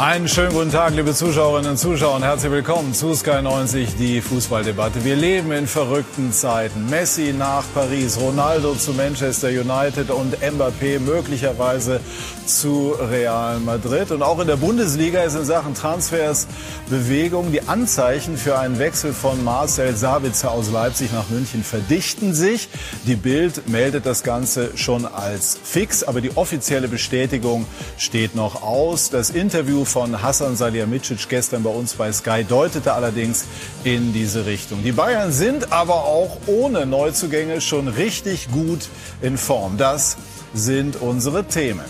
[0.00, 4.22] Einen schönen guten Tag, liebe Zuschauerinnen und Zuschauer, und herzlich willkommen zu Sky 90, die
[4.22, 5.04] Fußballdebatte.
[5.04, 6.88] Wir leben in verrückten Zeiten.
[6.88, 12.00] Messi nach Paris, Ronaldo zu Manchester United und Mbappé möglicherweise
[12.46, 14.10] zu Real Madrid.
[14.10, 16.46] Und auch in der Bundesliga ist in Sachen Transfers
[16.88, 17.52] Bewegung.
[17.52, 22.70] Die Anzeichen für einen Wechsel von Marcel Sabitzer aus Leipzig nach München verdichten sich.
[23.06, 27.66] Die Bild meldet das Ganze schon als fix, aber die offizielle Bestätigung
[27.98, 29.10] steht noch aus.
[29.10, 33.44] Das Interview von Hassan Salihamidzic gestern bei uns bei Sky deutete allerdings
[33.82, 34.82] in diese Richtung.
[34.84, 38.88] Die Bayern sind aber auch ohne Neuzugänge schon richtig gut
[39.20, 39.76] in Form.
[39.76, 40.16] Das
[40.54, 41.84] sind unsere Themen.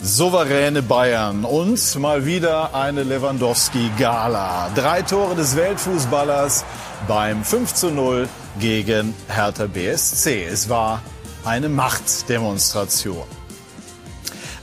[0.00, 4.70] Souveräne Bayern und mal wieder eine Lewandowski-Gala.
[4.74, 6.64] Drei Tore des Weltfußballers
[7.06, 10.44] beim 5 zu 0 gegen Hertha BSC.
[10.44, 11.02] Es war
[11.44, 13.26] eine Machtdemonstration.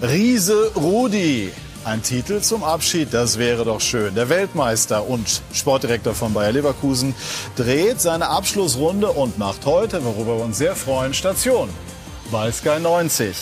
[0.01, 1.51] Riese Rudi
[1.89, 4.13] ein Titel zum Abschied, das wäre doch schön.
[4.13, 7.15] Der Weltmeister und Sportdirektor von Bayer Leverkusen
[7.55, 11.67] dreht seine Abschlussrunde und macht heute, worüber wir uns sehr freuen, Station
[12.31, 13.35] bei Sky 90.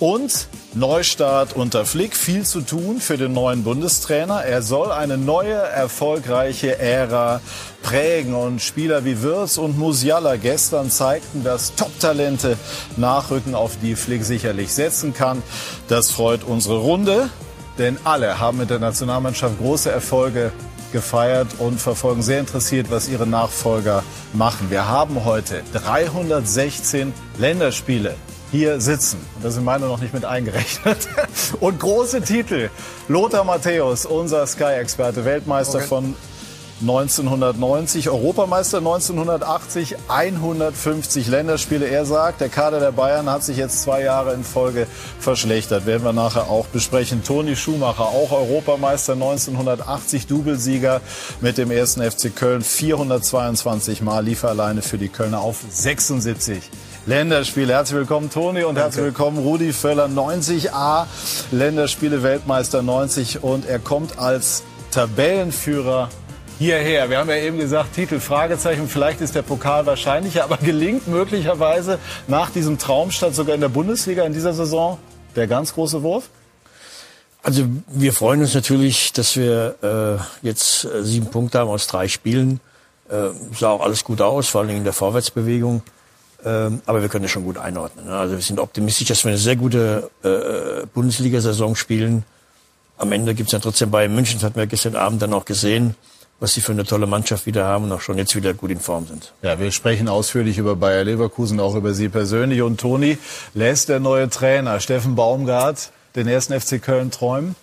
[0.00, 4.42] Und Neustart unter Flick, viel zu tun für den neuen Bundestrainer.
[4.42, 7.40] Er soll eine neue, erfolgreiche Ära
[7.82, 8.34] prägen.
[8.34, 12.58] Und Spieler wie Wirz und Musiala gestern zeigten, dass Top-Talente
[12.96, 15.42] nachrücken, auf die Flick sicherlich setzen kann.
[15.88, 17.30] Das freut unsere Runde.
[17.78, 20.52] Denn alle haben mit der Nationalmannschaft große Erfolge
[20.92, 24.70] gefeiert und verfolgen sehr interessiert, was ihre Nachfolger machen.
[24.70, 28.14] Wir haben heute 316 Länderspiele
[28.50, 29.18] hier sitzen.
[29.42, 31.08] Da sind meine noch nicht mit eingerechnet.
[31.60, 32.70] Und große Titel.
[33.08, 35.86] Lothar Matthäus, unser Sky-Experte, Weltmeister okay.
[35.86, 36.14] von
[36.82, 41.86] 1990, Europameister 1980, 150 Länderspiele.
[41.86, 44.86] Er sagt, der Kader der Bayern hat sich jetzt zwei Jahre in Folge
[45.18, 45.86] verschlechtert.
[45.86, 47.24] Werden wir nachher auch besprechen.
[47.24, 51.00] Toni Schumacher, auch Europameister 1980, Doublesieger
[51.40, 52.60] mit dem ersten FC Köln.
[52.60, 56.62] 422 Mal lief er alleine für die Kölner auf 76.
[57.06, 57.72] Länderspiele.
[57.72, 58.80] Herzlich willkommen, Toni, und Danke.
[58.80, 60.08] herzlich willkommen, Rudi Völler.
[60.08, 61.06] 90a
[61.52, 63.42] Länderspiele, Weltmeister 90.
[63.42, 66.10] Und er kommt als Tabellenführer
[66.58, 67.10] hierher.
[67.10, 71.98] Wir haben ja eben gesagt, Titel Fragezeichen, vielleicht ist der Pokal wahrscheinlicher, aber gelingt möglicherweise
[72.28, 74.98] nach diesem Traumstart sogar in der Bundesliga in dieser Saison
[75.34, 76.28] der ganz große Wurf?
[77.42, 79.76] Also wir freuen uns natürlich, dass wir
[80.42, 82.60] äh, jetzt äh, sieben Punkte haben aus drei Spielen.
[83.08, 85.82] Äh, sah auch alles gut aus, vor allem in der Vorwärtsbewegung.
[86.42, 88.08] Äh, aber wir können es schon gut einordnen.
[88.08, 92.24] Also wir sind optimistisch, dass wir eine sehr gute äh, Bundesliga-Saison spielen.
[92.98, 95.44] Am Ende gibt es ja trotzdem bei München, das hatten wir gestern Abend dann auch
[95.44, 95.94] gesehen
[96.38, 98.80] was sie für eine tolle Mannschaft wieder haben und auch schon jetzt wieder gut in
[98.80, 99.32] Form sind.
[99.42, 102.62] Ja, wir sprechen ausführlich über Bayer Leverkusen, auch über Sie persönlich.
[102.62, 103.18] Und Toni,
[103.54, 107.56] lässt der neue Trainer Steffen Baumgart den ersten FC Köln träumen?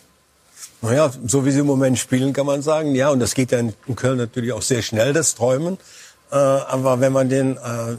[0.81, 3.09] Naja, so wie sie im Moment spielen, kann man sagen, ja.
[3.09, 5.78] Und das geht ja in Köln natürlich auch sehr schnell, das Träumen.
[6.31, 7.95] Äh, aber wenn man den äh,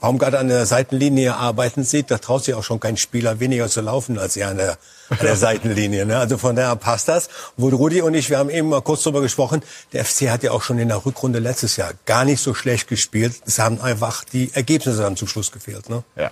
[0.00, 3.80] Baumgart an der Seitenlinie arbeiten sieht, da traut sich auch schon kein Spieler weniger zu
[3.80, 4.78] laufen als er an der
[5.10, 6.06] an der Seitenlinie.
[6.06, 6.18] Ne?
[6.18, 7.28] Also von daher passt das.
[7.56, 10.52] Wo Rudi und ich, wir haben eben mal kurz darüber gesprochen, der FC hat ja
[10.52, 13.34] auch schon in der Rückrunde letztes Jahr gar nicht so schlecht gespielt.
[13.46, 15.88] Es haben einfach die Ergebnisse dann zum Schluss gefehlt.
[15.88, 16.02] Ne?
[16.16, 16.30] Ja.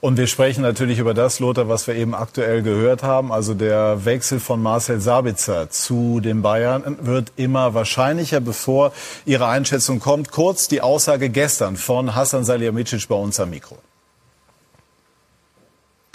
[0.00, 3.32] Und wir sprechen natürlich über das, Lothar, was wir eben aktuell gehört haben.
[3.32, 8.92] Also der Wechsel von Marcel Sabitzer zu den Bayern wird immer wahrscheinlicher, bevor
[9.24, 10.30] Ihre Einschätzung kommt.
[10.30, 13.78] Kurz die Aussage gestern von Hassan Salihamidzic bei uns am Mikro.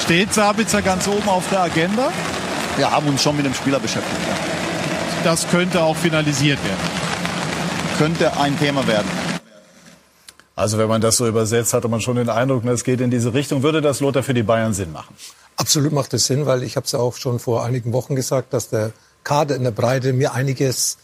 [0.03, 2.11] Steht Sabitzer ganz oben auf der Agenda?
[2.75, 4.19] Wir haben uns schon mit dem Spieler beschäftigt.
[4.27, 5.23] Ja.
[5.23, 6.81] Das könnte auch finalisiert werden.
[7.97, 9.07] Könnte ein Thema werden.
[10.57, 13.33] Also wenn man das so übersetzt, hatte man schon den Eindruck, es geht in diese
[13.33, 13.63] Richtung.
[13.63, 15.15] Würde das Lothar für die Bayern Sinn machen?
[15.55, 18.51] Absolut macht es Sinn, weil ich habe es ja auch schon vor einigen Wochen gesagt,
[18.51, 18.91] dass der
[19.23, 20.97] Kader in der Breite mir einiges,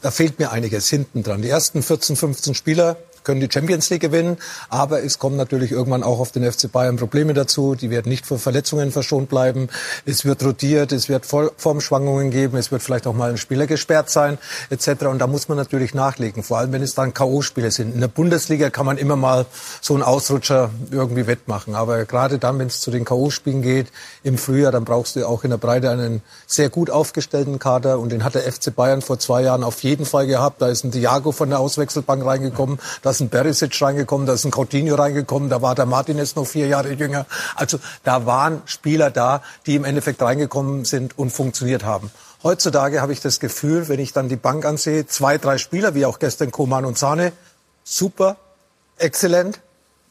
[0.00, 1.42] da fehlt mir einiges hinten dran.
[1.42, 2.96] Die ersten 14, 15 Spieler
[3.28, 4.38] können die Champions League gewinnen,
[4.70, 7.74] aber es kommen natürlich irgendwann auch auf den FC Bayern Probleme dazu.
[7.74, 9.68] Die werden nicht vor Verletzungen verschont bleiben.
[10.06, 14.08] Es wird rotiert, es wird Formschwankungen geben, es wird vielleicht auch mal ein Spieler gesperrt
[14.08, 14.38] sein,
[14.70, 15.04] etc.
[15.08, 17.94] Und da muss man natürlich nachlegen, vor allem wenn es dann K.O.-Spiele sind.
[17.94, 19.44] In der Bundesliga kann man immer mal
[19.82, 23.88] so einen Ausrutscher irgendwie wettmachen, aber gerade dann, wenn es zu den K.O.-Spielen geht
[24.22, 28.10] im Frühjahr, dann brauchst du auch in der Breite einen sehr gut aufgestellten Kader und
[28.10, 30.62] den hat der FC Bayern vor zwei Jahren auf jeden Fall gehabt.
[30.62, 34.44] Da ist ein Diago von der Auswechselbank reingekommen, da ist ein Berisic reingekommen, da ist
[34.44, 37.26] ein Coutinho reingekommen, da war der Martinez noch vier Jahre jünger.
[37.56, 42.10] Also da waren Spieler da, die im Endeffekt reingekommen sind und funktioniert haben.
[42.44, 46.06] Heutzutage habe ich das Gefühl, wenn ich dann die Bank ansehe, zwei, drei Spieler, wie
[46.06, 47.32] auch gestern Koman und Sahne,
[47.82, 48.36] super,
[48.98, 49.60] exzellent,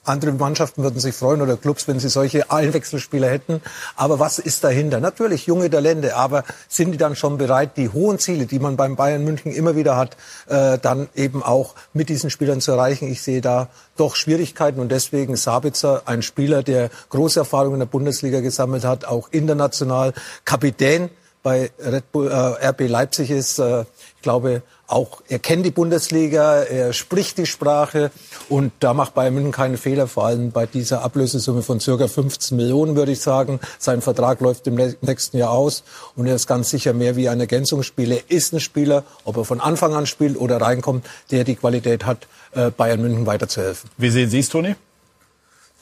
[0.08, 3.62] Andere Mannschaften würden sich freuen oder Clubs, wenn sie solche Einwechselspieler hätten.
[3.96, 5.00] Aber was ist dahinter?
[5.00, 8.96] Natürlich junge Talente, aber sind die dann schon bereit, die hohen Ziele, die man beim
[8.96, 10.18] Bayern München immer wieder hat,
[10.48, 13.08] äh, dann eben auch mit diesen Spielern zu erreichen?
[13.12, 13.68] Ich sehe da
[13.98, 19.06] doch Schwierigkeiten und deswegen Sabitzer, ein Spieler, der große Erfahrungen in der Bundesliga gesammelt hat,
[19.06, 20.14] auch international
[20.46, 21.10] Kapitän
[21.48, 23.58] bei Red Bull, äh, RB Leipzig ist.
[23.58, 23.86] Äh,
[24.18, 28.12] ich glaube, auch er kennt die Bundesliga, er spricht die Sprache
[28.50, 32.58] und da macht Bayern München keine Fehler, vor allem bei dieser Ablösesumme von circa 15
[32.58, 33.62] Millionen, würde ich sagen.
[33.80, 35.84] Sein Vertrag läuft im nächsten Jahr aus
[36.18, 38.18] und er ist ganz sicher mehr wie ein Ergänzungsspieler.
[38.18, 42.06] Er ist ein Spieler, ob er von Anfang an spielt oder reinkommt, der die Qualität
[42.06, 43.90] hat, äh, Bayern München weiterzuhelfen.
[43.98, 44.76] Wie sehen Sie es, Toni?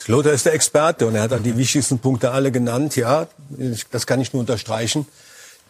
[0.06, 2.94] Lothar ist der Experte und er hat dann die wichtigsten Punkte alle genannt.
[2.94, 3.26] Ja,
[3.90, 5.06] das kann ich nur unterstreichen.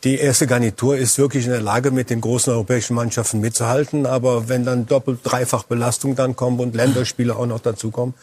[0.07, 4.07] Die erste Garnitur ist wirklich in der Lage, mit den großen europäischen Mannschaften mitzuhalten.
[4.07, 8.15] Aber wenn dann doppelt, dreifach Belastung dann kommt und Länderspiele auch noch dazukommen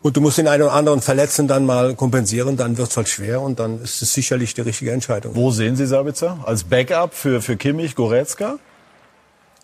[0.00, 3.42] und du musst den einen oder anderen Verletzten dann mal kompensieren, dann wird's halt schwer
[3.42, 5.36] und dann ist es sicherlich die richtige Entscheidung.
[5.36, 6.38] Wo sehen Sie Sabitzer?
[6.46, 8.58] Als Backup für, für Kimmich, Goretzka?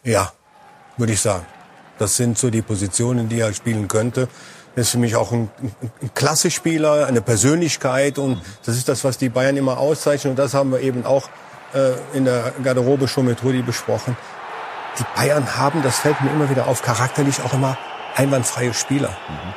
[0.02, 0.34] Ja,
[0.98, 1.46] würde ich sagen.
[1.98, 4.28] Das sind so die Positionen, die er spielen könnte.
[4.76, 5.48] Er ist für mich auch ein,
[6.02, 10.52] ein, Klasse-Spieler, eine Persönlichkeit und das ist das, was die Bayern immer auszeichnen und das
[10.52, 11.30] haben wir eben auch
[11.74, 14.16] äh, in der Garderobe schon mit Rudi besprochen.
[14.98, 17.76] Die Bayern haben, das fällt mir immer wieder auf, charakterlich auch immer
[18.14, 19.10] einwandfreie Spieler.
[19.28, 19.54] Mhm.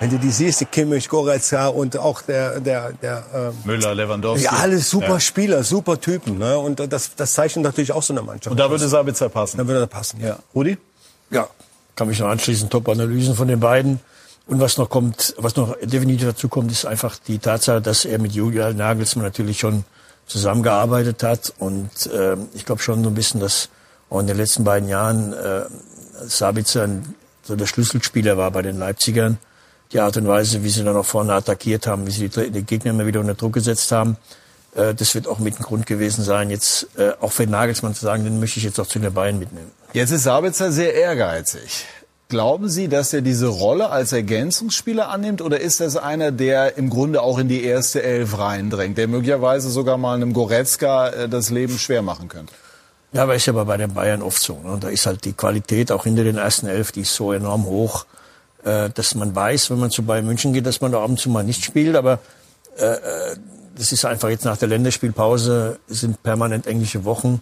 [0.00, 4.44] Wenn du die siehst, die Kimmich, Goretzka und auch der, der, der äh, Müller, Lewandowski.
[4.44, 5.20] Ja, alles super ja.
[5.20, 6.38] Spieler, super Typen.
[6.38, 6.58] Ne?
[6.58, 8.50] Und das, das zeichnet natürlich auch so eine Mannschaft.
[8.50, 9.58] Und da würde Sabitzer passen.
[9.58, 10.38] Da würde er passen, ja.
[10.54, 10.78] Rudi?
[11.30, 11.48] Ja,
[11.96, 12.68] kann mich noch anschließen.
[12.70, 14.00] Top-Analysen von den beiden.
[14.46, 18.18] Und was noch kommt, was noch definitiv dazu kommt, ist einfach die Tatsache, dass er
[18.18, 19.84] mit Julian Nagelsmann natürlich schon
[20.26, 21.52] zusammengearbeitet hat.
[21.58, 23.68] Und äh, ich glaube schon so ein bisschen, dass
[24.10, 25.62] auch in den letzten beiden Jahren äh,
[26.26, 26.88] Sabitzer
[27.42, 29.38] so der Schlüsselspieler war bei den Leipzigern.
[29.92, 32.62] Die Art und Weise, wie sie dann auch vorne attackiert haben, wie sie die, die
[32.62, 34.16] Gegner immer wieder unter Druck gesetzt haben,
[34.74, 38.04] äh, das wird auch mit ein Grund gewesen sein, jetzt äh, auch für Nagelsmann zu
[38.04, 39.70] sagen, den möchte ich jetzt auch zu den Bayern mitnehmen.
[39.92, 41.86] Jetzt ist Sabitzer sehr ehrgeizig.
[42.28, 46.88] Glauben Sie, dass er diese Rolle als Ergänzungsspieler annimmt oder ist das einer, der im
[46.88, 51.50] Grunde auch in die erste Elf reindrängt, der möglicherweise sogar mal einem Goretzka äh, das
[51.50, 52.52] Leben schwer machen könnte?
[53.12, 54.58] Ja, aber ist ja bei den Bayern oft so.
[54.64, 54.78] Ne?
[54.80, 58.06] Da ist halt die Qualität auch hinter den ersten Elf, die ist so enorm hoch,
[58.64, 61.20] äh, dass man weiß, wenn man zu Bayern München geht, dass man da ab und
[61.20, 61.94] zu mal nicht spielt.
[61.94, 62.18] Aber
[62.78, 63.36] äh, äh
[63.76, 67.40] das ist einfach jetzt nach der Länderspielpause sind permanent englische Wochen.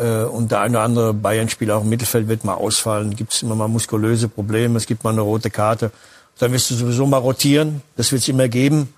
[0.00, 3.14] Äh, und der eine oder andere Bayern-Spieler auch im Mittelfeld wird mal ausfallen.
[3.14, 5.92] Gibt es immer mal muskulöse Probleme, es gibt mal eine rote Karte.
[6.38, 8.94] Dann wirst du sowieso mal rotieren, das wird es immer geben.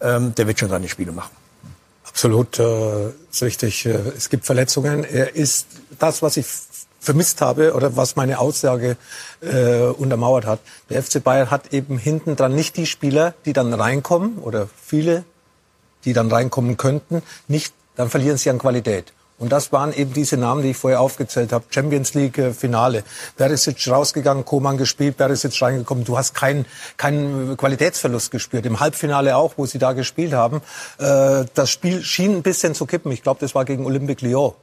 [0.00, 1.34] Ähm, der wird schon seine Spiele machen.
[2.04, 3.84] Absolut, äh, ist richtig.
[3.84, 5.04] Äh, es gibt Verletzungen.
[5.04, 5.66] Er ist
[5.98, 6.46] das, was ich
[7.00, 8.96] vermisst habe oder was meine Aussage
[9.40, 10.60] äh, untermauert hat.
[10.90, 15.24] Der FC Bayern hat eben hinten dran nicht die Spieler, die dann reinkommen oder viele,
[16.04, 19.12] die dann reinkommen könnten, nicht, dann verlieren sie an Qualität.
[19.38, 21.64] Und das waren eben diese Namen, die ich vorher aufgezählt habe.
[21.68, 23.04] Champions League äh, Finale.
[23.36, 26.04] Perisic rausgegangen, Koman gespielt, Perisic reingekommen.
[26.04, 26.64] Du hast keinen
[26.96, 28.64] keinen Qualitätsverlust gespürt.
[28.64, 30.62] Im Halbfinale auch, wo sie da gespielt haben.
[30.98, 33.12] Äh, das Spiel schien ein bisschen zu kippen.
[33.12, 34.54] Ich glaube, das war gegen Olympique Lyon.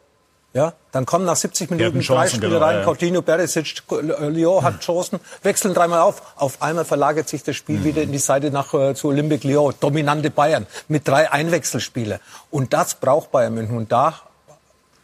[0.54, 2.78] Ja, dann kommen nach 70 Minuten drei Spiele genau, rein.
[2.78, 2.84] Ja.
[2.84, 6.22] Coutinho, Perisic, Lyon hat Chancen, wechseln dreimal auf.
[6.36, 7.84] Auf einmal verlagert sich das Spiel mhm.
[7.84, 9.74] wieder in die Seite nach äh, zu Olympique Lyon.
[9.80, 12.20] Dominante Bayern mit drei Einwechselspiele.
[12.52, 13.78] Und das braucht Bayern München.
[13.78, 14.22] Und da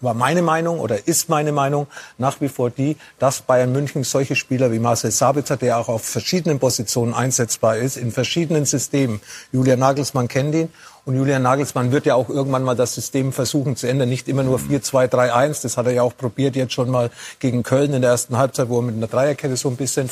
[0.01, 1.87] war meine Meinung oder ist meine Meinung
[2.17, 6.03] nach wie vor die, dass Bayern München solche Spieler wie Marcel Sabitzer, der auch auf
[6.03, 9.21] verschiedenen Positionen einsetzbar ist, in verschiedenen Systemen.
[9.51, 10.69] Julian Nagelsmann kennt ihn
[11.09, 14.09] und Julian Nagelsmann wird ja auch irgendwann mal das System versuchen zu ändern.
[14.09, 15.63] Nicht immer nur 4-2-3-1.
[15.63, 18.69] Das hat er ja auch probiert jetzt schon mal gegen Köln in der ersten Halbzeit,
[18.69, 20.07] wo er mit einer Dreierkette so ein bisschen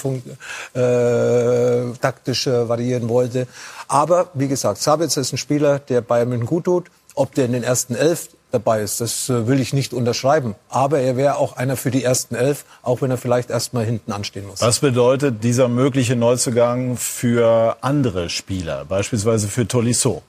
[0.73, 3.47] äh, taktisch äh, variieren wollte.
[3.87, 6.87] Aber wie gesagt, Sabitzer ist ein Spieler, der Bayern München gut tut.
[7.13, 9.01] Ob der in den ersten elf dabei ist.
[9.01, 10.55] Das äh, will ich nicht unterschreiben.
[10.69, 14.11] Aber er wäre auch einer für die ersten elf, auch wenn er vielleicht erstmal hinten
[14.11, 14.61] anstehen muss.
[14.61, 20.23] Was bedeutet dieser mögliche Neuzugang für andere Spieler, beispielsweise für Tolisso?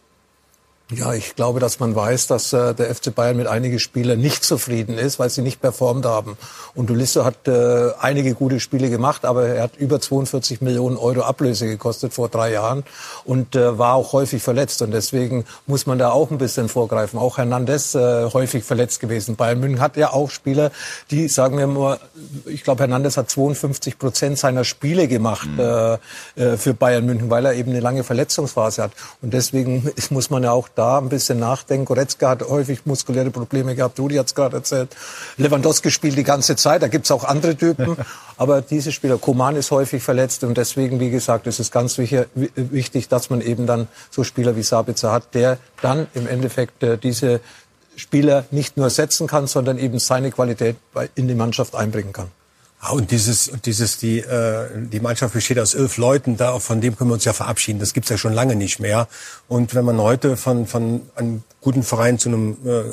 [0.90, 4.42] Ja, ich glaube, dass man weiß, dass äh, der FC Bayern mit einigen Spielern nicht
[4.42, 6.38] zufrieden ist, weil sie nicht performt haben.
[6.74, 11.24] Und Ulisso hat äh, einige gute Spiele gemacht, aber er hat über 42 Millionen Euro
[11.24, 12.84] Ablöse gekostet vor drei Jahren
[13.26, 14.80] und äh, war auch häufig verletzt.
[14.80, 17.18] Und deswegen muss man da auch ein bisschen vorgreifen.
[17.18, 19.36] Auch Hernandez äh, häufig verletzt gewesen.
[19.36, 20.70] Bayern München hat ja auch Spieler,
[21.10, 21.98] die, sagen wir mal,
[22.46, 25.60] ich glaube, Hernandez hat 52 Prozent seiner Spiele gemacht mhm.
[25.60, 25.92] äh,
[26.36, 28.92] äh, für Bayern München, weil er eben eine lange Verletzungsphase hat.
[29.20, 31.86] Und deswegen muss man ja auch da ein bisschen nachdenken.
[31.86, 34.94] Goretzka hat häufig muskuläre Probleme gehabt, Rudi hat es gerade erzählt.
[35.36, 37.96] Lewandowski spielt die ganze Zeit, da gibt's auch andere Typen.
[38.36, 43.08] Aber diese Spieler, Koman ist häufig verletzt und deswegen, wie gesagt, ist es ganz wichtig,
[43.08, 47.40] dass man eben dann so Spieler wie Sabitzer hat, der dann im Endeffekt äh, diese
[47.96, 50.76] Spieler nicht nur setzen kann, sondern eben seine Qualität
[51.16, 52.30] in die Mannschaft einbringen kann.
[52.80, 56.96] Ah, und dieses, dieses, die, äh, die Mannschaft besteht aus elf Leuten, da, von dem
[56.96, 57.80] können wir uns ja verabschieden.
[57.80, 59.08] Das gibt's ja schon lange nicht mehr.
[59.48, 62.84] Und wenn man heute von, von einem guten Verein zu einem äh,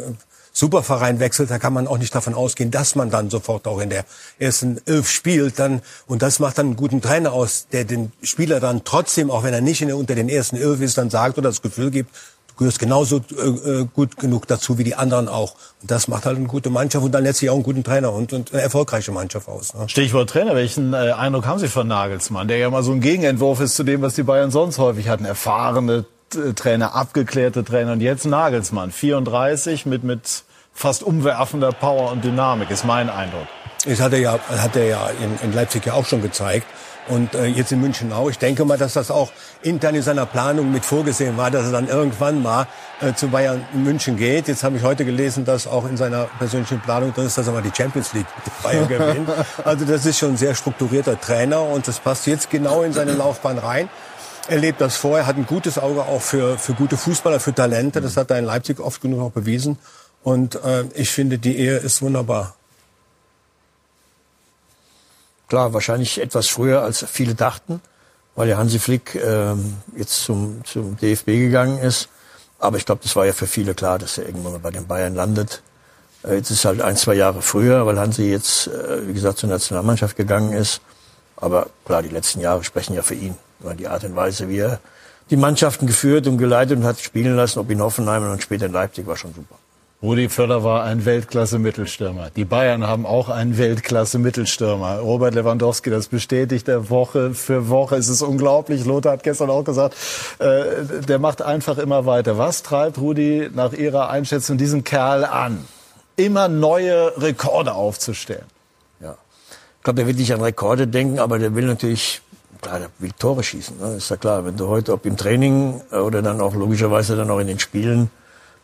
[0.53, 3.89] Superverein wechselt, da kann man auch nicht davon ausgehen, dass man dann sofort auch in
[3.89, 4.05] der
[4.39, 5.59] ersten Elf spielt.
[5.59, 9.43] Dann, und das macht dann einen guten Trainer aus, der den Spieler dann trotzdem, auch
[9.43, 11.91] wenn er nicht in der, unter den ersten Elf ist, dann sagt oder das Gefühl
[11.91, 12.09] gibt,
[12.57, 15.55] gehörst genauso äh, äh, gut genug dazu wie die anderen auch.
[15.81, 18.33] Und das macht halt eine gute Mannschaft und dann letztlich auch einen guten Trainer und,
[18.33, 19.73] und eine erfolgreiche Mannschaft aus.
[19.73, 19.87] Ne?
[19.89, 23.59] Stichwort Trainer, welchen äh, Eindruck haben Sie von Nagelsmann, der ja mal so ein Gegenentwurf
[23.59, 25.25] ist zu dem, was die Bayern sonst häufig hatten?
[25.25, 30.43] Erfahrene äh, Trainer, abgeklärte Trainer und jetzt Nagelsmann, 34 mit, mit
[30.73, 33.47] fast umwerfender Power und Dynamik, ist mein Eindruck.
[33.85, 36.65] Das hat er ja, hat er ja in, in Leipzig ja auch schon gezeigt.
[37.07, 38.29] Und äh, jetzt in München auch.
[38.29, 39.31] Ich denke mal, dass das auch
[39.61, 42.67] intern in seiner Planung mit vorgesehen war, dass er dann irgendwann mal
[43.01, 44.47] äh, zu Bayern München geht.
[44.47, 47.53] Jetzt habe ich heute gelesen, dass auch in seiner persönlichen Planung drin ist, dass er
[47.53, 49.29] mal die Champions League mit Bayern gewinnt.
[49.63, 53.13] Also das ist schon ein sehr strukturierter Trainer und das passt jetzt genau in seine
[53.13, 53.89] Laufbahn rein.
[54.47, 57.53] Er lebt das vor, er hat ein gutes Auge auch für, für gute Fußballer, für
[57.53, 57.99] Talente.
[57.99, 59.77] Das hat er in Leipzig oft genug auch bewiesen.
[60.23, 62.55] Und äh, ich finde, die Ehe ist wunderbar.
[65.55, 67.79] Klar, wahrscheinlich etwas früher, als viele dachten,
[68.35, 72.09] weil ja Hansi Flick ähm, jetzt zum, zum DFB gegangen ist.
[72.59, 74.85] Aber ich glaube, das war ja für viele klar, dass er irgendwann mal bei den
[74.85, 75.63] Bayern landet.
[76.25, 79.47] Äh, jetzt ist halt ein, zwei Jahre früher, weil Hansi jetzt, äh, wie gesagt, zur
[79.47, 80.81] Nationalmannschaft gegangen ist.
[81.37, 83.37] Aber klar, die letzten Jahre sprechen ja für ihn.
[83.79, 84.81] Die Art und Weise, wie er
[85.29, 88.73] die Mannschaften geführt und geleitet und hat spielen lassen, ob in Hoffenheim und später in
[88.73, 89.55] Leipzig, war schon super.
[90.05, 92.29] Rudi Völler war ein Weltklasse-Mittelstürmer.
[92.35, 94.99] Die Bayern haben auch einen Weltklasse-Mittelstürmer.
[94.99, 97.95] Robert Lewandowski, das bestätigt er Woche für Woche.
[97.95, 98.85] Es ist unglaublich.
[98.85, 99.95] Lothar hat gestern auch gesagt,
[100.37, 102.37] äh, der macht einfach immer weiter.
[102.37, 105.65] Was treibt Rudi nach Ihrer Einschätzung diesen Kerl an,
[106.17, 108.45] immer neue Rekorde aufzustellen?
[108.99, 109.15] Ja,
[109.77, 112.21] ich glaube, der wird nicht an Rekorde denken, aber der will natürlich
[112.61, 113.95] Klar, der will Tore schießen, ne?
[113.97, 114.45] ist ja klar.
[114.45, 118.09] Wenn du heute, ob im Training oder dann auch logischerweise dann auch in den Spielen,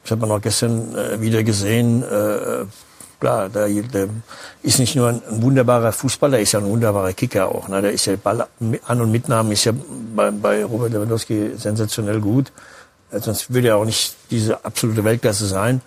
[0.04, 2.04] das hat man auch gestern äh, wieder gesehen.
[2.04, 2.66] Äh,
[3.20, 4.10] klar, der, der
[4.64, 7.68] ist nicht nur ein, wunderbarer Fußballer, ist ja ein wunderbarer Kicker auch.
[7.68, 7.82] Ne?
[7.82, 8.48] Der ist ja Ball
[8.86, 9.74] an und mitnahmen ist ja
[10.16, 12.52] bei, bei Robert Lewandowski sensationell gut.
[13.12, 15.82] Äh, sonst würde er auch nicht diese absolute Weltklasse sein.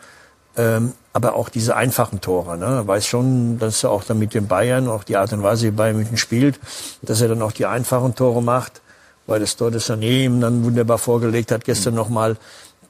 [0.56, 2.56] Ähm, aber auch diese einfachen Tore.
[2.56, 2.66] Ne?
[2.66, 5.66] Er weiß schon, dass er auch dann mit den Bayern, auch die Art und Weise,
[5.66, 6.60] wie Bayern München spielt,
[7.02, 8.80] dass er dann auch die einfachen Tore macht,
[9.26, 11.98] weil das Tor des Sané ihm dann wunderbar vorgelegt hat, gestern mhm.
[11.98, 12.36] nochmal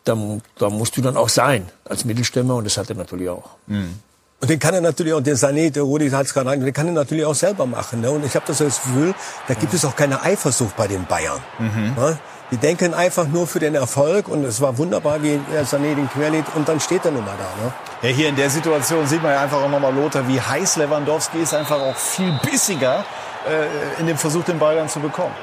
[0.05, 0.17] da,
[0.59, 3.51] da musst du dann auch sein als Mittelstürmer und das hat er natürlich auch.
[3.67, 4.01] Mhm.
[4.41, 6.73] Und den kann er natürlich auch, den Sané, der Rudi hat es gerade rein, den
[6.73, 8.03] kann er natürlich auch selber machen.
[8.03, 8.11] Ne?
[8.11, 9.15] Und ich habe das Gefühl,
[9.49, 11.41] da gibt es auch keine Eifersucht bei den Bayern.
[11.59, 11.95] Mhm.
[11.97, 12.19] Ne?
[12.51, 16.45] Die denken einfach nur für den Erfolg und es war wunderbar, wie Sané den querlädt
[16.55, 17.65] und dann steht er nun mal da.
[17.65, 17.73] Ne?
[18.03, 21.39] Ja, hier in der Situation sieht man ja einfach auch nochmal Lothar, wie heiß Lewandowski
[21.39, 23.07] ist, einfach auch viel bissiger
[23.49, 25.35] äh, in dem Versuch, den Ball dann zu bekommen.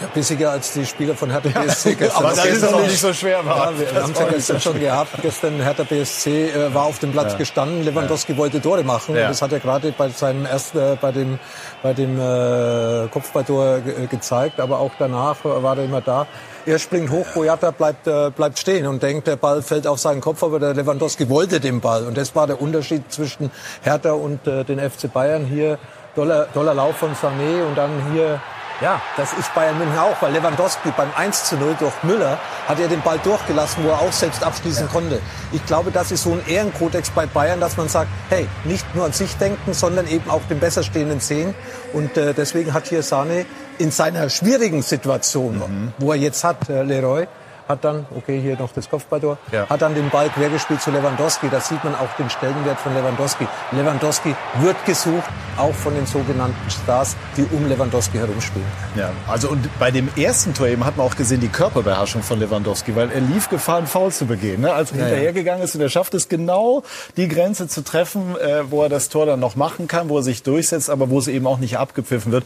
[0.00, 2.24] Ja, bissiger als die Spieler von Hertha BSC ja, gestern.
[2.24, 3.72] Aber das ist doch nicht so schwer war.
[3.72, 5.10] Ja, wir haben es ja gestern schon gehabt.
[5.22, 7.38] Gestern Hertha BSC äh, war auf dem Platz ja.
[7.38, 7.84] gestanden.
[7.84, 8.38] Lewandowski ja.
[8.38, 9.14] wollte Tore machen.
[9.14, 11.38] Und das hat er gerade bei seinem ersten, äh, bei dem,
[11.82, 14.58] bei dem äh, Kopfballtor ge gezeigt.
[14.60, 16.26] Aber auch danach war er immer da.
[16.66, 20.22] Er springt hoch, Boyata bleibt, äh, bleibt stehen und denkt, der Ball fällt auf seinen
[20.22, 22.06] Kopf, aber der Lewandowski wollte den Ball.
[22.06, 23.50] Und das war der Unterschied zwischen
[23.82, 25.44] Hertha und äh, den FC Bayern.
[25.44, 25.78] Hier
[26.14, 28.40] toller, toller Lauf von Sané und dann hier
[28.80, 32.80] ja, das ist Bayern München auch, weil Lewandowski beim 1 zu 0 durch Müller hat
[32.80, 34.92] er den Ball durchgelassen, wo er auch selbst abschließen ja.
[34.92, 35.20] konnte.
[35.52, 39.04] Ich glaube, das ist so ein Ehrenkodex bei Bayern, dass man sagt, hey, nicht nur
[39.04, 41.54] an sich denken, sondern eben auch den Besserstehenden sehen.
[41.92, 43.46] Und äh, deswegen hat hier Sane
[43.78, 45.92] in seiner schwierigen Situation, mhm.
[45.98, 47.26] wo er jetzt hat, äh, Leroy,
[47.68, 49.68] hat dann, okay, hier noch das Kopfballtor, ja.
[49.68, 51.48] hat dann den Ball quergespielt zu Lewandowski.
[51.50, 53.46] Da sieht man auch den Stellenwert von Lewandowski.
[53.72, 58.66] Lewandowski wird gesucht, auch von den sogenannten Stars, die um Lewandowski herumspielen.
[58.96, 62.38] Ja, also und bei dem ersten Tor eben hat man auch gesehen, die Körperbeherrschung von
[62.38, 64.60] Lewandowski, weil er lief Gefahr, einen Foul zu begehen.
[64.60, 64.72] Ne?
[64.72, 66.82] Als er ja, hinterhergegangen ist und er schafft es genau,
[67.16, 70.22] die Grenze zu treffen, äh, wo er das Tor dann noch machen kann, wo er
[70.22, 72.44] sich durchsetzt, aber wo es eben auch nicht abgepfiffen wird.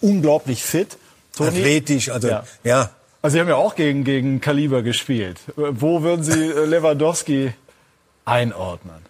[0.00, 0.96] Unglaublich fit.
[1.36, 1.50] Toni?
[1.50, 2.44] Athletisch, also ja.
[2.64, 2.90] ja.
[3.20, 5.40] Also Sie haben ja auch gegen, gegen Kaliber gespielt.
[5.56, 7.52] Wo würden Sie äh, Lewandowski
[8.24, 9.06] einordnen?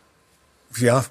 [0.76, 1.04] Ja,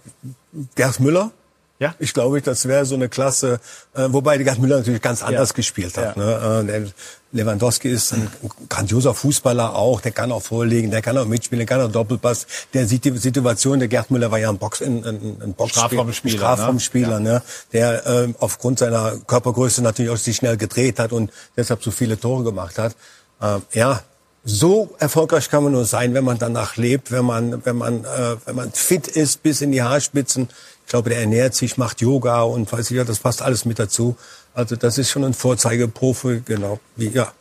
[0.75, 1.31] Gerd Müller.
[1.79, 1.93] Ja?
[1.99, 3.59] Ich glaube, das wäre so eine Klasse,
[3.93, 6.17] äh, wobei Gerd Müller natürlich ganz anders gespielt hat.
[6.17, 6.23] Ja.
[6.23, 6.67] Ne?
[6.67, 6.91] Äh,
[7.33, 8.29] Lewandowski ist ein
[8.69, 12.47] grandioser Fußballer auch, der kann auch vorlegen, der kann auch mitspielen, der kann auch Doppelpass.
[12.73, 16.37] Der sieht die Situation, der Gerd Müller war ja ein Box, ein, ein, ein Strafraumspieler,
[16.37, 17.33] Strafraumspieler, ne?
[17.33, 17.41] ne?
[17.73, 22.17] der ähm, aufgrund seiner Körpergröße natürlich auch sich schnell gedreht hat und deshalb so viele
[22.19, 22.95] Tore gemacht hat.
[23.41, 24.01] Ähm, ja,
[24.45, 28.37] so erfolgreich kann man nur sein, wenn man danach lebt, wenn man, wenn man, äh,
[28.45, 30.47] wenn man fit ist bis in die Haarspitzen.
[30.85, 33.77] Ich glaube, der ernährt sich, macht Yoga und weiß ich ja, das passt alles mit
[33.77, 34.15] dazu.
[34.57, 36.79] Also das ist schon ein Vorzeigeprofi, genau.
[36.95, 37.31] Wie, ja.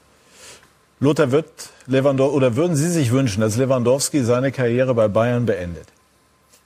[1.01, 1.47] Lothar wird
[1.87, 5.87] Lewandowski, oder würden Sie sich wünschen, dass Lewandowski seine Karriere bei Bayern beendet?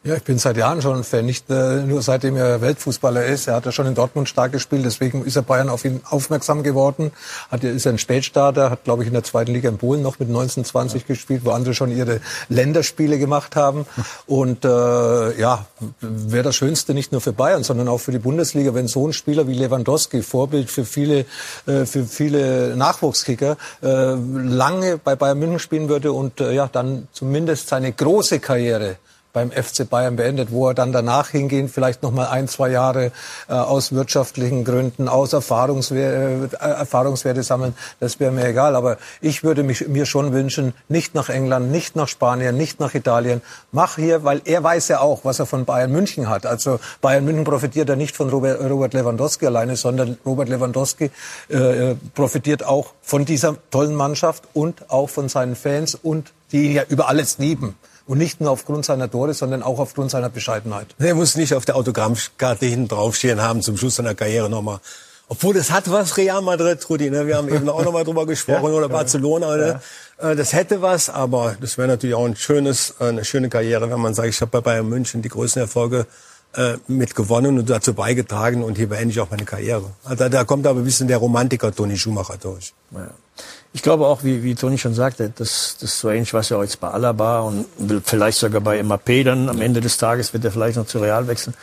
[0.02, 3.48] Ja, ich bin seit Jahren schon ein Fan, nicht äh, nur seitdem er Weltfußballer ist.
[3.48, 6.62] Er hat ja schon in Dortmund stark gespielt, deswegen ist er Bayern auf ihn aufmerksam
[6.62, 7.12] geworden.
[7.50, 10.28] Hat, ist ein Spätstarter, hat, glaube ich, in der zweiten Liga in Polen noch mit
[10.28, 11.06] 1920 ja.
[11.06, 13.84] gespielt, wo andere schon ihre Länderspiele gemacht haben.
[14.26, 15.66] Und äh, ja,
[16.00, 19.12] wäre das Schönste nicht nur für Bayern, sondern auch für die Bundesliga, wenn so ein
[19.12, 21.26] Spieler wie Lewandowski, Vorbild für viele,
[21.66, 27.06] äh, für viele Nachwuchskicker, äh, lange bei Bayern München spielen würde und äh, ja, dann
[27.12, 28.96] zumindest seine große Karriere
[29.32, 33.12] beim FC Bayern beendet, wo er dann danach hingehen, vielleicht noch mal ein, zwei Jahre
[33.48, 38.74] äh, aus wirtschaftlichen Gründen, aus Erfahrungswerte, äh, Erfahrungswerte sammeln, das wäre mir egal.
[38.74, 42.94] Aber ich würde mich, mir schon wünschen, nicht nach England, nicht nach Spanien, nicht nach
[42.94, 43.42] Italien.
[43.72, 46.46] Mach hier, weil er weiß ja auch, was er von Bayern München hat.
[46.46, 51.10] Also Bayern München profitiert ja nicht von Robert, Robert Lewandowski alleine, sondern Robert Lewandowski
[51.48, 56.72] äh, profitiert auch von dieser tollen Mannschaft und auch von seinen Fans und die ihn
[56.72, 57.76] ja über alles lieben.
[58.10, 60.88] Und nicht nur aufgrund seiner Tore, sondern auch aufgrund seiner Bescheidenheit.
[60.98, 64.80] Er muss nicht auf der Autogrammkarte hinten draufstehen haben zum Schluss seiner Karriere nochmal.
[65.28, 67.08] Obwohl das hat was Real Madrid, Rudi.
[67.08, 67.28] Ne?
[67.28, 69.56] Wir haben eben auch nochmal drüber gesprochen ja, oder Barcelona.
[69.56, 69.80] Ne?
[70.20, 70.34] Ja.
[70.34, 74.12] Das hätte was, aber das wäre natürlich auch ein schönes, eine schöne Karriere, wenn man
[74.12, 76.08] sagt, ich habe bei Bayern München die größten Erfolge
[76.56, 79.84] äh, mit gewonnen und dazu beigetragen und hier beende ich auch meine Karriere.
[80.02, 82.74] Also da kommt aber ein bisschen der Romantiker Toni Schumacher durch.
[82.90, 83.10] Ja.
[83.72, 86.88] Ich glaube auch, wie, wie Toni schon sagte, das, das ähnlich, was ja jetzt bei
[86.88, 87.66] Alaba und
[88.04, 91.28] vielleicht sogar bei MAP dann am Ende des Tages wird er vielleicht noch zu Real
[91.28, 91.54] wechseln.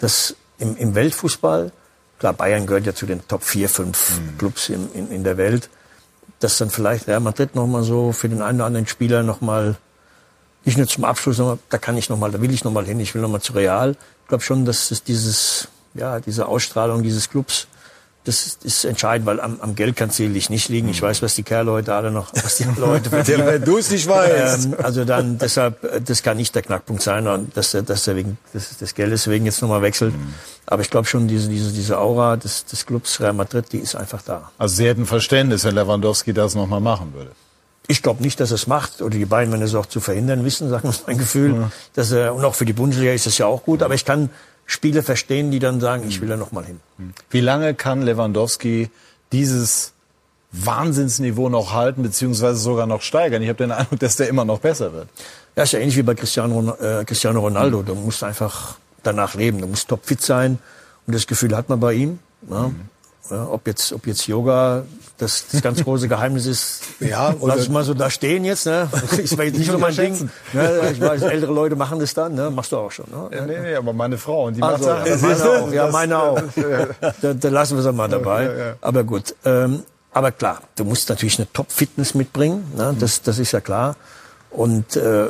[0.00, 1.70] Das im, im Weltfußball,
[2.18, 4.38] klar, Bayern gehört ja zu den Top 4, 5 mhm.
[4.38, 5.70] Clubs in, in, in der Welt,
[6.40, 9.76] dass dann vielleicht Real Madrid nochmal so für den einen oder anderen Spieler nochmal,
[10.64, 13.14] nicht nur zum Abschluss, sondern da kann ich nochmal, da will ich nochmal hin, ich
[13.14, 13.96] will nochmal zu Real.
[14.22, 17.68] Ich glaube schon, dass es dieses, ja, diese Ausstrahlung dieses Clubs
[18.24, 20.88] das ist, ist entscheidend, weil am, am Geld kann es sicherlich nicht liegen.
[20.88, 23.46] Ich weiß, was die Kerle heute alle noch, was die Leute verdienen.
[23.46, 24.66] Wenn du es nicht weißt.
[24.66, 28.38] Ähm, also dann, deshalb, das kann nicht der Knackpunkt sein, dass er, dass er wegen
[28.54, 30.14] des, des Geldes wegen jetzt nochmal wechselt.
[30.14, 30.34] Mhm.
[30.66, 33.96] Aber ich glaube schon, diese, diese, diese Aura des, des Clubs Real Madrid, die ist
[33.96, 34.52] einfach da.
[34.56, 37.32] Also Sie hätten Verständnis, wenn Lewandowski das nochmal machen würde.
[37.88, 39.02] Ich glaube nicht, dass er es macht.
[39.02, 41.54] Oder die beiden, wenn es auch zu verhindern wissen, sagen wir mein Gefühl.
[41.54, 41.70] Ja.
[41.94, 43.82] Dass er, und auch für die Bundesliga ist das ja auch gut.
[43.82, 44.30] Aber ich kann
[44.72, 46.80] Spiele verstehen, die dann sagen, ich will da noch mal hin.
[47.28, 48.90] Wie lange kann Lewandowski
[49.30, 49.92] dieses
[50.52, 53.42] Wahnsinnsniveau noch halten, beziehungsweise sogar noch steigern?
[53.42, 55.08] Ich habe den Eindruck, dass der immer noch besser wird.
[55.56, 57.82] Ja, ist ja ähnlich wie bei Cristiano, äh, Cristiano Ronaldo.
[57.82, 59.60] Du musst einfach danach leben.
[59.60, 60.58] Du musst topfit sein.
[61.06, 62.18] Und das Gefühl hat man bei ihm.
[62.48, 62.68] Ja.
[62.68, 62.80] Mhm.
[63.30, 64.84] Ja, ob jetzt, ob jetzt Yoga
[65.22, 68.66] das, das ganz große Geheimnis ist, ja, oder lass ich mal so da stehen jetzt.
[68.66, 68.88] Ne?
[69.22, 70.30] Ich weiß nicht so mein Ding.
[70.52, 70.90] Ne?
[70.92, 72.34] Ich weiß, ältere Leute machen das dann.
[72.34, 72.50] Ne?
[72.50, 73.06] Machst du auch schon.
[73.10, 73.36] Ne?
[73.36, 75.22] Ja, nee, nee, aber meine Frau und die also, macht das.
[75.22, 75.72] Meine auch.
[75.72, 76.42] Ja, meine auch.
[77.20, 78.44] Da, da lassen wir es mal dabei.
[78.44, 78.74] Ja, ja.
[78.80, 79.34] Aber gut.
[79.44, 82.70] Ähm, aber klar, du musst natürlich eine Top-Fitness mitbringen.
[82.76, 82.94] Ne?
[82.98, 83.96] Das, das ist ja klar.
[84.50, 85.28] Und, äh,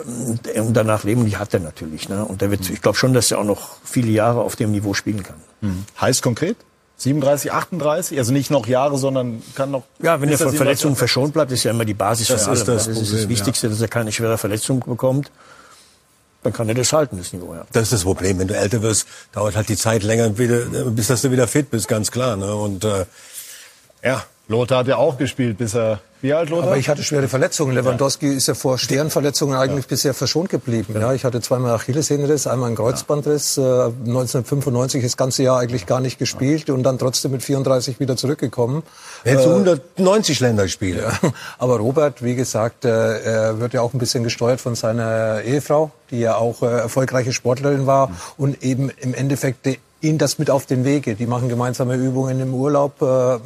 [0.57, 2.09] und danach leben, die hat er natürlich.
[2.09, 2.25] Ne?
[2.25, 4.95] Und der wird, ich glaube schon, dass er auch noch viele Jahre auf dem Niveau
[4.95, 5.37] spielen kann.
[5.61, 5.85] Mhm.
[6.01, 6.57] Heißt konkret?
[7.03, 9.83] 37, 38, also nicht noch Jahre, sondern kann noch.
[10.01, 12.53] Ja, wenn er von Verletzungen verschont bleibt, ist ja immer die Basis das für.
[12.53, 13.73] Ist das, das ist das Wichtigste, ja.
[13.73, 15.31] dass er keine schwere Verletzung bekommt.
[16.43, 17.55] Dann kann er das halten, das Niveau.
[17.55, 17.65] Ja.
[17.73, 18.39] Das ist das Problem.
[18.39, 21.87] Wenn du älter wirst, dauert halt die Zeit länger, bis dass du wieder fit bist,
[21.87, 22.37] ganz klar.
[22.37, 22.55] Ne?
[22.55, 23.05] Und äh,
[24.03, 26.69] ja, Lothar hat ja auch gespielt, bis er wie alt, Lothar?
[26.69, 27.75] Aber ich hatte schwere Verletzungen.
[27.75, 28.33] Lewandowski ja.
[28.35, 29.89] ist ja vor schweren Verletzungen eigentlich ja.
[29.89, 30.95] bisher verschont geblieben.
[30.95, 31.13] Ja.
[31.13, 33.57] ich hatte zweimal Achillessehnenriss, einmal einen Kreuzbandriss.
[33.57, 33.87] Ja.
[33.87, 38.85] 1995 das ganze Jahr eigentlich gar nicht gespielt und dann trotzdem mit 34 wieder zurückgekommen.
[39.25, 41.01] Er hat 190 Länder gespielt.
[41.03, 41.33] Ja.
[41.59, 45.91] Aber Robert, wie gesagt, äh, er wird ja auch ein bisschen gesteuert von seiner Ehefrau,
[46.13, 48.15] die ja auch äh, erfolgreiche Sportlerin war mhm.
[48.37, 49.67] und eben im Endeffekt
[50.03, 51.15] ihnen das mit auf den Wege.
[51.15, 53.01] Die machen gemeinsame Übungen im Urlaub.
[53.01, 53.39] Äh,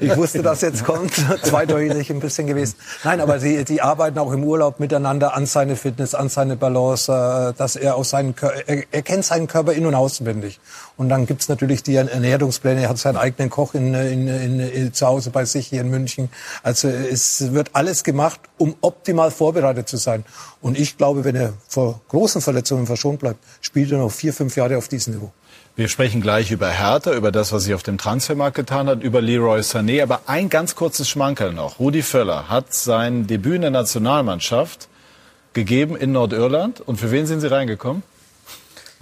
[0.00, 1.12] ich wusste, dass jetzt kommt.
[1.42, 2.76] Zweideutig ein bisschen gewesen.
[3.04, 7.12] Nein, aber sie, die arbeiten auch im Urlaub miteinander an seine Fitness, an seine Balance,
[7.12, 8.34] äh, dass er aus seinen
[8.66, 10.58] er, er kennt seinen Körper in- und auswendig.
[10.96, 12.82] Und dann gibt's natürlich die Ernährungspläne.
[12.82, 15.90] Er hat seinen eigenen Koch in, in, in, in, zu Hause bei sich hier in
[15.90, 16.30] München.
[16.62, 20.24] Also es wird alles gemacht, um optimal vorbereitet zu sein.
[20.62, 24.56] Und ich glaube, wenn er vor großen Verletzungen verschont bleibt, spielt er noch vier, fünf
[24.56, 25.32] Jahre auf diesem Niveau.
[25.74, 29.20] Wir sprechen gleich über Hertha, über das, was sich auf dem Transfermarkt getan hat, über
[29.20, 30.02] Leroy Sané.
[30.02, 31.78] Aber ein ganz kurzes Schmankerl noch.
[31.78, 34.88] Rudi Völler hat sein Debüt in der Nationalmannschaft
[35.52, 36.80] gegeben in Nordirland.
[36.80, 38.02] Und für wen sind Sie reingekommen?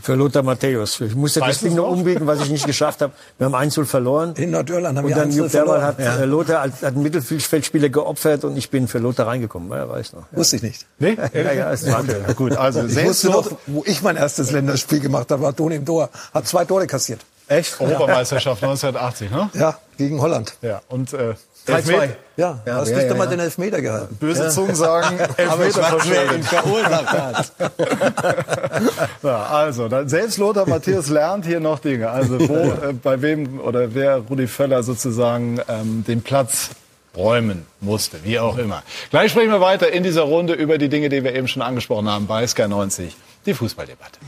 [0.05, 1.01] Für Lothar Matthäus.
[1.01, 3.15] Ich musste Weißt das Ding noch umbiegen, was ich nicht geschafft habe.
[3.39, 4.35] Wir haben 1 verloren.
[4.37, 6.11] In Nordirland haben Und wir dann 1-0 Jupp Dermann verloren.
[6.13, 9.71] hat äh, Lothar als, als Mittelfeldspieler geopfert und ich bin für Lothar reingekommen.
[9.71, 10.31] Ja, weiß noch.
[10.31, 10.37] Ja.
[10.39, 10.85] Wusste ich nicht.
[10.99, 11.17] Nee?
[11.33, 12.23] Ja, ja, ist Wahnsinn.
[12.23, 15.77] Okay, gut, also Ich wusste noch, wo ich mein erstes Länderspiel gemacht habe, war Toni
[15.77, 16.11] im Tor.
[16.35, 17.21] Hat zwei Tore kassiert.
[17.49, 19.49] echt Europameisterschaft 1980, ne?
[19.55, 20.53] Ja, gegen Holland.
[20.61, 20.83] Ja.
[20.89, 21.33] Und äh,
[21.67, 21.73] 3-2.
[21.77, 23.31] Elfmeter- Ja, Ja, hast ja, nicht ja, einmal ja.
[23.33, 24.17] den Elfmeter gehalten.
[24.17, 26.45] Böse Zungen sagen, Elfmeter verschuldet.
[26.47, 27.53] verursacht hat.
[29.23, 32.11] Ja, also, dann, selbst Lothar Matthäus lernt hier noch Dinge.
[32.11, 36.71] Also, wo, äh, bei wem oder wer Rudi Völler sozusagen ähm, den Platz
[37.17, 38.83] räumen musste, wie auch immer.
[39.11, 42.09] Gleich sprechen wir weiter in dieser Runde über die Dinge, die wir eben schon angesprochen
[42.09, 44.19] haben bei Sky 90, die Fußballdebatte.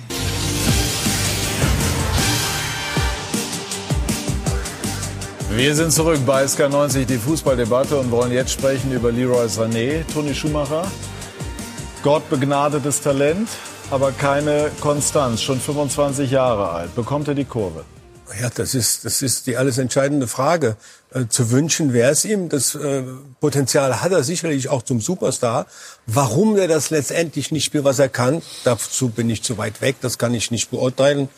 [5.56, 10.04] Wir sind zurück bei Sky 90, die Fußballdebatte und wollen jetzt sprechen über Leroy Sané,
[10.12, 10.86] Toni Schumacher.
[12.02, 13.48] Gott begnadetes Talent,
[13.90, 15.40] aber keine Konstanz.
[15.40, 16.94] Schon 25 Jahre alt.
[16.94, 17.86] Bekommt er die Kurve?
[18.38, 20.76] Ja, das ist, das ist die alles entscheidende Frage.
[21.14, 22.50] Äh, zu wünschen wäre es ihm.
[22.50, 23.04] Das äh,
[23.40, 25.64] Potenzial hat er sicherlich auch zum Superstar.
[26.06, 29.96] Warum er das letztendlich nicht spielt, was er kann, dazu bin ich zu weit weg.
[30.02, 31.30] Das kann ich nicht beurteilen.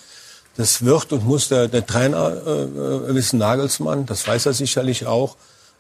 [0.59, 4.07] Das wird und muss der, der Trainer äh, äh, wissen, Nagelsmann.
[4.07, 5.37] Das weiß er sicherlich auch.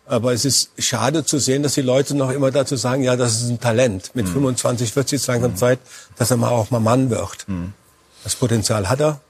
[0.06, 3.42] Aber es ist schade zu sehen, dass die Leute noch immer dazu sagen, ja, das
[3.42, 4.12] ist ein Talent.
[4.14, 5.80] Mit 25 wird es jetzt langsam Zeit,
[6.16, 7.44] dass er mal auch mal Mann wird.
[8.22, 9.20] Das Potenzial hat er.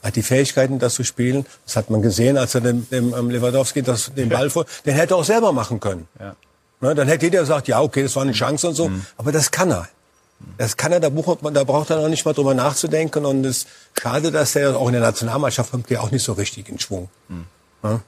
[0.00, 1.44] Hat die Fähigkeiten, das zu spielen.
[1.66, 4.94] Das hat man gesehen, als er dem, dem ähm, Lewandowski das, den Ball vor, den
[4.94, 6.06] hätte er auch selber machen können.
[6.20, 6.36] Ja.
[6.80, 8.90] Ne, dann hätte jeder gesagt, ja, okay, das war eine Chance und so.
[9.16, 9.88] Aber das kann er.
[10.58, 13.24] Das kann er, da braucht man, da braucht er noch nicht mal drüber nachzudenken.
[13.24, 13.68] Und es ist
[14.00, 17.08] schade, dass er auch in der Nationalmannschaft kommt, der auch nicht so richtig in Schwung.
[17.82, 18.00] Ja?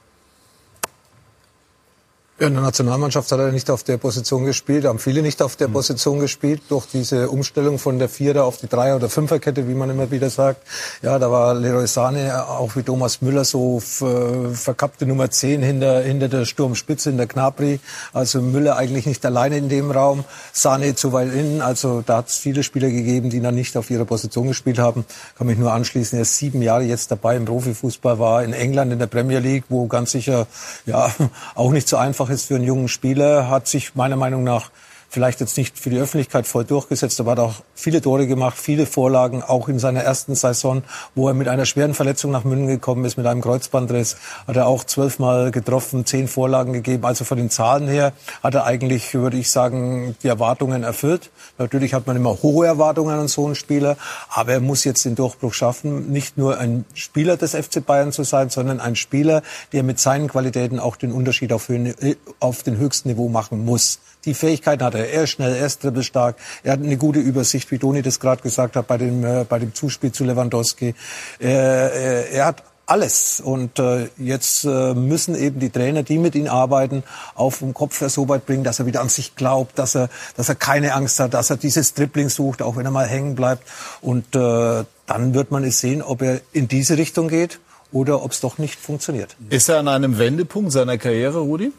[2.39, 5.57] Ja, in der Nationalmannschaft hat er nicht auf der Position gespielt, haben viele nicht auf
[5.57, 9.73] der Position gespielt, durch diese Umstellung von der Vierer auf die Dreier- oder Fünferkette, wie
[9.73, 10.61] man immer wieder sagt.
[11.01, 14.05] Ja, da war Leroy Sané, auch wie Thomas Müller, so f-
[14.53, 17.81] verkappte Nummer 10 hinter, hinter der Sturmspitze, in der Knapri.
[18.13, 20.23] Also Müller eigentlich nicht alleine in dem Raum,
[20.55, 21.63] Sané zu weit innen.
[21.63, 25.07] Also da hat es viele Spieler gegeben, die dann nicht auf ihrer Position gespielt haben.
[25.39, 28.93] Kann mich nur anschließen, er ist sieben Jahre jetzt dabei im Profifußball, war in England
[28.93, 30.47] in der Premier League, wo ganz sicher
[30.85, 31.11] ja
[31.55, 34.71] auch nicht so einfach ist für einen jungen Spieler, hat sich meiner Meinung nach
[35.17, 38.85] vielleicht jetzt nicht für die Öffentlichkeit voll durchgesetzt, aber hat auch viele Tore gemacht, viele
[38.85, 40.83] Vorlagen, auch in seiner ersten Saison,
[41.15, 44.67] wo er mit einer schweren Verletzung nach München gekommen ist, mit einem Kreuzbandriss, hat er
[44.67, 47.07] auch zwölfmal getroffen, zehn Vorlagen gegeben.
[47.07, 51.31] Also von den Zahlen her hat er eigentlich, würde ich sagen, die Erwartungen erfüllt.
[51.57, 53.97] Natürlich hat man immer hohe Erwartungen an so einen Spieler,
[54.29, 58.23] aber er muss jetzt den Durchbruch schaffen, nicht nur ein Spieler des FC Bayern zu
[58.23, 61.95] sein, sondern ein Spieler, der mit seinen Qualitäten auch den Unterschied auf, höhen-
[62.39, 63.99] auf den höchsten Niveau machen muss.
[64.27, 65.09] Die Fähigkeiten hat er.
[65.09, 68.43] Er ist schnell, er ist dribbelstark, er hat eine gute Übersicht, wie Toni das gerade
[68.43, 70.95] gesagt hat, bei dem, äh, bei dem Zuspiel zu Lewandowski.
[71.39, 73.41] Er, er, er hat alles.
[73.41, 77.03] Und äh, jetzt äh, müssen eben die Trainer, die mit ihm arbeiten,
[77.35, 80.49] auf dem Kopf so weit bringen, dass er wieder an sich glaubt, dass er, dass
[80.49, 83.67] er keine Angst hat, dass er dieses Dribbling sucht, auch wenn er mal hängen bleibt.
[84.01, 87.61] Und äh, dann wird man es sehen, ob er in diese Richtung geht
[87.93, 89.37] oder ob es doch nicht funktioniert.
[89.51, 91.73] Ist er an einem Wendepunkt seiner Karriere, Rudi?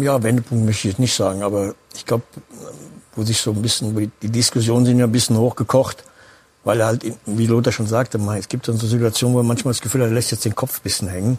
[0.00, 2.22] Ja, Wendepunkt möchte ich jetzt nicht sagen, aber ich glaube,
[3.16, 6.04] wo sich so ein bisschen, die- Diskussionen sind ja ein bisschen hochgekocht,
[6.62, 9.72] weil er halt, wie Lothar schon sagte, es gibt dann so Situationen, wo man manchmal
[9.74, 11.38] das Gefühl hat, er lässt jetzt den Kopf ein bisschen hängen,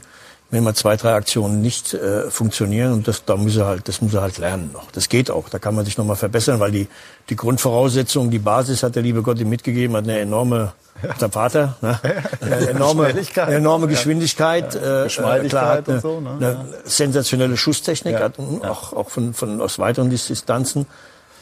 [0.51, 4.01] wenn mal zwei, drei Aktionen nicht äh, funktionieren und das, da muss er halt, das
[4.01, 4.91] muss er halt lernen noch.
[4.91, 6.87] Das geht auch, da kann man sich noch mal verbessern, weil die,
[7.29, 10.73] die Grundvoraussetzung, die Basis hat der liebe Gott ihm mitgegeben, hat eine enorme,
[11.19, 11.99] der Vater, ne?
[12.41, 13.47] eine enorme, Schnelligkeit.
[13.47, 16.29] eine enorme Geschwindigkeit, äh, Geschmeidigkeit klar, hat eine, und so, ne?
[16.39, 18.19] eine sensationelle Schusstechnik, Ja.
[18.21, 20.85] hat auch, auch von, von aus weiteren Dis- Distanzen.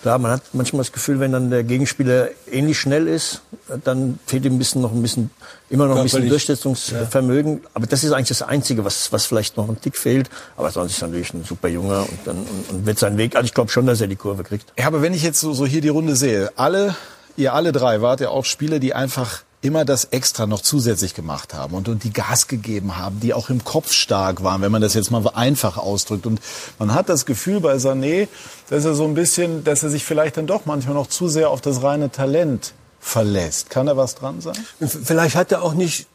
[0.04, 3.42] Klar, man hat manchmal das Gefühl, wenn dann der Gegenspieler ähnlich schnell ist,
[3.86, 5.30] dann fehlt ihm ein bisschen noch ein bisschen,
[5.70, 6.28] immer noch ein bisschen.
[6.28, 7.62] Durchsetzungsvermögen.
[7.74, 10.30] Aber das ist eigentlich das Einzige, was, was vielleicht noch ein Tick fehlt.
[10.58, 13.38] Aber sonst ist er natürlich ein super Junger und dann und, und wird seinen Weg.
[13.38, 14.74] Also ich glaube schon, dass er die Kurve kriegt.
[14.78, 16.98] Ja, aber wenn ich jetzt so, so hier die Runde sehe, alle,
[17.38, 21.54] ihr alle drei wart ja auch Spieler, die einfach immer das extra noch zusätzlich gemacht
[21.54, 24.82] haben und, und die Gas gegeben haben, die auch im Kopf stark waren, wenn man
[24.82, 26.26] das jetzt mal einfach ausdrückt.
[26.26, 26.42] Und
[26.80, 28.28] man hat das Gefühl bei Sané,
[28.70, 31.50] dass er so ein bisschen, dass er sich vielleicht dann doch manchmal noch zu sehr
[31.50, 33.70] auf das reine Talent verlässt.
[33.70, 34.58] Kann da was dran sein?
[34.80, 36.08] Vielleicht hat er auch nicht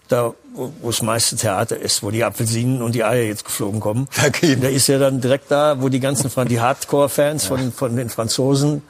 [0.08, 4.08] da, wo das meiste Theater ist, wo die Apfelsinen und die Eier jetzt geflogen kommen.
[4.22, 7.72] Da geht- Der ist ja dann direkt da, wo die ganzen Fran- die Hardcore-Fans von,
[7.72, 8.82] von den Franzosen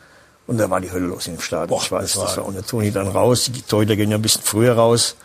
[0.46, 1.80] und da war die Hölle los im Stadion.
[1.82, 3.50] ich weiß, das war, und der Toni dann raus.
[3.52, 5.16] Die Torhüter gehen ja ein bisschen früher raus.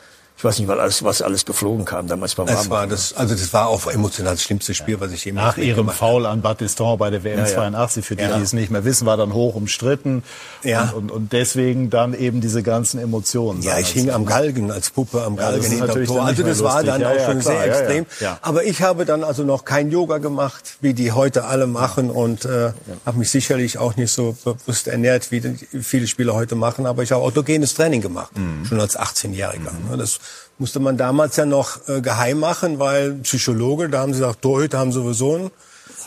[0.41, 2.89] Ich weiß nicht, weil alles, was alles geflogen kam damals beim Das war Warmmachen.
[2.89, 6.25] das, also das war auch emotional das schlimmste Spiel, was ich jemals Nach ihrem Foul
[6.25, 7.53] an Battiston bei der WM Ja, ja.
[7.53, 8.37] 82, für die, Ja.
[8.37, 10.23] die es nicht mehr wissen, war dann hoch umstritten.
[10.63, 10.85] Ja.
[10.95, 13.61] Und, und, und deswegen dann eben diese ganzen Emotionen.
[13.61, 16.25] Ja, ich hing am Galgen als Puppe am Ja, das Galgen hinterm natürlich Tor.
[16.25, 16.89] Also das war lustig.
[16.91, 17.79] dann Ja, auch ja, schon klar, sehr ja, ja.
[17.79, 18.05] extrem.
[18.19, 18.39] Ja.
[18.41, 22.45] Aber ich habe dann also noch kein Yoga gemacht, wie die heute alle machen und
[22.45, 22.71] äh,
[23.05, 25.39] habe mich sicherlich auch nicht so bewusst ernährt, wie
[25.83, 26.87] viele Spieler heute machen.
[26.87, 28.65] Aber ich habe autogenes Training gemacht, Mhm.
[28.65, 29.71] schon als 18-Jähriger.
[29.91, 30.19] Ne, Das
[30.61, 34.77] musste man damals ja noch äh, geheim machen, weil Psychologe, da haben sie gesagt, Torhüter
[34.77, 35.51] haben sowieso einen,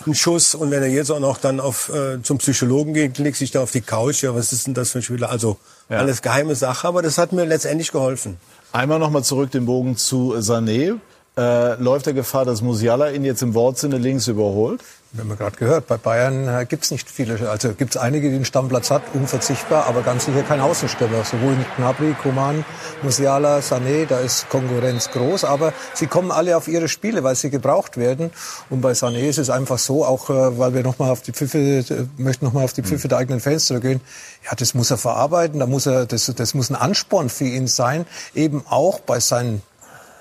[0.07, 0.55] einen Schuss.
[0.55, 3.63] Und wenn er jetzt auch noch dann auf, äh, zum Psychologen geht, legt sich da
[3.65, 4.23] auf die Couch.
[4.23, 5.29] Ja, was ist denn das für ein Spieler?
[5.31, 5.57] Also
[5.91, 5.99] Ja.
[5.99, 8.37] alles geheime Sache, aber das hat mir letztendlich geholfen.
[8.71, 10.99] Einmal nochmal zurück den Bogen zu Sané.
[11.37, 14.83] Äh, läuft der Gefahr, dass Musiala ihn jetzt im Wortsinne links überholt?
[15.15, 18.35] Wir haben ja gerade gehört, bei Bayern äh, gibt's nicht viele, also gibt's einige, die
[18.35, 21.23] einen Stammplatz hat, unverzichtbar, aber ganz sicher kein Außenstürmer.
[21.23, 22.65] Sowohl Gnabry, Coman,
[23.01, 27.51] Musiala, Sané, da ist Konkurrenz groß, aber sie kommen alle auf ihre Spiele, weil sie
[27.51, 28.33] gebraucht werden.
[28.71, 31.59] Und bei Sané ist es einfach so, auch äh, weil wir nochmal auf die Pfiffe,
[31.59, 34.01] äh, möchten nochmal auf die Pfiffe der eigenen Fans zurückgehen.
[34.45, 37.69] Ja, das muss er verarbeiten, da muss er, das, das muss ein Ansporn für ihn
[37.69, 39.63] sein, eben auch bei seinen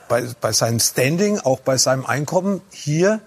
[0.07, 3.21] bei, bei seinem Standing, auch bei seinem Einkommen hier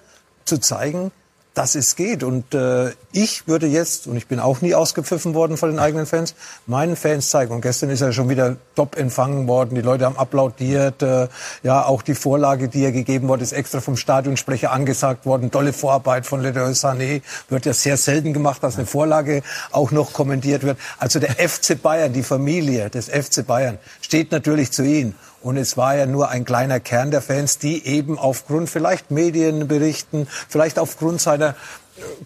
[0.44, 1.10] zu zeigen,
[1.56, 2.22] dass es geht.
[2.22, 6.04] Und äh, ich würde jetzt, und ich bin auch nie ausgepfiffen worden von den eigenen
[6.04, 6.34] Fans,
[6.66, 7.54] meinen Fans zeigen.
[7.54, 9.74] Und gestern ist er schon wieder top empfangen worden.
[9.74, 11.02] Die Leute haben applaudiert.
[11.02, 11.28] Äh,
[11.62, 15.50] ja, auch die Vorlage, die er gegeben wurde, ist extra vom Stadionsprecher angesagt worden.
[15.50, 17.22] Tolle Vorarbeit von Leroy Sané.
[17.48, 19.42] Wird ja sehr selten gemacht, dass eine Vorlage
[19.72, 20.76] auch noch kommentiert wird.
[20.98, 25.14] Also der FC Bayern, die Familie des FC Bayern, steht natürlich zu ihm.
[25.46, 30.26] Und es war ja nur ein kleiner Kern der Fans, die eben aufgrund vielleicht Medienberichten,
[30.48, 31.54] vielleicht aufgrund seiner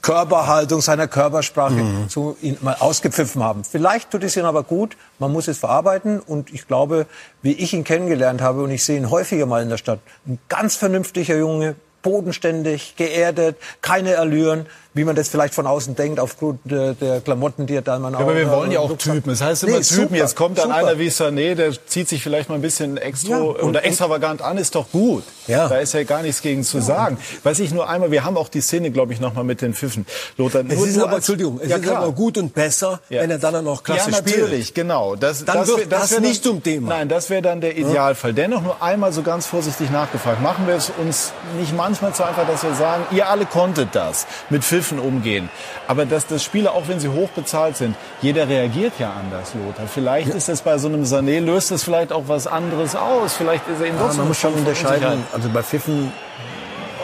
[0.00, 3.62] Körperhaltung, seiner Körpersprache so ihn mal ausgepfiffen haben.
[3.64, 7.06] Vielleicht tut es ihnen aber gut, man muss es verarbeiten und ich glaube,
[7.42, 10.38] wie ich ihn kennengelernt habe und ich sehe ihn häufiger mal in der Stadt, ein
[10.48, 16.58] ganz vernünftiger Junge, bodenständig, geerdet, keine Allüren, wie man das vielleicht von außen denkt, aufgrund
[16.64, 19.30] der, der Klamotten, die er dann mal Ja, aber wir wollen ja auch Typen.
[19.30, 20.02] Das heißt immer Nee, Typen.
[20.02, 20.76] super, Jetzt kommt dann super.
[20.76, 24.42] einer wie Sané, der zieht sich vielleicht mal ein bisschen extra Ja, und- oder extravagant
[24.42, 25.22] an, ist doch gut.
[25.46, 25.68] Ja.
[25.68, 27.18] Da ist ja gar nichts gegen zu sagen.
[27.44, 29.74] Weiß ich nur einmal, wir haben auch die Szene, glaube ich, noch mal mit den
[29.74, 30.06] Pfiffen.
[30.36, 31.98] Lothar, Es ist aber, als- Entschuldigung, es ja, ist klar.
[32.02, 33.22] aber gut und besser, Ja.
[33.22, 34.38] wenn er dann auch noch klasse ja, spielt.
[34.40, 35.14] natürlich, genau.
[35.14, 36.88] Das, Dann wird wär- das wär nicht dann, zum Thema.
[36.88, 38.32] Nein, das wäre dann der Idealfall.
[38.32, 40.42] Dennoch nur einmal so ganz vorsichtig nachgefragt.
[40.42, 44.26] Machen wir es uns nicht manchmal so einfach, dass wir sagen, ihr alle konntet das,
[44.50, 45.48] mit Pfiffen umgehen.
[45.86, 49.86] Aber dass das Spieler, auch wenn sie hoch bezahlt sind, jeder reagiert ja anders, Lothar.
[49.86, 53.34] Vielleicht ist es bei so einem Sané, löst es vielleicht auch was anderes aus.
[53.34, 55.22] Vielleicht ist er eben Ja, doch man muss schon unterscheiden.
[55.32, 56.12] Also bei Pfiffen,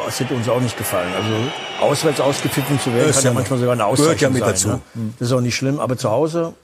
[0.02, 1.12] oh, es hätte uns auch nicht gefallen.
[1.16, 4.46] Also auswärts ausgepfiffen zu werden, Das kann ja ja manchmal sogar eine gehört Auszeichnung ja
[4.46, 4.70] mit sein.
[4.70, 4.98] dazu.
[4.98, 5.10] Ne?
[5.18, 6.54] Das ist auch nicht schlimm, aber zu Hause,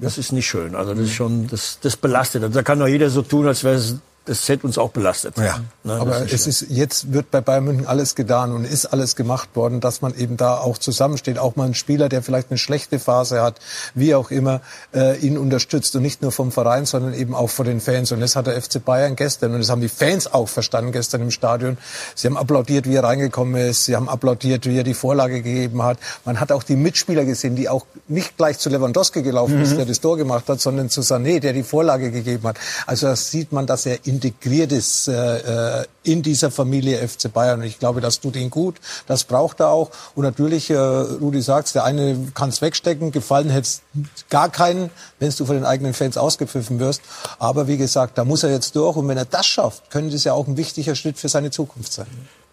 [0.00, 0.74] das ist nicht schön.
[0.76, 2.42] Also das ist schon, das, das belastet.
[2.42, 3.96] Also da kann doch jeder so tun, als wäre es
[4.28, 5.36] das hätte uns auch belastet.
[5.38, 5.60] Ja.
[5.84, 9.16] Ne, Aber das es ist, jetzt wird bei Bayern München alles getan und ist alles
[9.16, 11.38] gemacht worden, dass man eben da auch zusammensteht.
[11.38, 13.56] Auch mal ein Spieler, der vielleicht eine schlechte Phase hat,
[13.94, 14.60] wie auch immer,
[14.94, 15.96] äh, ihn unterstützt.
[15.96, 18.12] Und nicht nur vom Verein, sondern eben auch von den Fans.
[18.12, 21.22] Und das hat der FC Bayern gestern, und das haben die Fans auch verstanden gestern
[21.22, 21.78] im Stadion.
[22.14, 23.86] Sie haben applaudiert, wie er reingekommen ist.
[23.86, 25.98] Sie haben applaudiert, wie er die Vorlage gegeben hat.
[26.24, 29.86] Man hat auch die Mitspieler gesehen, die auch nicht gleich zu Lewandowski gelaufen ist, der
[29.86, 32.58] das Tor gemacht hat, sondern zu Sané, der die Vorlage gegeben hat.
[32.86, 37.60] Also da sieht man, dass er integriert ist äh, äh, in dieser Familie FC Bayern.
[37.60, 38.76] Und ich glaube, das tut ihn gut.
[39.06, 39.90] Das braucht er auch.
[40.14, 43.12] Und natürlich, äh, Rudi sagt's, der eine kann es wegstecken.
[43.12, 43.68] Gefallen hätte
[44.30, 47.02] gar keinen, wenn du von den eigenen Fans ausgepfiffen wirst.
[47.38, 48.96] Aber wie gesagt, da muss er jetzt durch.
[48.96, 51.92] Und wenn er das schafft, könnte das ja auch ein wichtiger Schritt für seine Zukunft
[51.92, 52.06] sein.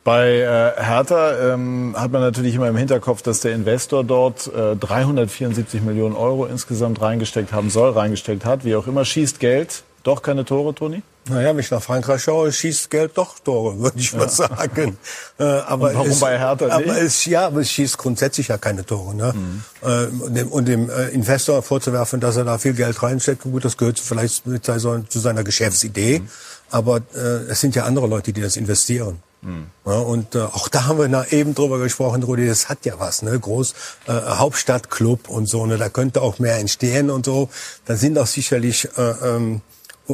[0.04, 4.76] Bei äh, Hertha ähm, hat man natürlich immer im Hinterkopf, dass der Investor dort äh,
[4.76, 8.66] 374 Millionen Euro insgesamt reingesteckt haben soll, reingesteckt hat.
[8.66, 9.84] Wie auch immer, schießt Geld.
[10.04, 11.02] Doch keine Tore, Toni?
[11.28, 14.98] Naja, wenn ich nach Frankreich schaue, schießt Geld doch Tore, würde ich mal sagen.
[15.38, 16.96] Äh, aber Und warum es, bei Hertha aber nicht?
[16.96, 19.14] es, Ja, aber es schießt grundsätzlich ja keine Tore.
[19.14, 19.34] Ne?
[19.82, 23.66] Äh, und dem, und dem äh, Investor vorzuwerfen, dass er da viel Geld reinsteckt, gut,
[23.66, 26.22] das gehört vielleicht mit zu zu seiner Geschäftsidee.
[26.72, 29.22] Aber äh, es sind ja andere Leute, die das investieren.
[29.86, 32.96] Ja, und äh, auch da haben wir na, eben drüber gesprochen, Rudi, das hat ja
[32.98, 33.40] was, ne?
[33.40, 33.76] Groß
[34.08, 35.78] äh, Hauptstadtclub und so, ne?
[35.78, 37.50] Da könnte auch mehr entstehen und so.
[37.86, 39.62] Da sind auch sicherlich äh, ähm,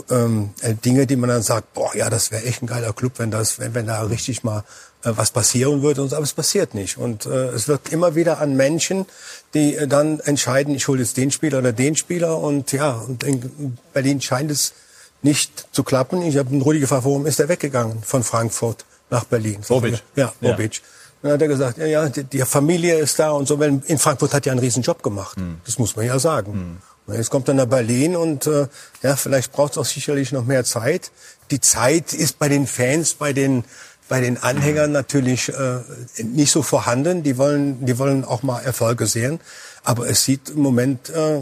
[0.09, 3.13] ähm, äh, Dinge, die man dann sagt, boah, ja, das wäre echt ein geiler Club,
[3.17, 4.63] wenn das, wenn, wenn da richtig mal
[5.03, 6.01] äh, was passieren würde.
[6.01, 6.97] Und, so, aber es passiert nicht.
[6.97, 9.05] Und äh, es wird immer wieder an Menschen,
[9.53, 12.37] die äh, dann entscheiden, ich hole jetzt den Spieler oder den Spieler.
[12.37, 14.73] Und ja, und in Berlin scheint es
[15.21, 16.21] nicht zu klappen.
[16.21, 19.59] Ich habe einen Rudi gefragt, warum ist er weggegangen von Frankfurt nach Berlin?
[19.67, 20.01] Bobic.
[20.15, 20.51] Ja, Ja.
[20.51, 20.81] Bobic.
[21.21, 23.61] Dann hat er gesagt, ja, ja, die, die Familie ist da und so.
[23.61, 25.37] In Frankfurt hat er einen riesen Job gemacht.
[25.65, 26.51] Das muss man ja sagen.
[26.51, 26.81] Und
[27.13, 28.67] jetzt kommt er nach Berlin und äh,
[29.01, 31.11] ja, vielleicht braucht es auch sicherlich noch mehr Zeit.
[31.49, 33.63] Die Zeit ist bei den Fans, bei den
[34.11, 35.79] bei den Anhängern natürlich äh,
[36.21, 37.23] nicht so vorhanden.
[37.23, 39.39] Die wollen, die wollen auch mal Erfolge sehen.
[39.85, 41.39] Aber es sieht im Moment äh,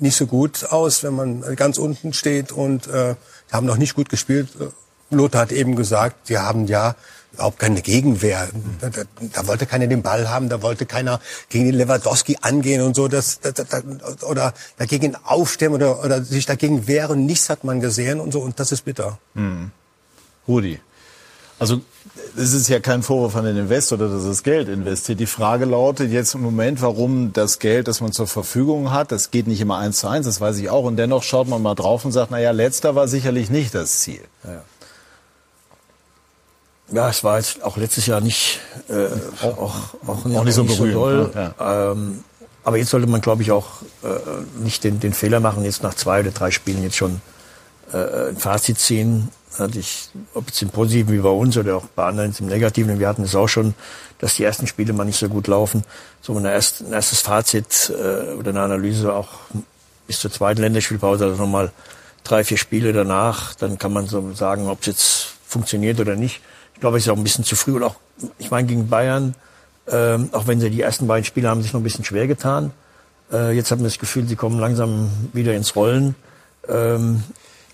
[0.00, 3.14] nicht so gut aus, wenn man ganz unten steht und äh,
[3.52, 4.48] haben noch nicht gut gespielt.
[5.10, 6.96] Lothar hat eben gesagt, wir haben ja
[7.32, 8.48] überhaupt keine Gegenwehr.
[8.80, 12.82] Da, da, da wollte keiner den Ball haben, da wollte keiner gegen den Lewandowski angehen
[12.82, 13.52] und so, das, da,
[14.26, 17.26] oder dagegen aufstemmen oder, oder sich dagegen wehren.
[17.26, 19.18] Nichts hat man gesehen und so, und das ist bitter.
[20.46, 20.80] Rudi.
[21.60, 21.80] Also
[22.36, 25.18] es ist ja kein Vorwurf an den Investor, dass er das Geld investiert.
[25.18, 29.30] Die Frage lautet jetzt im Moment, warum das Geld, das man zur Verfügung hat, das
[29.30, 30.84] geht nicht immer eins zu eins, das weiß ich auch.
[30.84, 34.20] Und dennoch schaut man mal drauf und sagt, naja, letzter war sicherlich nicht das Ziel.
[34.44, 34.62] Ja,
[36.90, 39.06] es war jetzt auch letztes Jahr nicht, äh,
[39.42, 41.30] auch, auch, auch, Auch nicht so berührend, doll.
[41.34, 41.54] ne?
[41.60, 42.24] Ähm,
[42.64, 44.08] aber jetzt sollte man, glaube ich, auch äh,
[44.62, 47.20] nicht den, den Fehler machen, jetzt nach zwei oder drei Spielen jetzt schon
[47.92, 49.28] äh, ein Fazit ziehen.
[49.58, 52.98] Hatte ich, ob jetzt im Positiven wie bei uns oder auch bei anderen im Negativen.
[52.98, 53.74] Wir hatten es auch schon,
[54.18, 55.84] dass die ersten Spiele mal nicht so gut laufen.
[56.20, 59.28] So ein, erst, ein erstes Fazit äh, oder eine Analyse auch
[60.06, 61.72] bis zur zweiten Länderspielpause, also nochmal
[62.24, 66.40] drei, vier Spiele danach, dann kann man so sagen, ob es jetzt funktioniert oder nicht.
[66.78, 67.74] Ich glaube, es ist auch ein bisschen zu früh.
[67.74, 67.96] Und auch,
[68.38, 69.34] ich meine, gegen Bayern,
[69.90, 72.70] ähm, auch wenn sie die ersten beiden Spiele haben sich noch ein bisschen schwer getan.
[73.32, 76.14] Äh, jetzt haben wir das Gefühl, sie kommen langsam wieder ins Rollen.
[76.68, 77.24] Ähm,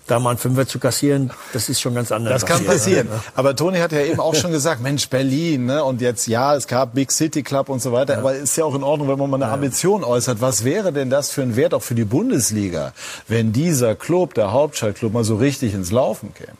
[0.07, 2.41] da mal einen Fünfer zu kassieren, das ist schon ganz anders.
[2.41, 3.07] Das kann passieren.
[3.35, 5.83] Aber Toni hat ja eben auch schon gesagt, Mensch, Berlin, ne?
[5.83, 8.17] Und jetzt, ja, es gab Big City Club und so weiter.
[8.17, 10.41] Aber ist ja auch in Ordnung, wenn man mal eine Ambition äußert.
[10.41, 12.93] Was wäre denn das für ein Wert auch für die Bundesliga,
[13.27, 16.57] wenn dieser Club, der Hauptstadtclub, mal so richtig ins Laufen käme?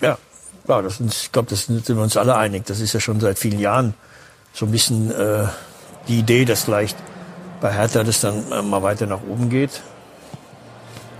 [0.00, 0.18] Ja,
[0.68, 2.66] ja das sind, ich glaube, das sind wir uns alle einig.
[2.66, 3.94] Das ist ja schon seit vielen Jahren
[4.52, 5.46] so ein bisschen äh,
[6.08, 6.96] die Idee, dass vielleicht
[7.60, 9.82] bei Hertha das dann äh, mal weiter nach oben geht.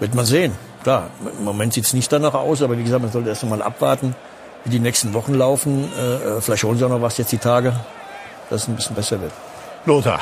[0.01, 0.53] Wird man sehen.
[0.83, 4.15] Klar, im Moment sieht's nicht danach aus, aber wie gesagt, man sollte erst einmal abwarten,
[4.65, 5.91] wie die nächsten Wochen laufen.
[5.99, 7.75] Äh, äh, vielleicht holen sie auch noch was jetzt die Tage,
[8.51, 9.33] dass es ein bisschen besser wird.
[9.87, 10.21] Lothar,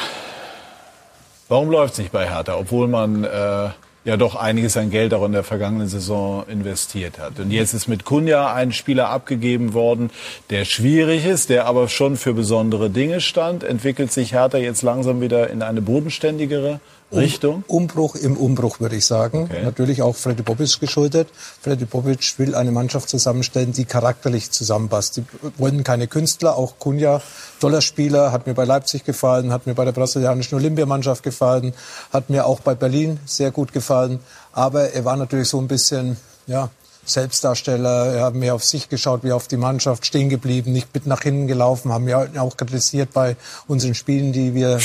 [1.49, 3.71] warum läuft's nicht bei Hertha, obwohl man äh,
[4.07, 7.41] ja doch einiges an Geld auch in der vergangenen Saison investiert hat.
[7.41, 10.11] Und jetzt ist mit Kunja ein Spieler abgegeben worden,
[10.49, 13.65] der schwierig ist, der aber schon für besondere Dinge stand.
[13.65, 16.79] Entwickelt sich Hertha jetzt langsam wieder in eine bodenständigere
[17.13, 17.65] Richtung?
[17.69, 19.45] Umbruch im Umbruch, würde ich sagen.
[19.45, 19.63] Okay.
[19.63, 21.29] Natürlich auch Freddy Bobic geschuldet.
[21.61, 25.17] Freddy Bobic will eine Mannschaft zusammenstellen, die charakterlich zusammenpasst.
[25.17, 25.25] Die
[25.57, 27.23] wollen keine Künstler, auch Kunja,
[27.61, 31.75] toller Spieler, hat mir bei Leipzig gefallen, hat mir bei der brasilianischen Olympiamannschaft gefallen,
[32.13, 34.21] hat mir auch bei Berlin sehr gut gefallen.
[34.53, 36.17] Aber er war natürlich so ein bisschen,
[36.47, 36.71] ja,
[37.05, 41.07] Selbstdarsteller, er hat mehr auf sich geschaut, wie auf die Mannschaft, stehen geblieben, nicht mit
[41.07, 43.37] nach hinten gelaufen, haben ja auch kritisiert bei
[43.69, 44.81] unseren Spielen, die wir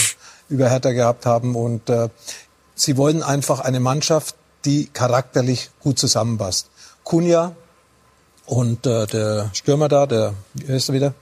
[0.52, 1.56] über Hertha gehabt haben.
[1.56, 2.10] Und äh,
[2.76, 4.36] sie wollen einfach eine Mannschaft,
[4.66, 6.70] die charakterlich gut zusammenpasst.
[7.04, 7.56] Kunja
[8.46, 11.14] und äh, der Stürmer da, der, wie heißt er wieder?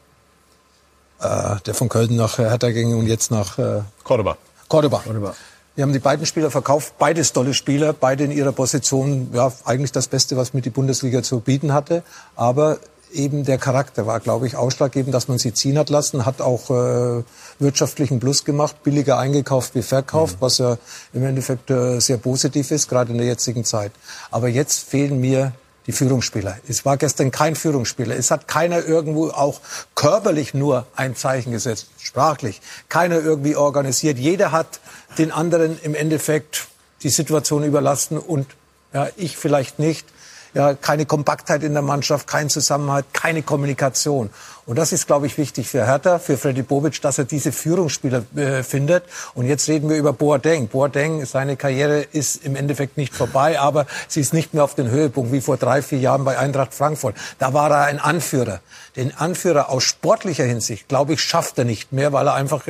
[1.21, 4.37] Äh, der von Köln nach Hertha ging und jetzt nach äh, Cordoba.
[4.67, 5.35] Cordoba.
[5.75, 9.93] Wir haben die beiden Spieler verkauft, beides tolle Spieler, beide in ihrer Position, ja, eigentlich
[9.93, 12.03] das Beste, was mir die Bundesliga zu bieten hatte.
[12.35, 12.79] Aber
[13.11, 16.69] eben der Charakter war, glaube ich, ausschlaggebend, dass man sie ziehen hat lassen, hat auch
[16.69, 17.23] äh,
[17.59, 20.41] wirtschaftlichen Plus gemacht, billiger eingekauft wie verkauft, mhm.
[20.41, 20.77] was ja
[21.13, 23.91] im Endeffekt äh, sehr positiv ist, gerade in der jetzigen Zeit.
[24.31, 25.53] Aber jetzt fehlen mir
[25.87, 26.57] die Führungsspieler.
[26.67, 28.15] Es war gestern kein Führungsspieler.
[28.15, 29.59] Es hat keiner irgendwo auch
[29.95, 32.61] körperlich nur ein Zeichen gesetzt, sprachlich.
[32.89, 34.19] Keiner irgendwie organisiert.
[34.19, 34.79] Jeder hat
[35.17, 36.67] den anderen im Endeffekt
[37.01, 38.45] die Situation überlassen und
[38.93, 40.05] ja, ich vielleicht nicht
[40.53, 44.29] ja, keine Kompaktheit in der Mannschaft, kein Zusammenhalt, keine Kommunikation.
[44.65, 48.23] Und das ist, glaube ich, wichtig für Hertha, für Freddy Bobic, dass er diese Führungsspieler
[48.35, 49.03] äh, findet.
[49.33, 50.67] Und jetzt reden wir über Boateng.
[50.67, 54.89] Boateng, seine Karriere ist im Endeffekt nicht vorbei, aber sie ist nicht mehr auf den
[54.89, 57.15] Höhepunkt wie vor drei, vier Jahren bei Eintracht Frankfurt.
[57.39, 58.59] Da war er ein Anführer.
[58.95, 62.63] Den Anführer aus sportlicher Hinsicht, glaube ich, schafft er nicht mehr, weil er einfach,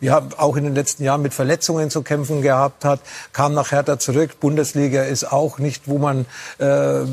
[0.00, 3.00] wir haben auch in den letzten Jahren mit Verletzungen zu kämpfen gehabt hat,
[3.32, 4.40] kam nach Hertha zurück.
[4.40, 6.26] Bundesliga ist auch nicht, wo man
[6.58, 7.04] äh,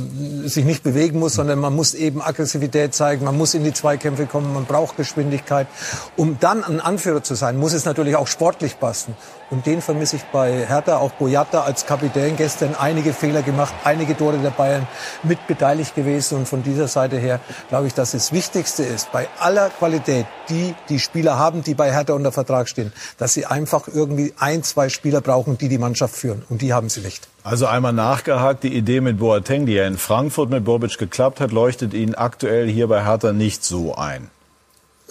[0.48, 4.26] sich nicht bewegen muss, sondern man muss eben Aggressivität zeigen, man muss in die Zweikämpfe
[4.32, 5.68] kommen, man braucht Geschwindigkeit.
[6.16, 9.16] Um dann ein Anführer zu sein, muss es natürlich auch sportlich passen.
[9.50, 14.16] Und den vermisse ich bei Hertha, auch Boyata als Kapitän gestern einige Fehler gemacht, einige
[14.16, 14.88] Tore der Bayern
[15.24, 16.38] mit beteiligt gewesen.
[16.38, 20.74] Und von dieser Seite her glaube ich, dass das Wichtigste ist, bei aller Qualität, die
[20.88, 24.88] die Spieler haben, die bei Hertha unter Vertrag stehen, dass sie einfach irgendwie ein, zwei
[24.88, 26.44] Spieler brauchen, die die Mannschaft führen.
[26.50, 27.31] Und die haben sie nicht.
[27.44, 31.52] Also einmal nachgehakt, die Idee mit Boateng, die ja in Frankfurt mit Bobic geklappt hat,
[31.52, 34.30] leuchtet Ihnen aktuell hier bei Hertha nicht so ein.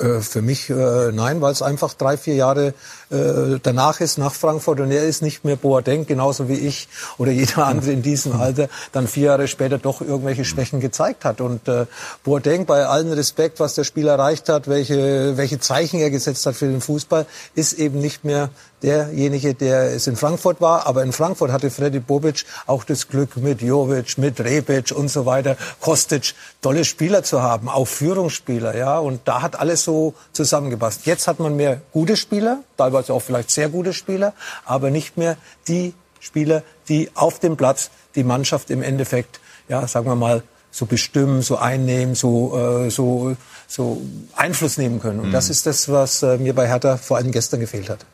[0.01, 2.74] Äh, für mich äh, nein, weil es einfach drei, vier Jahre
[3.11, 7.33] äh, danach ist, nach Frankfurt und er ist nicht mehr Boateng, genauso wie ich oder
[7.33, 11.41] jeder andere in diesem Alter, dann vier Jahre später doch irgendwelche Schwächen gezeigt hat.
[11.41, 11.87] Und äh,
[12.24, 16.55] Boateng, bei allem Respekt, was der Spiel erreicht hat, welche, welche Zeichen er gesetzt hat
[16.55, 18.51] für den Fußball, ist eben nicht mehr
[18.83, 20.87] derjenige, der es in Frankfurt war.
[20.87, 25.26] Aber in Frankfurt hatte Freddy Bobic auch das Glück mit Jovic, mit Rebic und so
[25.26, 28.99] weiter, Kostic, tolle Spieler zu haben, auch Führungsspieler, ja.
[28.99, 31.07] Und da hat alles so zusammengepasst.
[31.07, 35.37] Jetzt hat man mehr gute Spieler, teilweise auch vielleicht sehr gute Spieler, aber nicht mehr
[35.68, 40.87] die Spieler, die auf dem Platz die Mannschaft im Endeffekt, ja, sagen wir mal, so
[40.87, 44.01] bestimmen, so einnehmen, so, äh, so, so
[44.37, 45.20] Einfluss nehmen können.
[45.20, 45.33] Und mhm.
[45.33, 48.07] das ist das, was äh, mir bei Hertha vor allem gestern gefehlt hat.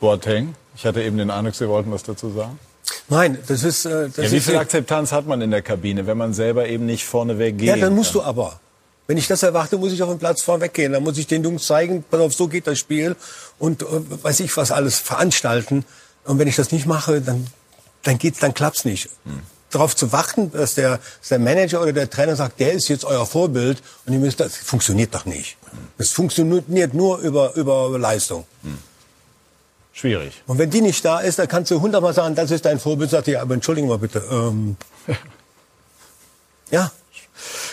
[0.00, 0.54] Boateng.
[0.76, 2.58] Ich hatte eben den Eindruck, Sie wollten was dazu sagen.
[3.08, 3.84] Nein, das ist.
[3.84, 6.86] Äh, das ja, wie viel Akzeptanz hat man in der Kabine, wenn man selber eben
[6.86, 7.68] nicht vorneweg geht?
[7.68, 8.22] Ja, dann musst kann.
[8.22, 8.60] du aber.
[9.06, 10.92] Wenn ich das erwarte, muss ich auf den Platz vorweg gehen.
[10.92, 13.16] Dann muss ich den Jungs zeigen, pass auf, so geht das Spiel
[13.58, 13.86] und äh,
[14.22, 15.84] weiß ich was alles veranstalten.
[16.24, 17.46] Und wenn ich das nicht mache, dann
[18.02, 19.10] dann geht's, dann klappt's nicht.
[19.24, 19.40] Hm.
[19.70, 23.04] Darauf zu warten, dass der, dass der Manager oder der Trainer sagt, der ist jetzt
[23.04, 25.58] euer Vorbild und ihr müsst das funktioniert doch nicht.
[25.98, 28.46] Das funktioniert nur über über Leistung.
[28.62, 28.78] Hm.
[29.98, 30.44] Schwierig.
[30.46, 33.10] Und wenn die nicht da ist, dann kannst du hundertmal sagen, das ist dein Vorbild.
[33.10, 34.22] Sagt ja, aber entschuldigen mal bitte.
[34.30, 34.76] Ähm,
[36.70, 36.92] ja.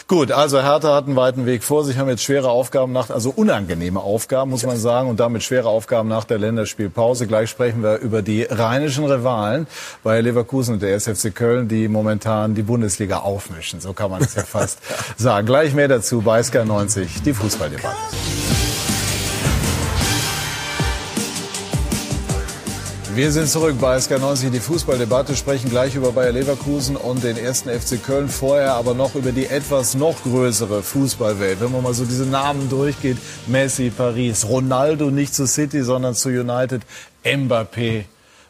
[0.07, 3.31] Gut, also Hertha hat einen weiten Weg vor sich, haben jetzt schwere Aufgaben nach, also
[3.35, 7.27] unangenehme Aufgaben, muss man sagen, und damit schwere Aufgaben nach der Länderspielpause.
[7.27, 9.67] Gleich sprechen wir über die rheinischen Rivalen
[10.03, 13.81] bei Leverkusen und der SFC Köln, die momentan die Bundesliga aufmischen.
[13.81, 14.79] So kann man es ja fast
[15.17, 15.45] sagen.
[15.45, 17.95] Gleich mehr dazu bei Sky 90, die Fußballdebatte.
[23.15, 27.69] Wir sind zurück bei SK90, die Fußballdebatte, sprechen gleich über Bayer Leverkusen und den ersten
[27.69, 31.61] FC Köln, vorher aber noch über die etwas noch größere Fußballwelt.
[31.61, 36.27] Wenn man mal so diese Namen durchgeht, Messi, Paris, Ronaldo nicht zu City, sondern zu
[36.27, 36.81] United,
[37.23, 38.03] Mbappé,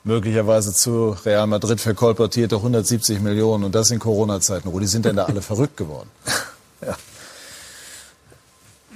[0.04, 4.68] möglicherweise zu Real Madrid verkolportierte 170 Millionen und das in Corona-Zeiten.
[4.68, 6.10] Rudi, sind denn da alle verrückt geworden?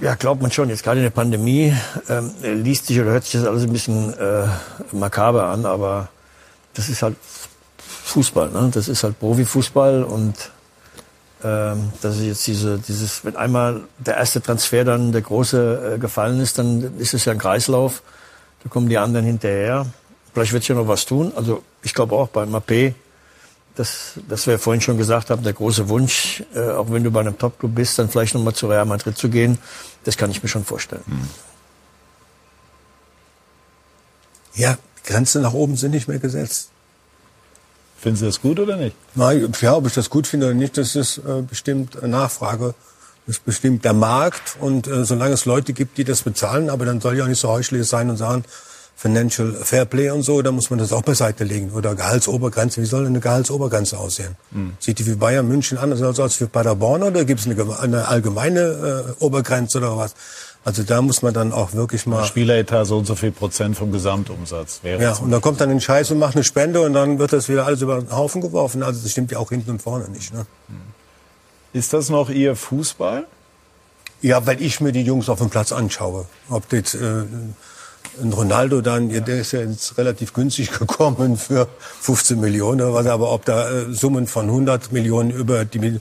[0.02, 0.16] Ja.
[0.16, 0.70] Glaubt man schon.
[0.70, 1.74] Jetzt gerade in der Pandemie
[2.08, 4.47] ähm, liest sich oder hört sich das alles ein bisschen äh,
[4.91, 6.10] makaber an, aber
[6.74, 7.16] das ist halt
[7.78, 8.50] Fußball.
[8.50, 8.72] Ne?
[8.74, 10.36] Das ist halt Profifußball und
[11.43, 16.00] ähm, dass ist jetzt diese, dieses, wenn einmal der erste Transfer dann der große äh,
[16.00, 18.02] gefallen ist, dann ist es ja ein Kreislauf.
[18.64, 19.86] Da kommen die anderen hinterher.
[20.34, 21.32] Vielleicht wird sich ja noch was tun.
[21.36, 22.93] Also ich glaube auch bei Mappé
[23.80, 27.22] das, das wir vorhin schon gesagt haben, der große Wunsch, äh, auch wenn du bei
[27.22, 29.58] einem Topclub bist, dann vielleicht nochmal zu Real Madrid zu gehen,
[30.04, 31.04] das kann ich mir schon vorstellen.
[31.06, 31.30] Hm.
[34.56, 36.70] Ja, Grenzen nach oben sind nicht mehr gesetzt.
[38.00, 38.95] Finden Sie das gut oder nicht?
[39.16, 42.74] Nein, ja, ob ich das gut finde oder nicht, das ist äh, bestimmt Nachfrage.
[43.26, 44.58] Das ist bestimmt der Markt.
[44.60, 47.39] Und äh, solange es Leute gibt, die das bezahlen, aber dann soll ja auch nicht
[47.39, 48.43] so heuchlerisch sein und sagen,
[49.00, 51.72] Financial Fairplay und so, da muss man das auch beiseite legen.
[51.72, 52.82] Oder Gehaltsobergrenze.
[52.82, 54.36] Wie soll eine Gehaltsobergrenze aussehen?
[54.52, 54.74] Mhm.
[54.78, 58.10] Sieht die wie Bayern München anders aus als für Paderborn oder gibt es eine, eine,
[58.10, 60.16] allgemeine äh, Obergrenze oder was?
[60.66, 62.26] Also da muss man dann auch wirklich mal...
[62.26, 64.82] Spieleretat so und so viel Prozent vom Gesamtumsatz.
[64.84, 67.32] Wäre ja, und dann kommt dann ein Scheiß und macht eine Spende und dann wird
[67.32, 68.84] das wieder alles über den Haufen geworfen.
[68.84, 70.34] Also das stimmt ja auch hinten und vorne nicht.
[70.34, 70.45] Ne?
[71.72, 73.26] Ist das noch Ihr Fußball?
[74.22, 76.26] Ja, weil ich mir die Jungs auf dem Platz anschaue.
[76.50, 76.95] Ob das...
[76.95, 77.24] Äh,
[78.22, 79.20] ein Ronaldo dann, ja.
[79.20, 81.68] der ist ja jetzt relativ günstig gekommen für
[82.02, 86.00] 15 Millionen oder was, aber ob da äh, Summen von 100 Millionen über die,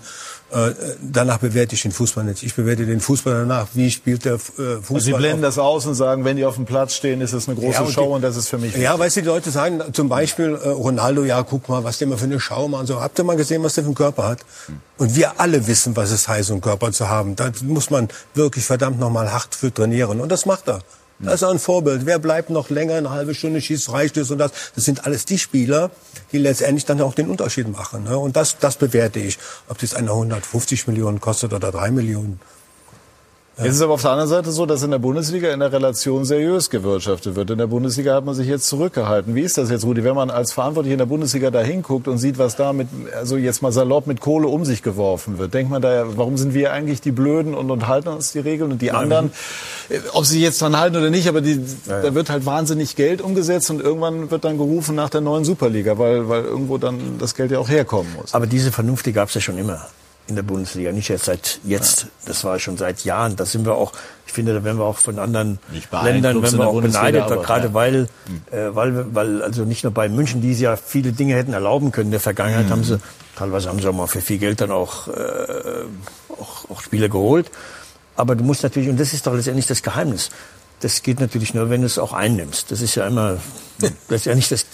[0.50, 0.72] äh,
[1.02, 2.42] danach bewerte ich den Fußball nicht.
[2.42, 4.96] Ich bewerte den Fußball danach, wie spielt der äh, Fußball.
[4.96, 7.48] Also Sie blenden das aus und sagen, wenn die auf dem Platz stehen, ist es
[7.48, 8.74] eine große ja, und Show die, und das ist für mich.
[8.76, 12.08] Ja, weißt du, die Leute sagen zum Beispiel, äh, Ronaldo, ja, guck mal, was der
[12.08, 12.86] mal für eine Show macht.
[12.86, 14.38] So, habt ihr mal gesehen, was der für einen Körper hat?
[14.96, 17.36] Und wir alle wissen, was es heißt, einen Körper zu haben.
[17.36, 20.20] Da muss man wirklich verdammt nochmal hart für trainieren.
[20.20, 20.80] Und das macht er.
[21.20, 22.06] Das ist ein Vorbild.
[22.06, 24.52] Wer bleibt noch länger, eine halbe Stunde schießt Freistöße und das?
[24.76, 25.90] Das sind alles die Spieler,
[26.30, 28.04] die letztendlich dann auch den Unterschied machen.
[28.04, 28.16] Ne?
[28.16, 29.38] Und das, das bewerte ich.
[29.68, 32.40] Ob das einer 150 Millionen kostet oder drei Millionen.
[33.60, 36.24] Jetzt ist aber auf der anderen Seite so, dass in der Bundesliga in der Relation
[36.24, 37.50] seriös gewirtschaftet wird.
[37.50, 39.34] In der Bundesliga hat man sich jetzt zurückgehalten.
[39.34, 42.18] Wie ist das jetzt, Rudi, wenn man als Verantwortlicher in der Bundesliga da hinguckt und
[42.18, 42.86] sieht, was da mit,
[43.16, 45.54] also jetzt mal salopp mit Kohle um sich geworfen wird?
[45.54, 48.70] Denkt man da, warum sind wir eigentlich die Blöden und, und halten uns die Regeln
[48.70, 49.32] und die anderen,
[49.88, 52.02] äh, ob sie jetzt dran halten oder nicht, aber die, ja, ja.
[52.02, 55.98] da wird halt wahnsinnig Geld umgesetzt und irgendwann wird dann gerufen nach der neuen Superliga,
[55.98, 58.34] weil, weil irgendwo dann das Geld ja auch herkommen muss.
[58.34, 59.88] Aber diese Vernunft, die gab es ja schon immer
[60.28, 62.06] in der Bundesliga, nicht erst seit jetzt.
[62.26, 63.36] Das war schon seit Jahren.
[63.36, 63.92] Da sind wir auch,
[64.26, 65.58] ich finde, da werden wir auch von anderen
[65.90, 67.74] Ländern, wenn wir auch beneidet, aber, gerade ja.
[67.74, 68.42] weil, hm.
[68.50, 72.08] äh, weil, weil also nicht nur bei München, die ja viele Dinge hätten erlauben können
[72.08, 72.70] in der Vergangenheit, mhm.
[72.70, 73.00] haben sie
[73.38, 75.84] teilweise haben sie auch mal für viel Geld dann auch, äh,
[76.28, 77.50] auch, auch Spieler geholt.
[78.16, 80.30] Aber du musst natürlich, und das ist doch letztendlich das Geheimnis,
[80.80, 82.70] das geht natürlich nur, wenn du es auch einnimmst.
[82.70, 83.38] Das ist ja immer,
[83.80, 84.66] das ist ja nicht das,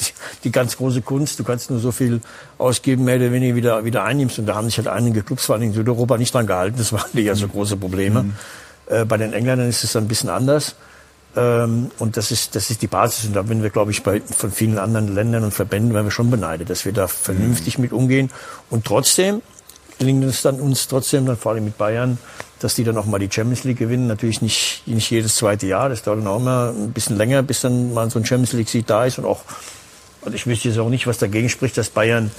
[0.45, 1.39] die ganz große Kunst.
[1.39, 2.21] Du kannst nur so viel
[2.59, 4.39] ausgeben, mehr oder weniger wieder, wieder einnimmst.
[4.39, 6.77] Und da haben sich halt einige Clubs, vor allem in Südeuropa, nicht dran gehalten.
[6.79, 8.25] Das waren ja so große Probleme.
[8.25, 8.35] Mhm.
[8.87, 10.77] Äh, bei den Engländern ist es dann ein bisschen anders.
[11.37, 13.27] Ähm, und das ist, das ist die Basis.
[13.27, 16.11] Und da bin wir, glaube ich, bei, von vielen anderen Ländern und Verbänden, werden wir
[16.11, 17.83] schon beneidet, dass wir da vernünftig mhm.
[17.83, 18.31] mit umgehen.
[18.71, 19.43] Und trotzdem
[19.99, 22.19] gelingt es dann uns trotzdem, dann vor allem mit Bayern,
[22.61, 24.07] dass die dann auch mal die Champions League gewinnen.
[24.07, 25.89] Natürlich nicht, nicht jedes zweite Jahr.
[25.89, 28.87] Das dauert dann auch immer ein bisschen länger, bis dann mal so ein Champions League-Sieg
[28.87, 29.19] da ist.
[29.19, 29.43] Und auch,
[30.23, 32.31] und ich wüsste jetzt auch nicht, was dagegen spricht, dass Bayern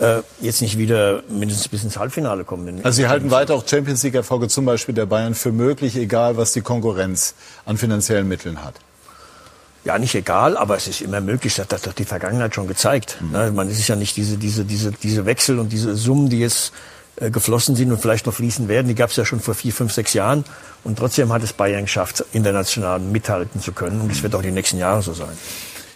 [0.00, 2.80] äh, jetzt nicht wieder mindestens bis ins Halbfinale kommen.
[2.82, 6.52] Also Sie halten weiter auch Champions League-Erfolge zum Beispiel der Bayern für möglich, egal was
[6.52, 7.34] die Konkurrenz
[7.64, 8.74] an finanziellen Mitteln hat?
[9.84, 11.54] Ja, nicht egal, aber es ist immer möglich.
[11.54, 13.18] Das hat doch die Vergangenheit schon gezeigt.
[13.20, 13.30] Mhm.
[13.32, 16.72] Ne, man ist ja nicht diese, diese, diese, diese Wechsel und diese Summen, die jetzt
[17.16, 18.88] äh, geflossen sind und vielleicht noch fließen werden.
[18.88, 20.44] Die gab es ja schon vor vier, fünf, sechs Jahren.
[20.84, 24.00] Und trotzdem hat es Bayern geschafft, international mithalten zu können.
[24.00, 25.36] Und es wird auch die nächsten Jahre so sein.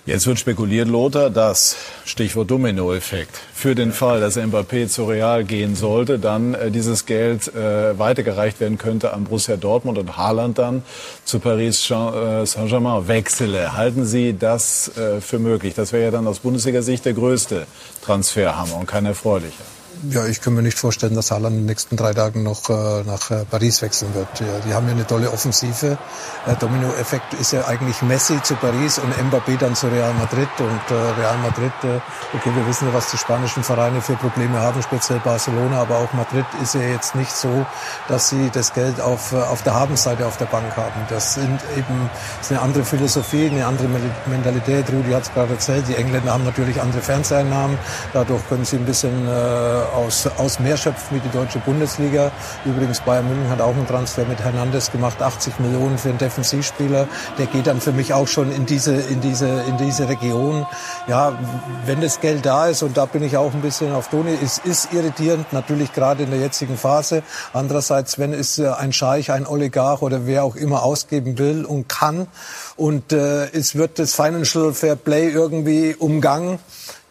[0.09, 5.77] Jetzt wird spekuliert, Lothar, dass, Stichwort Dominoeffekt, für den Fall, dass Mbappé zu Real gehen
[5.77, 10.83] sollte, dann äh, dieses Geld äh, weitergereicht werden könnte an Borussia Dortmund und Haaland dann
[11.27, 13.77] zu Paris äh, Saint-Germain wechsele.
[13.77, 15.75] Halten Sie das äh, für möglich?
[15.75, 17.67] Das wäre ja dann aus Bundesliga-Sicht der größte
[18.03, 19.78] Transferhammer und kein erfreulicher.
[20.11, 23.03] Ja, ich kann mir nicht vorstellen, dass Haaland in den nächsten drei Tagen noch äh,
[23.05, 24.29] nach äh, Paris wechseln wird.
[24.39, 25.99] Ja, die haben ja eine tolle Offensive.
[26.47, 30.49] Der Domino-Effekt ist ja eigentlich Messi zu Paris und Mbappé dann zu Real Madrid.
[30.59, 32.01] Und äh, Real Madrid, äh,
[32.37, 36.13] okay, wir wissen ja, was die spanischen Vereine für Probleme haben, speziell Barcelona, aber auch
[36.13, 37.67] Madrid ist ja jetzt nicht so,
[38.07, 41.01] dass sie das Geld auf, äh, auf der Habenseite auf der Bank haben.
[41.09, 42.09] Das sind eben
[42.41, 43.89] ist eine andere Philosophie, eine andere
[44.27, 44.87] Mentalität.
[44.93, 45.89] Rudi hat es gerade erzählt.
[45.89, 47.77] Die Engländer haben natürlich andere Fernseheinnahmen.
[48.13, 52.31] Dadurch können sie ein bisschen äh, aus, aus mehr schöpfen wie die deutsche Bundesliga.
[52.65, 57.09] Übrigens Bayern München hat auch einen Transfer mit Hernandez gemacht, 80 Millionen für einen Defensivspieler.
[57.39, 60.67] Der geht dann für mich auch schon in diese, in diese, in diese Region.
[61.07, 61.39] Ja,
[61.87, 64.59] wenn das Geld da ist, und da bin ich auch ein bisschen auf Toni, es
[64.59, 67.23] ist irritierend, natürlich gerade in der jetzigen Phase.
[67.53, 71.89] Andererseits, wenn es äh, ein Scheich, ein Oligarch oder wer auch immer ausgeben will und
[71.89, 72.27] kann
[72.77, 76.61] und äh, es wird das Financial Fair Play irgendwie umgangen,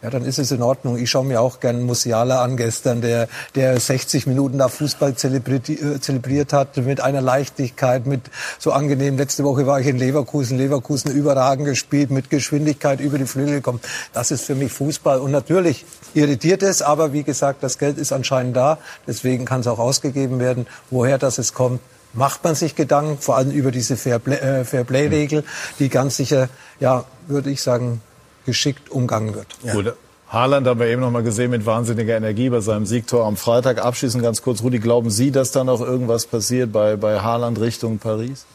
[0.04, 0.98] ja, dann ist es in Ordnung.
[0.98, 5.70] Ich schaue mir auch gern Musiala an gestern, der, der 60 Minuten da Fußball zelebriert,
[5.70, 8.22] äh, zelebriert hat mit einer Leichtigkeit, mit
[8.60, 9.18] so angenehm.
[9.18, 13.80] Letzte Woche war ich in Leverkusen, Leverkusen überragend gespielt, mit Geschwindigkeit über die Flügel gekommen.
[14.14, 15.20] Das ist für mich Fußball.
[15.20, 15.84] Und natürlich
[16.14, 18.78] irritiert es, aber wie gesagt, das Geld ist anscheinend da.
[19.08, 20.68] Deswegen kann es auch ausgegeben werden.
[20.92, 21.82] Woher das es kommt,
[22.14, 25.44] macht man sich Gedanken, vor allem über diese Fairplay-Regel,
[25.80, 28.02] die ganz sicher, ja, würde ich sagen,
[28.48, 29.46] geschickt umgangen wird.
[29.62, 29.74] Ja.
[29.74, 29.94] Gut.
[30.30, 33.78] Haaland haben wir eben noch mal gesehen mit wahnsinniger Energie bei seinem Siegtor am Freitag.
[33.84, 38.00] Abschließend ganz kurz, Rudi, glauben Sie, dass da noch irgendwas passiert bei, bei Haaland Richtung
[38.00, 38.46] Paris?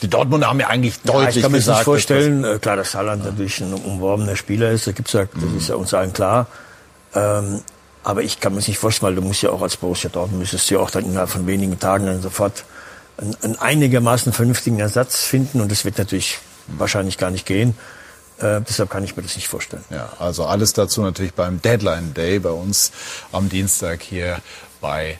[0.00, 2.76] Die Dortmunder haben ja eigentlich Ja, deutlich ich kann mir gesagt, nicht vorstellen, äh, klar,
[2.76, 6.12] dass Haaland natürlich ein umworbener Spieler ist, da gibt's ja, das ist ja uns allen
[6.12, 6.46] klar.
[7.14, 7.60] Ähm,
[8.02, 10.40] aber ich kann mir das nicht vorstellen, weil du musst ja auch als Borussia Dortmund
[10.40, 12.64] müsstest du ja auch dann innerhalb von wenigen Tagen dann sofort
[13.18, 17.74] einen, einen einigermaßen vernünftigen Ersatz finden und das wird natürlich wahrscheinlich gar nicht gehen.
[18.42, 19.84] Äh, deshalb kann ich mir das nicht vorstellen.
[19.90, 22.92] Ja, also alles dazu natürlich beim Deadline Day bei uns
[23.30, 24.38] am Dienstag hier
[24.80, 25.18] bei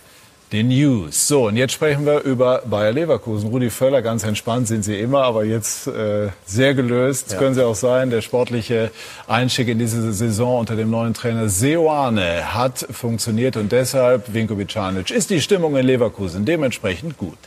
[0.53, 1.29] den News.
[1.29, 3.49] So, und jetzt sprechen wir über Bayer Leverkusen.
[3.49, 7.39] Rudi Völler, ganz entspannt sind Sie immer, aber jetzt äh, sehr gelöst Ja.
[7.39, 8.11] können Sie auch sein.
[8.11, 8.91] Der sportliche
[9.27, 15.11] Einstieg in diese Saison unter dem neuen Trainer Seoane hat funktioniert und deshalb, Vinko Bicanic,
[15.11, 17.39] ist die Stimmung in Leverkusen dementsprechend gut.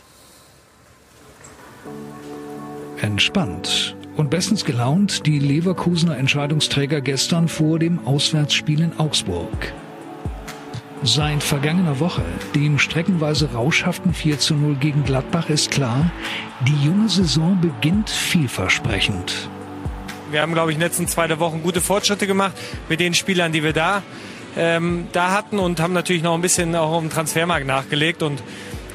[3.00, 9.74] Entspannt und bestens gelaunt die Leverkusener Entscheidungsträger gestern vor dem Auswärtsspiel in Augsburg.
[11.02, 12.22] Seit vergangener Woche,
[12.54, 16.10] dem streckenweise rauschhaften 4 zu 0 gegen Gladbach, ist klar,
[16.66, 19.50] die junge Saison beginnt vielversprechend.
[20.30, 22.54] Wir haben, glaube ich, in den letzten zwei Wochen gute Fortschritte gemacht
[22.88, 24.02] mit den Spielern, die wir da,
[24.56, 28.22] ähm, da hatten und haben natürlich noch ein bisschen auch im Transfermarkt nachgelegt.
[28.22, 28.42] Und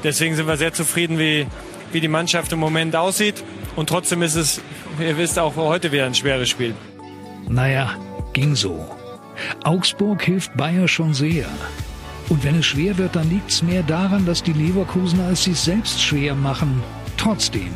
[0.04, 1.46] deswegen sind wir sehr zufrieden, wie,
[1.92, 3.42] wie die Mannschaft im Moment aussieht.
[3.76, 4.60] Und trotzdem ist es,
[5.00, 6.74] ihr wisst, auch heute wieder ein schweres Spiel.
[7.48, 7.94] Naja,
[8.32, 8.86] ging so.
[9.64, 11.46] Augsburg hilft Bayer schon sehr.
[12.28, 16.00] Und wenn es schwer wird, dann liegt's mehr daran, dass die Leverkusener es sich selbst
[16.00, 16.82] schwer machen.
[17.16, 17.72] Trotzdem,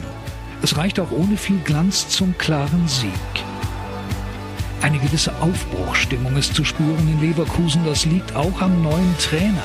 [0.62, 3.10] es reicht auch ohne viel Glanz zum klaren Sieg.
[4.82, 7.84] Eine gewisse Aufbruchstimmung ist zu spüren in Leverkusen.
[7.84, 9.62] Das liegt auch am neuen Trainer.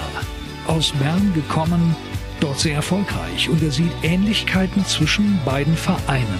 [0.67, 1.95] Aus Bern gekommen,
[2.41, 3.49] dort sehr erfolgreich.
[3.49, 6.39] Und er sieht Ähnlichkeiten zwischen beiden Vereinen.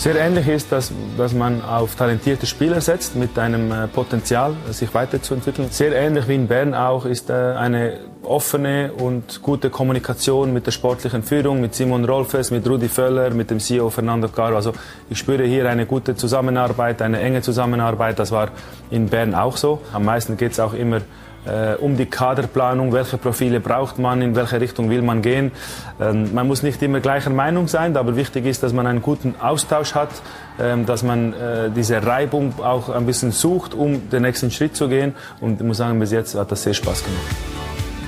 [0.00, 4.94] Sehr ähnlich ist, dass, dass man auf talentierte Spieler setzt mit einem äh, Potenzial, sich
[4.94, 5.68] weiterzuentwickeln.
[5.70, 10.70] Sehr ähnlich wie in Bern auch ist äh, eine offene und gute Kommunikation mit der
[10.70, 14.56] sportlichen Führung, mit Simon Rolfes, mit Rudi Völler, mit dem CEO Fernando Caro.
[14.56, 14.72] Also
[15.10, 18.18] ich spüre hier eine gute Zusammenarbeit, eine enge Zusammenarbeit.
[18.18, 18.52] Das war
[18.90, 19.82] in Bern auch so.
[19.92, 21.02] Am meisten geht es auch immer
[21.46, 25.52] äh, um die Kaderplanung, welche Profile braucht man, in welche Richtung will man gehen.
[26.00, 29.34] Ähm, man muss nicht immer gleicher Meinung sein, aber wichtig ist, dass man einen guten
[29.40, 30.10] Austausch hat,
[30.58, 34.88] ähm, dass man äh, diese Reibung auch ein bisschen sucht, um den nächsten Schritt zu
[34.88, 35.14] gehen.
[35.40, 37.36] Und ich muss sagen, bis jetzt hat das sehr Spaß gemacht.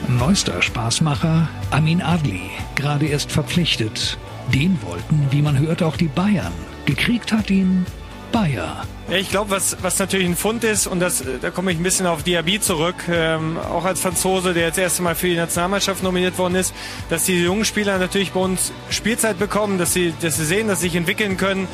[0.09, 4.19] Neuester Spaßmacher Amin Adli, gerade erst verpflichtet.
[4.53, 6.53] Den wollten, wie man hört, auch die Bayern.
[6.85, 7.87] Gekriegt hat ihn
[8.33, 8.85] Bayer.
[9.09, 11.83] Ja, ich glaube, was, was natürlich ein Fund ist, und das, da komme ich ein
[11.83, 15.37] bisschen auf Diaby zurück, ähm, auch als Franzose, der jetzt das erste Mal für die
[15.37, 16.75] Nationalmannschaft nominiert worden ist,
[17.11, 20.81] dass die jungen Spieler natürlich bei uns Spielzeit bekommen, dass sie, dass sie sehen, dass
[20.81, 21.69] sie sich entwickeln können,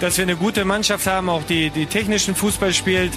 [0.00, 3.12] dass wir eine gute Mannschaft haben, auch die, die technischen Fußball spielt.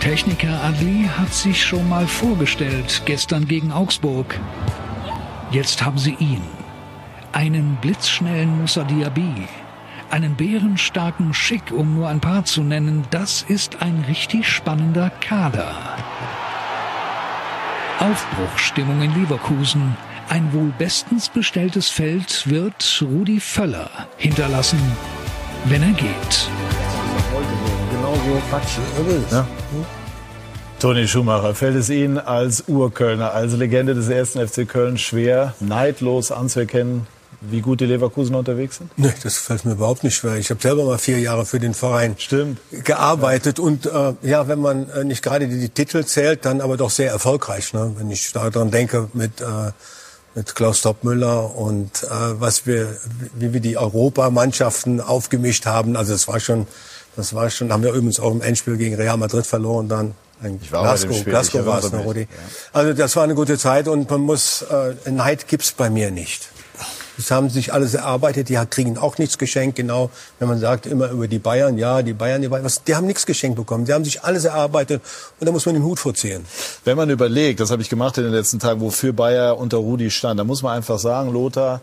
[0.00, 4.38] Techniker Adli hat sich schon mal vorgestellt, gestern gegen Augsburg.
[5.50, 6.42] Jetzt haben sie ihn.
[7.32, 9.48] Einen blitzschnellen Moussa Diaby.
[10.10, 13.04] Einen bärenstarken Schick, um nur ein paar zu nennen.
[13.10, 15.74] Das ist ein richtig spannender Kader.
[17.98, 19.96] Aufbruchstimmung in Leverkusen.
[20.28, 24.80] Ein wohl bestens bestelltes Feld wird Rudi Völler hinterlassen,
[25.66, 26.48] wenn er geht.
[30.80, 36.30] Toni Schumacher, fällt es Ihnen als Urkölner, als Legende des ersten FC Köln schwer, neidlos
[36.30, 37.06] anzuerkennen,
[37.50, 38.90] wie gut die Leverkusen unterwegs sind?
[38.96, 40.36] Nee, das fällt mir überhaupt nicht schwer.
[40.36, 42.58] Ich habe selber mal vier Jahre für den Verein Stimmt.
[42.84, 46.76] gearbeitet und äh, ja, wenn man äh, nicht gerade die, die Titel zählt, dann aber
[46.76, 47.72] doch sehr erfolgreich.
[47.72, 47.92] Ne?
[47.96, 49.72] Wenn ich daran denke mit äh,
[50.34, 52.96] mit Klaus Toppmüller und äh, was wir,
[53.34, 55.96] wie wir die Europamannschaften aufgemischt haben.
[55.96, 56.66] Also das war schon,
[57.16, 57.72] das war schon.
[57.72, 60.14] Haben wir übrigens auch im Endspiel gegen Real Madrid verloren dann.
[60.60, 62.28] Ich war Glasgow, Spiel, Glasgow war es, ne, Rudi.
[62.72, 66.50] Also das war eine gute Zeit und man muss äh, Neid gibt's bei mir nicht.
[67.16, 70.10] Das haben sich alles erarbeitet, die kriegen auch nichts geschenkt, genau.
[70.38, 73.06] Wenn man sagt immer über die Bayern, ja, die Bayern, die Bayern, was, die haben
[73.06, 73.84] nichts geschenkt bekommen.
[73.84, 75.02] Die haben sich alles erarbeitet
[75.38, 76.44] und da muss man den Hut vorziehen.
[76.84, 80.10] Wenn man überlegt, das habe ich gemacht in den letzten Tagen, wofür Bayer unter Rudi
[80.10, 81.80] stand, da muss man einfach sagen, Lothar,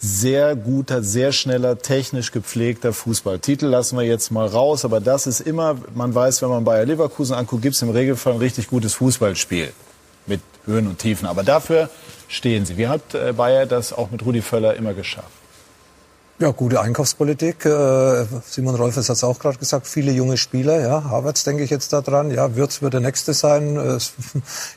[0.00, 3.40] sehr guter, sehr schneller, technisch gepflegter Fußball.
[3.40, 6.84] Titel lassen wir jetzt mal raus, aber das ist immer, man weiß, wenn man Bayer
[6.84, 9.72] Leverkusen anguckt, gibt es im Regelfall ein richtig gutes Fußballspiel
[10.28, 11.26] mit Höhen und Tiefen.
[11.26, 11.90] Aber dafür
[12.28, 12.76] stehen sie.
[12.76, 15.28] Wie hat äh, Bayer das auch mit Rudi Völler immer geschafft?
[16.40, 17.64] Ja, gute Einkaufspolitik.
[17.64, 19.88] Äh, Simon Rolfes hat es auch gerade gesagt.
[19.88, 20.80] Viele junge Spieler.
[20.80, 22.30] Ja, Havertz denke ich jetzt da dran.
[22.30, 23.76] Ja, Würz wird der nächste sein.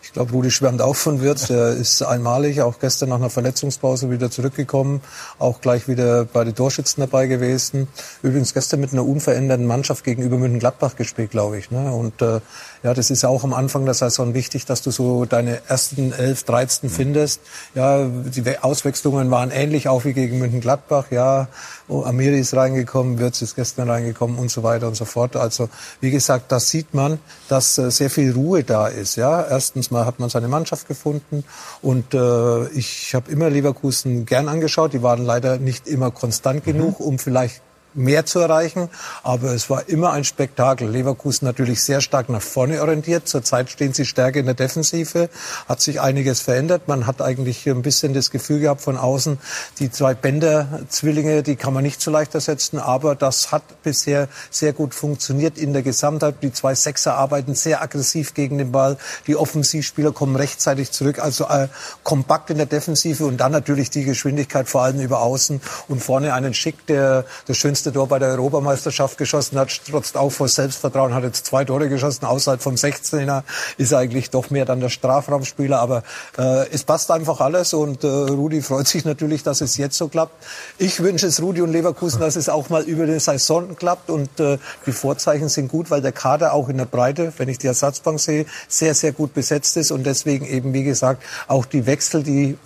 [0.04, 1.48] Ich glaube, Rudi schwärmt auch von Würz.
[1.48, 2.62] Der ist einmalig.
[2.62, 5.02] Auch gestern nach einer Verletzungspause wieder zurückgekommen.
[5.40, 7.88] Auch gleich wieder bei den Torschützen dabei gewesen.
[8.22, 11.72] Übrigens gestern mit einer unveränderten Mannschaft gegenüber München-Gladbach gespielt, glaube ich.
[11.72, 11.94] Ne?
[11.94, 12.42] Und äh,
[12.84, 16.44] ja, das ist auch am Anfang der Saison wichtig, dass du so deine ersten elf,
[16.44, 17.40] 13 findest.
[17.74, 21.06] Ja, die Auswechslungen waren ähnlich auch wie gegen München-Gladbach.
[21.12, 21.48] Ja,
[21.88, 25.36] oh, Amiri ist reingekommen, Wirtz ist gestern reingekommen und so weiter und so fort.
[25.36, 29.16] Also wie gesagt, da sieht man, dass äh, sehr viel Ruhe da ist.
[29.16, 31.44] Ja, erstens mal hat man seine Mannschaft gefunden
[31.82, 34.94] und äh, ich habe immer Leverkusen gern angeschaut.
[34.94, 36.72] Die waren leider nicht immer konstant mhm.
[36.72, 37.62] genug, um vielleicht
[37.94, 38.90] mehr zu erreichen.
[39.24, 40.90] Aber es war immer ein Spektakel.
[40.90, 43.28] Leverkusen natürlich sehr stark nach vorne orientiert.
[43.28, 45.30] Zurzeit stehen sie stärker in der Defensive.
[45.68, 46.88] Hat sich einiges verändert.
[46.88, 49.40] Man hat eigentlich ein bisschen das Gefühl gehabt von außen,
[49.80, 52.80] die zwei Bänder-Zwillinge, die kann man nicht so leicht ersetzen.
[52.80, 56.36] Aber das hat bisher sehr gut funktioniert in der Gesamtheit.
[56.42, 58.98] Die zwei Sechser arbeiten sehr aggressiv gegen den Ball.
[59.28, 61.20] Die Offensivspieler kommen rechtzeitig zurück.
[61.20, 61.68] Also äh,
[62.04, 66.34] kompakt in der Defensive und dann natürlich die Geschwindigkeit vor allem über außen und vorne
[66.34, 70.48] einen Schick, der das schönste letzte Tor bei der Europameisterschaft geschossen hat, trotzt auch vor
[70.48, 73.42] Selbstvertrauen, hat jetzt zwei Tore geschossen, außerhalb vom 16er,
[73.80, 76.04] ist eigentlich doch mehr dann der Strafraumspieler, aber
[76.38, 80.10] äh, es passt einfach alles und äh, Rudi freut sich natürlich, dass es jetzt so
[80.10, 80.44] klappt.
[80.78, 84.40] Ich wünsche es Rudi und Leverkusen, dass es auch mal über den Saison klappt und
[84.40, 87.68] äh, die Vorzeichen sind gut, weil der Kader auch in der Breite, wenn ich die
[87.68, 92.22] Ersatzbank sehe, sehr, sehr gut besetzt ist und deswegen eben, wie gesagt, auch die Wechsel,
[92.22, 92.60] die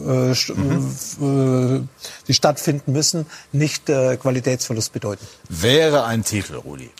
[0.00, 1.86] äh, mhm.
[1.86, 5.26] Äh, die stattfinden müssen, nicht äh, Qualitätsverlust bedeuten.
[5.48, 6.90] Wäre ein Titel, Rudi.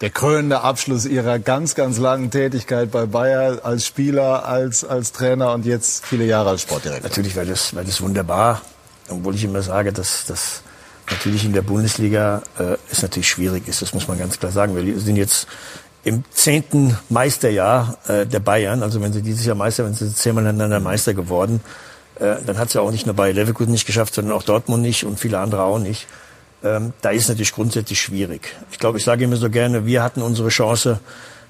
[0.00, 5.52] Der krönende Abschluss Ihrer ganz, ganz langen Tätigkeit bei Bayer als Spieler, als, als Trainer
[5.52, 7.08] und jetzt viele Jahre als Sportdirektor.
[7.08, 8.62] Natürlich wäre das, wäre das wunderbar.
[9.08, 10.62] Obwohl ich immer sage, dass das
[11.08, 13.80] natürlich in der Bundesliga äh, es natürlich schwierig ist.
[13.80, 14.74] Das muss man ganz klar sagen.
[14.74, 15.46] Wir sind jetzt
[16.04, 18.82] im zehnten Meisterjahr äh, der Bayern.
[18.82, 21.60] Also wenn sie dieses Jahr Meister, wenn sie zehnmal hintereinander Meister geworden.
[22.16, 24.82] Äh, dann hat es ja auch nicht nur bei Leverkusen nicht geschafft, sondern auch Dortmund
[24.82, 26.06] nicht und viele andere auch nicht.
[26.64, 28.54] Ähm, da ist natürlich grundsätzlich schwierig.
[28.70, 31.00] Ich glaube, ich sage immer so gerne, wir hatten unsere Chance,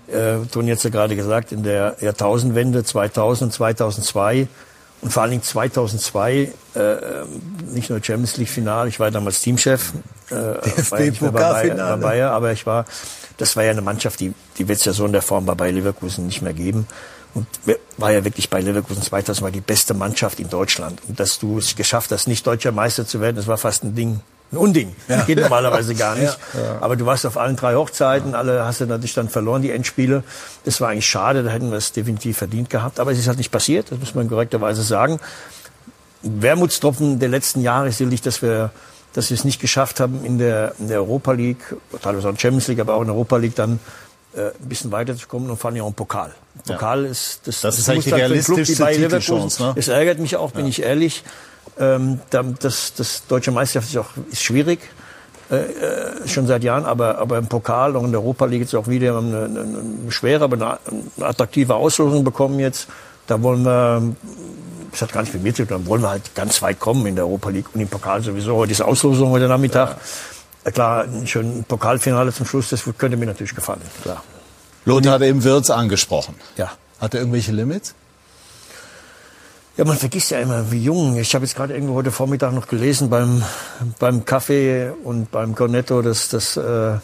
[0.09, 4.49] äh, Toni hat es ja gerade gesagt, in der Jahrtausendwende 2000, 2002
[5.03, 6.95] und vor allen Dingen 2002 äh,
[7.73, 9.93] nicht nur Champions League Final, ich war damals Teamchef,
[10.31, 10.35] äh,
[10.91, 12.87] war ja bei, Bayer, bei Bayer, aber ich war,
[13.37, 15.55] das war ja eine Mannschaft, die die wird es ja so in der Form bei
[15.55, 16.87] Bayer Leverkusen nicht mehr geben.
[17.35, 17.47] Und
[17.97, 21.01] war ja wirklich bei Leverkusen 2000 mal die beste Mannschaft in Deutschland.
[21.09, 23.95] Und dass du es geschafft hast, nicht deutscher Meister zu werden, das war fast ein
[23.95, 24.21] Ding,
[24.51, 24.95] ein Unding.
[25.09, 25.19] Ja.
[25.19, 26.37] Das geht normalerweise gar nicht.
[26.55, 26.79] Ja.
[26.81, 30.25] Aber du warst auf allen drei Hochzeiten, alle hast du natürlich dann verloren, die Endspiele.
[30.65, 33.01] Das war eigentlich schade, da hätten wir es definitiv verdient gehabt.
[33.01, 35.19] Aber es ist halt nicht passiert, das muss man korrekterweise sagen.
[36.23, 38.71] Wermutstropfen der letzten Jahre ist sicherlich, dass wir
[39.13, 42.39] dass wir es nicht geschafft haben, in der, in der Europa League, teilweise auch in
[42.39, 43.79] Champions League, aber auch in der Europa League dann
[44.35, 46.33] äh, ein bisschen weiterzukommen und vor allem auch im Pokal.
[46.67, 47.11] Pokal ja.
[47.11, 49.63] ist das, das, das ist eigentlich die realistischste Titelchance.
[49.63, 49.73] Ne?
[49.77, 50.71] Es ärgert mich auch, bin ja.
[50.71, 51.25] ich ehrlich.
[51.79, 54.81] Ähm, das, das deutsche Meisterschaft ist auch ist schwierig.
[55.51, 58.75] Äh, äh, schon seit Jahren, aber, aber im Pokal und in der Europa League jetzt
[58.75, 60.79] auch wieder eine, eine, eine schwere, aber eine,
[61.19, 62.89] eine attraktive Auslosung bekommen jetzt.
[63.27, 64.15] Da wollen wir,
[64.93, 67.17] das hat gar nicht mit mir zu tun, wollen wir halt ganz weit kommen in
[67.17, 68.57] der Europa League und im Pokal sowieso.
[68.57, 69.91] Heute ist Auslosung heute Nachmittag.
[69.91, 69.97] Ja.
[70.65, 73.81] Klar, ein schönes Pokalfinale zum Schluss, das könnte mir natürlich gefallen.
[74.03, 74.23] Klar.
[74.85, 76.35] Lothar hat eben Wirtz angesprochen.
[76.57, 76.73] Ja.
[77.01, 77.95] Hat er irgendwelche Limits?
[79.77, 81.17] Ja, man vergisst ja immer, wie jung.
[81.17, 83.43] Ich habe jetzt gerade irgendwo heute Vormittag noch gelesen beim,
[83.99, 86.99] beim Kaffee und beim Cornetto, dass, dass, äh,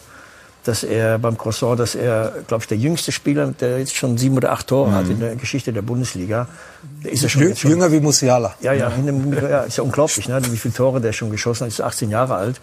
[0.63, 4.37] dass er beim Croissant, dass er, glaube ich, der jüngste Spieler, der jetzt schon sieben
[4.37, 4.95] oder acht Tore mhm.
[4.95, 6.47] hat in der Geschichte der Bundesliga.
[7.03, 8.53] Der ist ja schon, schon jünger wie Musiala.
[8.61, 9.49] Ja, ja, ja.
[9.49, 11.69] ja ist ja unglaublich, ne, wie viele Tore der schon geschossen hat.
[11.69, 12.61] Ist 18 Jahre alt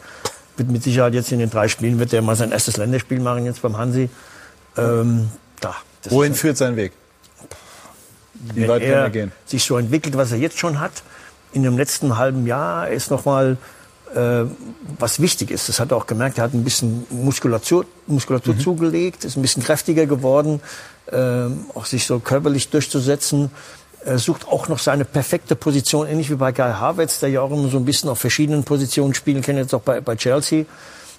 [0.57, 3.45] wird mit Sicherheit jetzt in den drei Spielen, wird er mal sein erstes Länderspiel machen
[3.45, 4.09] jetzt beim Hansi.
[4.77, 5.31] Ähm,
[5.61, 5.75] da,
[6.09, 6.93] Wohin führt sein Weg?
[8.35, 9.33] Wie weit kann er gehen?
[9.47, 11.03] sich so entwickelt, was er jetzt schon hat,
[11.53, 13.57] in dem letzten halben Jahr ist nochmal
[14.15, 14.45] äh,
[14.99, 15.69] was wichtig ist.
[15.69, 18.61] Das hat er auch gemerkt, er hat ein bisschen Muskulatur, Muskulatur mhm.
[18.61, 20.61] zugelegt, ist ein bisschen kräftiger geworden,
[21.07, 23.51] äh, auch sich so körperlich durchzusetzen.
[24.07, 27.51] Er sucht auch noch seine perfekte Position, ähnlich wie bei Guy Havertz, der ja auch
[27.51, 30.65] immer so ein bisschen auf verschiedenen Positionen spielen kann, jetzt auch bei, bei Chelsea.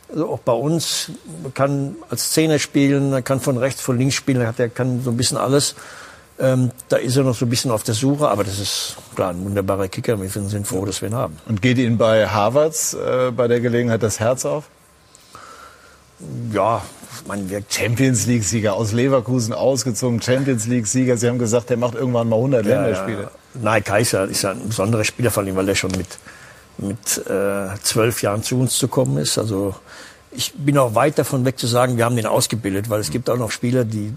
[0.10, 1.12] Also auch bei uns
[1.54, 5.10] kann als Zehner spielen, er kann von rechts, von links spielen, er, er kann so
[5.10, 5.76] ein bisschen alles.
[6.40, 9.32] Ähm, da ist er noch so ein bisschen auf der Suche, aber das ist klar
[9.32, 10.22] ein wunderbarer Kicker.
[10.22, 11.38] Wir sind froh, dass wir ihn haben.
[11.48, 14.66] Und geht Ihnen bei Harvards äh, bei der Gelegenheit das Herz auf?
[16.52, 16.82] Ja,
[17.28, 21.18] man wirkt Champions League-Sieger aus Leverkusen ausgezogen, Champions League-Sieger.
[21.18, 23.22] Sie haben gesagt, der macht irgendwann mal 100 ja, Länderspiele.
[23.24, 23.32] Ja.
[23.62, 26.08] Nein, Kaiser ist ein besonderer Spieler von ihm, weil er schon mit
[26.78, 29.38] mit äh, zwölf Jahren zu uns zu kommen ist.
[29.38, 29.76] Also
[30.32, 33.30] ich bin auch weit davon weg zu sagen, wir haben den ausgebildet, weil es gibt
[33.30, 34.14] auch noch Spieler, die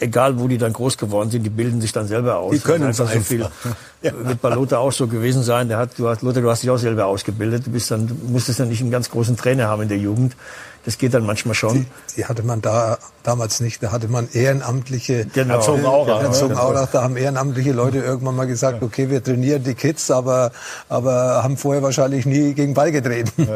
[0.00, 2.52] egal wo die dann groß geworden sind, die bilden sich dann selber aus.
[2.52, 3.46] Die können einfach so viel.
[4.02, 4.12] Ja.
[4.22, 5.68] Wird bei Lothar auch so gewesen sein.
[5.68, 7.66] Der hat, du hast, Lothar, du hast dich auch selber ausgebildet.
[7.66, 10.36] Du bist dann, du musstest dann nicht einen ganz großen Trainer haben in der Jugend.
[10.84, 11.74] Das geht dann manchmal schon.
[11.74, 13.82] Die, die hatte man da damals nicht.
[13.82, 15.26] Da hatte man ehrenamtliche.
[15.32, 15.54] Genau.
[15.54, 16.22] Herzogenaurach.
[16.22, 16.90] Herzogenaurach.
[16.90, 20.52] Da haben ehrenamtliche Leute irgendwann mal gesagt, okay, wir trainieren die Kids, aber,
[20.88, 23.48] aber haben vorher wahrscheinlich nie gegen Ball getreten.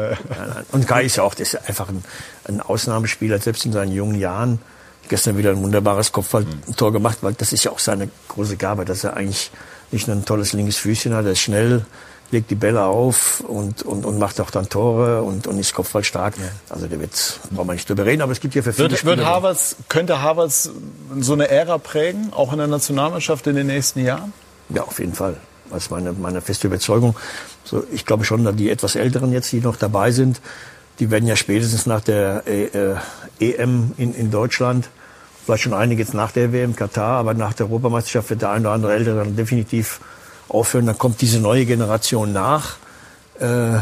[0.71, 2.03] Und Kai ist ja auch, das ist einfach ein,
[2.45, 4.59] ein Ausnahmespieler, selbst in seinen jungen Jahren
[5.09, 9.03] gestern wieder ein wunderbares Kopfballtor gemacht, weil das ist ja auch seine große Gabe, dass
[9.03, 9.51] er eigentlich
[9.91, 11.85] nicht nur ein tolles linkes Füßchen hat, er ist schnell,
[12.31, 16.37] legt die Bälle auf und, und, und macht auch dann Tore und, und ist kopfballstark.
[16.37, 16.43] Ja.
[16.69, 18.99] Also der wird, braucht man nicht drüber reden, aber es gibt ja für viele wird,
[18.99, 19.17] Spieler.
[19.17, 20.69] Wird Havertz, könnte Havertz
[21.19, 24.33] so eine Ära prägen, auch in der Nationalmannschaft in den nächsten Jahren?
[24.69, 25.37] Ja, auf jeden Fall.
[25.69, 27.15] Das ist meine, meine feste Überzeugung.
[27.63, 30.41] So, ich glaube schon, dass die etwas Älteren jetzt, die noch dabei sind,
[30.99, 32.95] die werden ja spätestens nach der äh, äh,
[33.39, 34.89] EM in, in Deutschland
[35.45, 38.67] vielleicht schon einige jetzt nach der WM Katar, aber nach der Europameisterschaft wird der eine
[38.67, 39.99] oder andere Ältere dann definitiv
[40.49, 40.85] aufhören.
[40.85, 42.77] Dann kommt diese neue Generation nach.
[43.39, 43.79] Äh,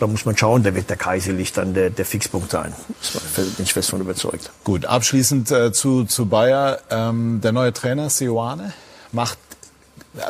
[0.00, 2.72] da muss man schauen, da wird der Kaiserlich dann der, der Fixpunkt sein.
[3.12, 4.50] Da bin ich fest von überzeugt.
[4.64, 6.80] Gut, abschließend äh, zu, zu Bayer.
[6.88, 8.72] Ähm, der neue Trainer, Sioane,
[9.12, 9.38] macht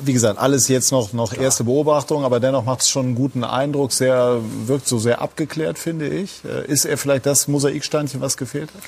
[0.02, 3.44] wie gesagt, alles jetzt noch, noch erste Beobachtung, aber dennoch macht es schon einen guten
[3.44, 6.44] Eindruck, sehr, wirkt so sehr abgeklärt, finde ich.
[6.44, 8.82] Äh, ist er vielleicht das Mosaiksteinchen, was gefehlt hat?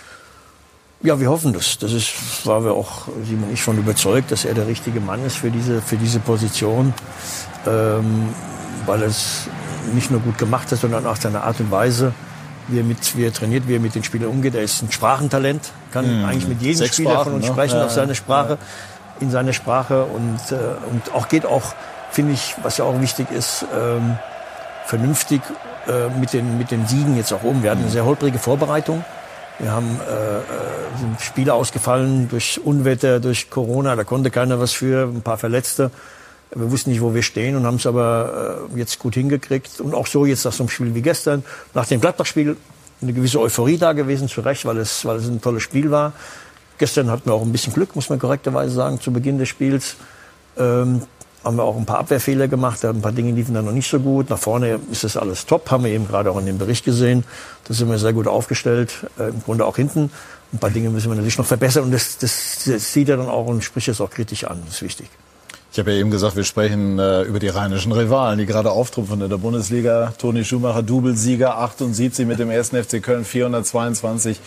[1.02, 1.78] Ja, wir hoffen das.
[1.78, 5.24] Das ist, war wir auch, Simon und ich, von überzeugt, dass er der richtige Mann
[5.24, 6.94] ist für diese, für diese Position,
[7.66, 8.28] ähm,
[8.86, 9.48] weil er es
[9.94, 12.12] nicht nur gut gemacht hat, sondern auch seine Art und Weise,
[12.68, 14.54] wie er, mit, wie er trainiert, wie er mit den Spielern umgeht.
[14.54, 16.24] Er ist ein Sprachentalent, kann mhm.
[16.24, 17.52] eigentlich mit jedem Sechs Spieler Sprachen, von uns ne?
[17.52, 18.14] sprechen Ja, auf seine ja.
[18.14, 18.58] Sprache,
[19.18, 20.56] in seine Sprache und, äh,
[20.88, 21.74] und auch geht auch,
[22.12, 24.18] finde ich, was ja auch wichtig ist, ähm,
[24.86, 25.40] vernünftig
[25.88, 27.64] äh, mit, den, mit den Siegen jetzt auch um.
[27.64, 29.04] Wir hatten eine sehr holprige Vorbereitung.
[29.62, 33.94] Wir haben äh, äh, Spiele ausgefallen durch Unwetter, durch Corona.
[33.94, 35.92] Da konnte keiner was für, ein paar Verletzte.
[36.52, 39.80] Wir wussten nicht, wo wir stehen und haben es aber äh, jetzt gut hingekriegt.
[39.80, 41.44] Und auch so jetzt nach so einem Spiel wie gestern,
[41.74, 42.56] nach dem Gladbach-Spiel,
[43.02, 46.12] eine gewisse Euphorie da gewesen, zu Recht, weil es, weil es ein tolles Spiel war.
[46.78, 49.94] Gestern hatten wir auch ein bisschen Glück, muss man korrekterweise sagen, zu Beginn des Spiels.
[50.58, 51.02] Ähm,
[51.44, 53.98] haben wir auch ein paar Abwehrfehler gemacht, ein paar Dinge liefen dann noch nicht so
[53.98, 54.30] gut.
[54.30, 57.24] Nach vorne ist das alles top, haben wir eben gerade auch in dem Bericht gesehen.
[57.66, 60.10] Da sind wir sehr gut aufgestellt, äh, im Grunde auch hinten.
[60.52, 63.28] Ein paar Dinge müssen wir natürlich noch verbessern und das, das, das sieht er dann
[63.28, 65.08] auch und spricht es auch kritisch an, das ist wichtig.
[65.72, 69.22] Ich habe ja eben gesagt, wir sprechen äh, über die rheinischen Rivalen, die gerade auftrumpfen
[69.22, 70.12] in der Bundesliga.
[70.18, 72.72] Toni Schumacher, Doublesieger, 78 mit dem 1.
[72.72, 74.38] FC Köln, 422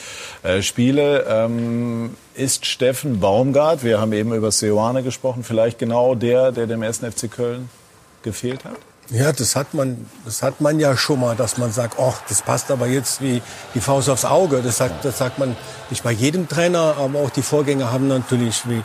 [0.43, 1.25] äh, Spiele.
[1.27, 6.83] Ähm, ist Steffen Baumgart, wir haben eben über Seoane gesprochen, vielleicht genau der, der dem
[6.83, 6.99] 1.
[6.99, 7.69] FC Köln
[8.21, 8.75] gefehlt hat?
[9.09, 12.43] Ja, das hat man, das hat man ja schon mal, dass man sagt, ach, das
[12.43, 13.41] passt aber jetzt wie
[13.73, 14.61] die Faust aufs Auge.
[14.63, 15.55] Das sagt, das sagt man
[15.89, 18.81] nicht bei jedem Trainer, aber auch die Vorgänger haben natürlich wie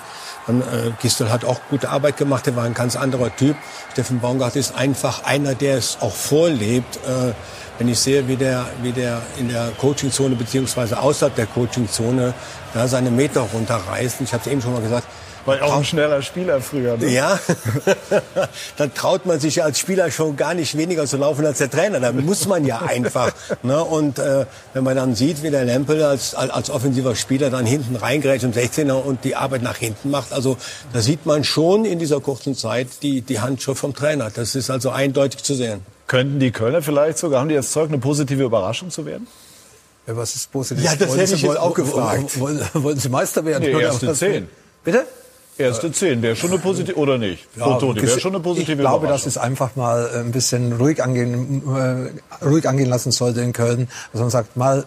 [0.51, 3.57] äh, Gistel hat auch gute Arbeit gemacht, er war ein ganz anderer Typ.
[3.93, 6.97] Steffen Baumgart ist einfach einer, der es auch vorlebt.
[7.07, 7.33] Äh,
[7.79, 12.35] wenn ich sehe, wie der, wie der in der Coachingzone beziehungsweise außerhalb der Coachingzone
[12.75, 14.21] da seine Meter runterreißt.
[14.21, 15.07] Ich habe es eben schon mal gesagt,
[15.47, 16.97] War auch ein schneller Spieler früher.
[16.99, 17.09] Ne?
[17.09, 17.39] ja,
[18.77, 22.01] dann traut man sich als Spieler schon gar nicht weniger zu laufen als der Trainer.
[22.01, 23.33] Da muss man ja einfach.
[23.63, 23.83] Ne?
[23.83, 27.97] Und äh, wenn man dann sieht, wie der Lempel als, als offensiver Spieler dann hinten
[27.97, 30.57] reingrätscht im 16er und die Arbeit nach hinten macht, also
[30.93, 34.31] da sieht man schon in dieser kurzen Zeit die, die Handschrift vom Trainer.
[34.31, 35.81] Das ist also eindeutig zu sehen.
[36.07, 39.27] Könnten die Kölner vielleicht sogar, haben die das Zeug, eine positive Überraschung zu werden?
[40.07, 40.83] Ja, was ist positiv?
[40.85, 42.41] Ja, das Wollen hätte Sie- ich jetzt wollen- auch gefragt.
[42.41, 43.65] Wollen, wollen Sie Meister werden?
[43.65, 44.19] Nee, oder erste was?
[44.19, 44.49] zehn.
[44.85, 45.05] Bitte?
[45.61, 47.47] Erste zehn wäre schon eine positive, oder nicht?
[47.57, 51.03] Ja, Toni, wäre schon eine positive ich glaube, dass es einfach mal ein bisschen ruhig
[51.03, 54.87] angehen, äh, ruhig angehen lassen sollte in Köln, dass man sagt, mal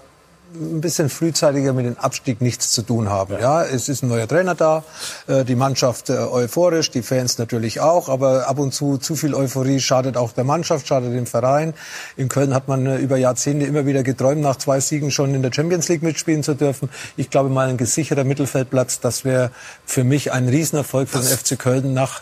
[0.54, 3.38] ein bisschen frühzeitiger mit dem Abstieg nichts zu tun haben.
[3.39, 4.84] Ja, es ist ein neuer Trainer da,
[5.28, 9.34] äh, die Mannschaft äh, euphorisch, die Fans natürlich auch, aber ab und zu zu viel
[9.34, 11.74] Euphorie schadet auch der Mannschaft, schadet dem Verein.
[12.18, 15.41] In Köln hat man äh, über Jahrzehnte immer wieder geträumt, nach zwei Siegen schon in
[15.41, 16.89] der Champions League mitspielen zu dürfen.
[17.18, 19.51] Ich glaube mal ein gesicherter Mittelfeldplatz, das wäre
[19.86, 22.22] für mich ein Riesenerfolg für den FC Köln nach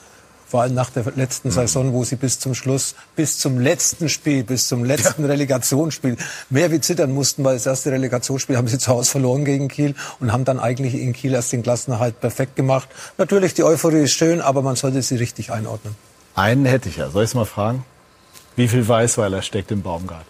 [0.51, 4.43] vor allem nach der letzten Saison, wo sie bis zum Schluss, bis zum letzten Spiel,
[4.43, 6.17] bis zum letzten Relegationsspiel
[6.49, 9.95] mehr wie zittern mussten, weil das erste Relegationsspiel haben sie zu Hause verloren gegen Kiel
[10.19, 12.89] und haben dann eigentlich in Kiel erst den Klassenerhalt perfekt gemacht.
[13.17, 15.95] Natürlich, die Euphorie ist schön, aber man sollte sie richtig einordnen.
[16.35, 17.09] Einen hätte ich ja.
[17.09, 17.85] Soll ich es mal fragen?
[18.57, 20.25] Wie viel Weißweiler steckt im Baumgart?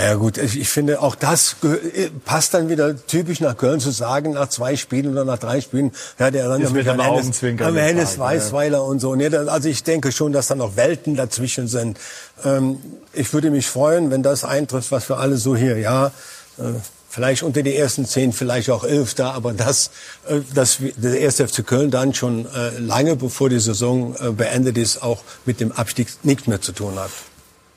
[0.00, 3.90] Ja gut, ich, ich finde auch das gehö- passt dann wieder typisch nach Köln zu
[3.90, 7.74] sagen, nach zwei Spielen oder nach drei Spielen, ja, der Ist mit dem Hennes, an
[7.76, 8.24] Hennes gefragt, ja.
[8.24, 9.14] Weißweiler und so.
[9.16, 11.98] Nee, also ich denke schon, dass da noch Welten dazwischen sind.
[12.44, 12.78] Ähm,
[13.12, 16.12] ich würde mich freuen, wenn das eintrifft, was wir alle so hier, ja,
[16.58, 16.62] äh,
[17.10, 19.90] vielleicht unter die ersten zehn, vielleicht auch elf da, aber das,
[20.28, 24.78] äh, dass der erste FC Köln dann schon äh, lange bevor die Saison äh, beendet
[24.78, 27.10] ist, auch mit dem Abstieg nichts mehr zu tun hat.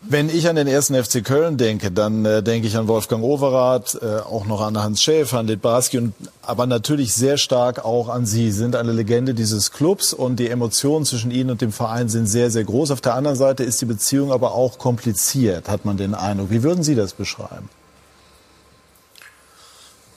[0.04, 4.00] Wenn ich an den ersten FC Köln denke, dann äh, denke ich an Wolfgang Overath,
[4.02, 8.26] äh, auch noch an Hans Schäfer, an Litbarski, und, aber natürlich sehr stark auch an
[8.26, 8.52] Sie.
[8.52, 12.26] Sie sind eine Legende dieses Clubs und die Emotionen zwischen Ihnen und dem Verein sind
[12.26, 12.90] sehr, sehr groß.
[12.90, 16.50] Auf der anderen Seite ist die Beziehung aber auch kompliziert, hat man den Eindruck.
[16.50, 17.70] Wie würden Sie das beschreiben?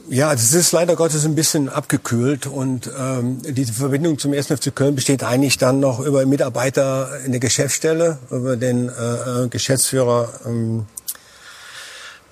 [0.08, 4.48] Ja, das ist leider Gottes ein bisschen abgekühlt und ähm, die Verbindung zum 1.
[4.48, 9.48] FC Köln besteht eigentlich dann noch über Mitarbeiter in der Geschäftsstelle, über den äh, äh,
[9.48, 10.28] Geschäftsführer.
[10.44, 10.84] Ähm,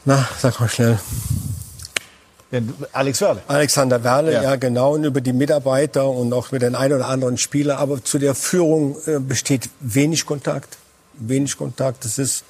[0.05, 0.99] na, sag mal schnell.
[2.93, 3.41] Alex Werle.
[3.49, 4.43] Alexander Werle, Ja.
[4.43, 4.57] ja.
[4.57, 7.79] genau, und über die Mitarbeiter und auch mit den ein oder anderen Spieler.
[7.79, 10.77] Aber zu der Führung äh, besteht wenig Kontakt,
[11.15, 12.05] wenig Kontakt.
[12.05, 12.45] Das ist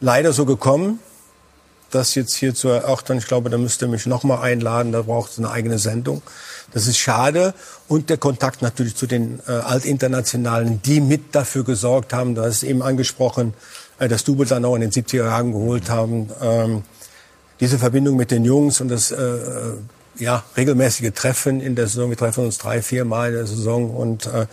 [0.00, 0.98] leider so gekommen.
[1.90, 4.92] Das jetzt hier zu erörtern, ich glaube, da müsst ihr mich noch mal einladen.
[4.92, 6.22] Da braucht es eine eigene Sendung.
[6.72, 7.54] Das ist schade
[7.88, 12.34] und der Kontakt natürlich zu den äh, Altinternationalen, die mit dafür gesorgt haben.
[12.34, 13.54] Du hast es eben angesprochen,
[13.98, 16.28] äh, dass Double dann auch in den 70er Jahren geholt haben.
[16.42, 16.82] Ähm,
[17.60, 19.74] diese Verbindung mit den Jungs und das äh, äh,
[20.18, 22.10] ja, regelmäßige Treffen in der Saison.
[22.10, 24.46] Wir treffen uns drei, vier Mal in der Saison und äh,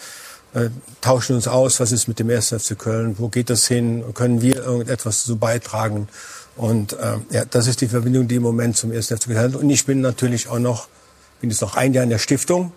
[0.53, 0.69] äh,
[1.01, 2.49] tauschen uns aus, was ist mit dem 1.
[2.49, 6.07] FC Köln, wo geht das hin, können wir irgendetwas dazu beitragen.
[6.56, 9.08] Und äh, ja, das ist die Verbindung, die im Moment zum 1.
[9.08, 9.56] FC Köln.
[9.56, 10.88] Und ich bin natürlich auch noch,
[11.41, 12.72] bin jetzt noch ein Jahr in der Stiftung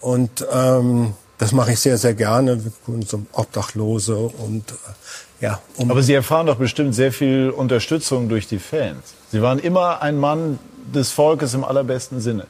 [0.00, 2.62] und ähm, das mache ich sehr, sehr gerne.
[2.64, 7.12] Wir kümmern uns um Obdachlose und äh, ja, um Aber Sie erfahren doch bestimmt sehr
[7.12, 9.14] viel Unterstützung durch die Fans.
[9.32, 10.58] Sie waren immer ein Mann
[10.94, 12.46] des Volkes im allerbesten Sinne.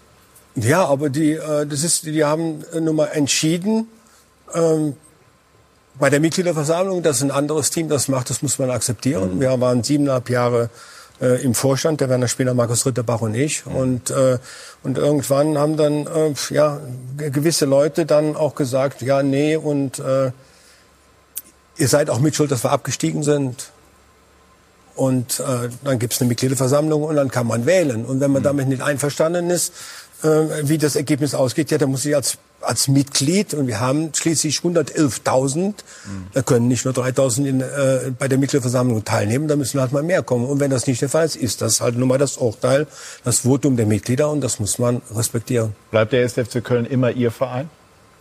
[0.56, 3.86] Ja, aber die, äh, das ist, die haben äh, nun mal entschieden
[4.54, 4.96] ähm,
[5.98, 9.40] bei der Mitgliederversammlung, dass ein anderes Team das macht, das muss man akzeptieren.
[9.40, 10.70] Wir waren siebeneinhalb Jahre
[11.20, 13.66] äh, im Vorstand, der Werner Spieler, Markus Ritterbach und ich.
[13.66, 14.38] Und, äh,
[14.82, 16.80] und irgendwann haben dann äh, ja,
[17.18, 20.32] ge- gewisse Leute dann auch gesagt, ja, nee, und äh,
[21.76, 23.70] ihr seid auch mitschuld, dass wir abgestiegen sind.
[24.96, 28.04] Und äh, dann gibt es eine Mitgliederversammlung und dann kann man wählen.
[28.04, 29.72] Und wenn man damit nicht einverstanden ist,
[30.22, 30.28] äh,
[30.62, 34.58] wie das Ergebnis ausgeht, ja, dann muss ich als, als Mitglied, und wir haben schließlich
[34.58, 35.74] 111.000,
[36.32, 40.02] da können nicht nur 3.000 in, äh, bei der Mitgliederversammlung teilnehmen, da müssen halt mal
[40.02, 40.46] mehr kommen.
[40.46, 42.86] Und wenn das nicht der Fall ist, ist das halt nun mal das Urteil,
[43.24, 45.74] das Votum der Mitglieder und das muss man respektieren.
[45.90, 46.34] Bleibt der 1.
[46.34, 47.70] FC Köln immer Ihr Verein?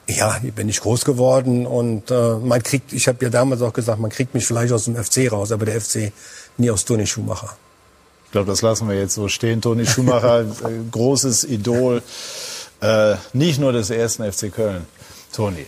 [0.08, 3.74] Ja, hier bin ich groß geworden und äh, man kriegt, ich habe ja damals auch
[3.74, 6.12] gesagt, man kriegt mich vielleicht aus dem FC raus, aber der FC
[6.58, 7.56] nie aus Toni Schumacher.
[8.26, 9.62] Ich glaube, das lassen wir jetzt so stehen.
[9.62, 10.46] Toni Schumacher, äh,
[10.92, 12.02] großes Idol,
[12.82, 14.86] äh, nicht nur des ersten FC Köln.
[15.34, 15.66] Toni.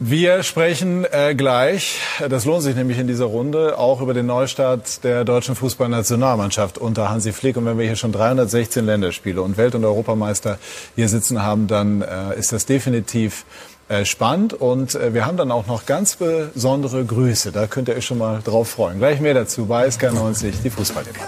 [0.00, 5.02] Wir sprechen äh, gleich, das lohnt sich nämlich in dieser Runde, auch über den Neustart
[5.02, 7.56] der deutschen Fußballnationalmannschaft unter Hansi Flick.
[7.56, 10.60] Und wenn wir hier schon 316 Länderspiele und Welt- und Europameister
[10.94, 13.44] hier sitzen haben, dann äh, ist das definitiv
[13.88, 14.54] äh, spannend.
[14.54, 17.50] Und äh, wir haben dann auch noch ganz besondere Grüße.
[17.50, 18.98] Da könnt ihr euch schon mal drauf freuen.
[18.98, 21.26] Gleich mehr dazu bei SK90, die Fußballdebatte.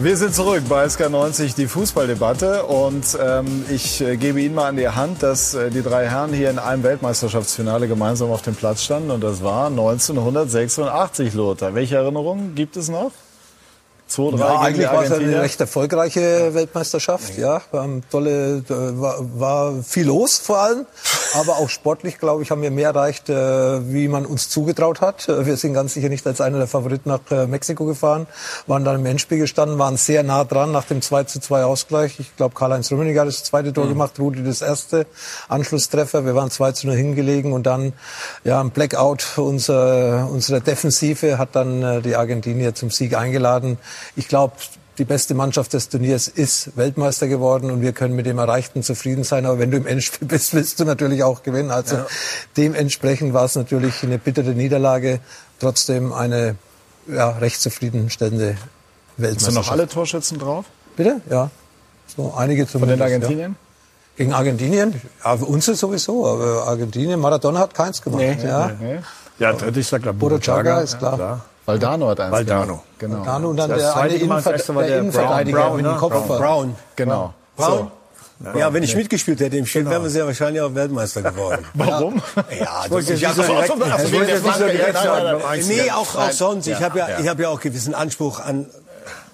[0.00, 2.66] Wir sind zurück bei SK90, die Fußballdebatte.
[2.66, 6.32] Und ähm, ich äh, gebe Ihnen mal an die Hand, dass äh, die drei Herren
[6.32, 9.10] hier in einem Weltmeisterschaftsfinale gemeinsam auf dem Platz standen.
[9.10, 11.74] Und das war 1986, Lothar.
[11.74, 13.10] Welche Erinnerungen gibt es noch?
[14.10, 15.42] 2-3 Ja, gegen die eigentlich war es eine Argentinier.
[15.42, 17.36] recht erfolgreiche Weltmeisterschaft.
[17.38, 18.64] Ja, haben tolle, äh,
[19.00, 20.86] war, war viel los vor allem,
[21.34, 23.34] aber auch sportlich, glaube ich, haben wir mehr erreicht, äh,
[23.92, 25.28] wie man uns zugetraut hat.
[25.28, 28.26] Äh, Wir sind ganz sicher nicht als einer der Favoriten nach äh, Mexiko gefahren,
[28.66, 32.18] waren dann im Endspiel gestanden, waren sehr nah dran nach dem 2 zu 2 Ausgleich.
[32.20, 35.06] Ich glaube, Karl-Heinz Rummenigge hat das zweite Tor gemacht, Rudi das erste
[35.48, 36.24] Anschlusstreffer.
[36.24, 37.92] Wir waren 2 zu 0 hingelegen und dann
[38.44, 43.78] ja ein Blackout unserer, unserer Defensive hat dann äh, die Argentinier zum Sieg eingeladen.
[44.16, 44.54] Ich glaube,
[44.98, 49.22] die beste Mannschaft des Turniers ist Weltmeister geworden und wir können mit dem Erreichten zufrieden
[49.22, 49.46] sein.
[49.46, 51.70] Aber wenn du im Endspiel bist, willst du natürlich auch gewinnen.
[51.70, 51.98] Also
[52.56, 55.20] dementsprechend war es natürlich eine bittere Niederlage,
[55.60, 56.56] trotzdem eine
[57.06, 58.58] ja, recht zufriedenstellende Sind
[59.16, 59.66] Weltmeisterschaft.
[59.66, 60.64] noch alle Torschützen drauf?
[60.96, 61.20] Bitte?
[61.30, 61.50] Ja.
[62.16, 62.98] So einige Von zumindest.
[62.98, 63.52] den Argentiniern?
[63.52, 63.58] Ja.
[64.16, 65.00] Gegen Argentinien?
[65.24, 66.26] Ja, uns ist sowieso.
[66.26, 68.42] Aber Argentinien, Maradona hat keins gemacht.
[68.42, 68.72] ja.
[68.80, 68.98] Nee.
[69.38, 71.44] Ja, dritte ist da, glaube Bodo Chaga ist klar.
[71.68, 72.66] Valdano hat eins Valdano.
[72.66, 72.84] gemacht.
[72.98, 73.24] Genau.
[73.24, 75.92] Dann und dann Das der, zweite eine das Innenver war der Innenverteidiger Brown, mit dem
[75.92, 75.98] ne?
[75.98, 76.26] Kopf.
[76.26, 76.76] Brown.
[76.96, 77.34] Genau.
[77.56, 77.78] Brown.
[77.78, 77.90] So.
[78.58, 81.64] Ja, wenn ich mitgespielt hätte im Spiel, wären wir sehr wahrscheinlich auch Weltmeister geworden.
[81.74, 82.22] Warum?
[82.58, 83.46] Ja, Ich wollte ich jetzt nicht
[84.56, 85.42] so direkt- sagen.
[85.66, 86.66] Nee, auch, auch sonst.
[86.68, 88.66] Ich habe ja, ich habe ja auch gewissen Anspruch an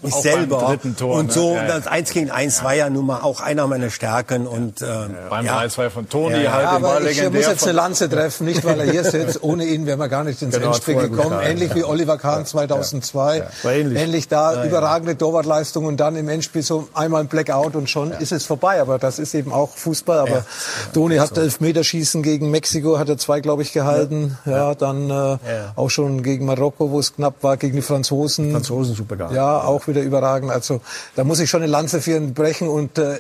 [0.05, 0.59] mich Auch beim selber.
[0.69, 1.33] dritten Tor, und ne?
[1.33, 1.77] so, Ja, ja.
[1.77, 4.47] das Eins gegen Eins war ja nun mal auch einer meiner Stärken.
[4.47, 5.61] Und, ähm, Beim ja.
[5.61, 7.31] 3-2 von Toni Ja, halt aber ich legendär.
[7.41, 9.43] muss jetzt eine Lanze treffen, nicht weil er hier sitzt.
[9.43, 11.39] Ohne ihn wären wir gar nicht ins Genau, Endspiel gekommen.
[11.43, 13.43] Ähnlich wie Oliver Kahn 2002.
[13.63, 14.29] War ähnlich.
[14.29, 18.45] da überragende Torwartleistung und dann im Endspiel so einmal ein Blackout und schon ist es
[18.45, 18.81] vorbei.
[18.81, 20.19] Aber das ist eben auch Fußball.
[20.21, 20.45] Aber
[20.93, 24.39] Toni hat Elfmeterschießen gegen Mexiko, hat er zwei, glaube ich, gehalten.
[24.45, 25.37] Ja, dann äh,
[25.77, 28.53] auch schon gegen Marokko, wo es knapp war, gegen die Franzosen.
[28.53, 29.37] Franzosen super gehalten.
[29.37, 30.51] Ja, auch wieder überragend.
[30.51, 30.81] Also
[31.17, 33.19] da muss ich schon eine Lanze für ihn brechen und äh,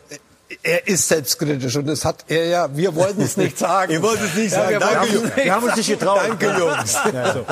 [0.62, 3.90] er ist selbstkritisch und das hat er ja, wir wollten es nicht sagen.
[3.94, 4.70] Ihr wollt es nicht Ja, sagen.
[4.72, 5.24] wir Danke, Jungs.
[5.24, 6.20] nicht Wir haben uns nicht getraut.
[6.28, 6.94] Danke, Jungs.
[7.12, 7.44] Ja, so.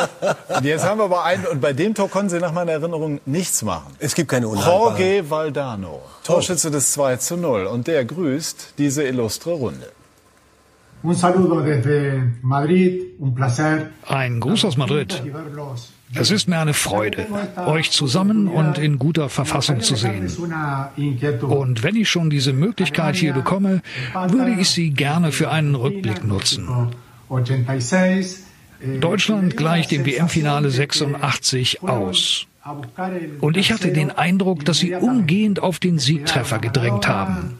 [0.56, 3.20] Und jetzt haben wir aber einen, und bei dem Tor konnten Sie nach meiner Erinnerung
[3.26, 3.94] nichts machen.
[3.98, 4.80] Es gibt keine Unhaltbaren.
[5.00, 7.66] Jorge Valdano, Torschütze des 2 zu 0.
[7.66, 9.90] Und der grüßt diese illustre Runde.
[11.02, 13.88] Un saludo desde Madrid, un placer.
[14.06, 15.20] Ein Gruß aus Madrid.
[16.14, 17.26] Es ist mir eine Freude,
[17.66, 20.30] euch zusammen und in guter Verfassung zu sehen.
[21.42, 23.82] Und wenn ich schon diese Möglichkeit hier bekomme,
[24.28, 26.68] würde ich sie gerne für einen Rückblick nutzen.
[27.28, 28.38] 86.
[29.00, 32.46] Deutschland gleicht im WM-Finale 86 aus.
[33.40, 37.58] Und ich hatte den Eindruck, dass sie umgehend auf den Siegtreffer gedrängt haben.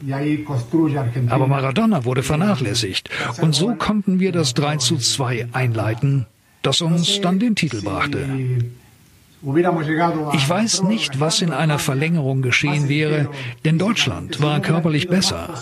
[1.29, 3.11] Aber Maradona wurde vernachlässigt.
[3.41, 6.27] Und so konnten wir das 3 zu 2 einleiten,
[6.63, 8.27] das uns dann den Titel brachte.
[10.35, 13.29] Ich weiß nicht, was in einer Verlängerung geschehen wäre,
[13.65, 15.55] denn Deutschland war körperlich besser.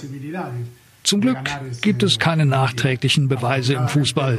[1.03, 1.39] Zum Glück
[1.81, 4.39] gibt es keine nachträglichen Beweise im Fußball.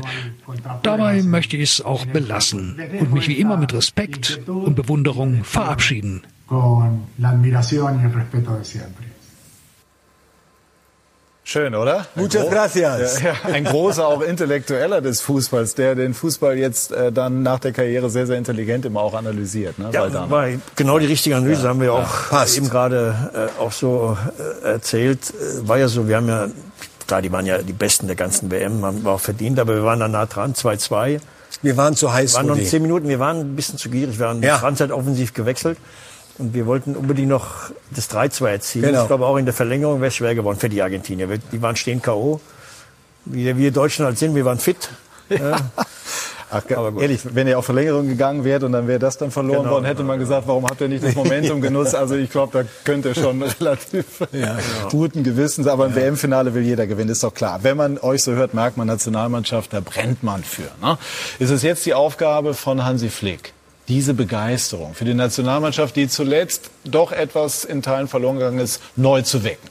[0.84, 6.22] Dabei möchte ich es auch belassen und mich wie immer mit Respekt und Bewunderung verabschieden.
[6.45, 9.11] Con la admiración y el respeto de siempre.
[11.52, 12.06] Schön, oder?
[12.16, 13.22] Ein Muchas gracias.
[13.22, 17.60] Ja, ja, ein großer auch Intellektueller des Fußballs, der den Fußball jetzt äh, dann nach
[17.60, 19.78] der Karriere sehr, sehr intelligent immer auch analysiert.
[19.78, 19.89] Ne?
[19.91, 20.30] Ja, Valdano.
[20.30, 20.47] war
[20.78, 22.56] genau die richtige Analyse, haben wir auch passt.
[22.56, 24.18] eben gerade äh, auch so
[24.64, 25.20] äh, erzählt.
[25.32, 26.47] Äh, War ja so, wir haben ja,
[27.06, 29.84] klar, die waren ja die Besten der ganzen WM, haben wir auch verdient, aber wir
[29.84, 31.20] waren dann nah dran, 2-2.
[31.64, 32.32] Wir waren zu heiß.
[32.32, 34.54] Wir waren noch zehn Minuten, wir waren ein bisschen zu gierig, wir haben Ja.
[34.56, 35.78] die Franzeit offensiv gewechselt.
[36.38, 38.86] Und wir wollten unbedingt noch das 3-2 erzielen.
[38.86, 39.02] Genau.
[39.02, 41.30] Ich glaube, auch in der Verlängerung wäre es schwer geworden für die Argentinier.
[41.30, 42.40] Wir- Die waren stehen K.O.
[43.26, 44.90] Wie wir Deutschen halt sind, wir waren fit.
[46.54, 47.02] Ach, Aber gut.
[47.02, 49.72] ehrlich, wenn ihr auf Verlängerung gegangen wärt und dann wäre das dann verloren Genau.
[49.76, 51.96] worden, hätte man gesagt, warum habt ihr nicht das Momentum genutzt?
[51.96, 54.06] Also ich glaube, da könnt ihr schon relativ
[54.90, 57.60] guten Gewissens, aber im WM-Finale will jeder gewinnen, ist doch klar.
[57.62, 60.64] Wenn man euch so hört, merkt man Nationalmannschaft, da brennt man für.
[60.82, 60.98] Ne?
[61.40, 63.54] Ist es jetzt die Aufgabe von Hansi Flick,
[63.92, 69.22] diese Begeisterung für die Nationalmannschaft, die zuletzt doch etwas in Teilen verloren gegangen ist, neu
[69.22, 69.70] zu wecken?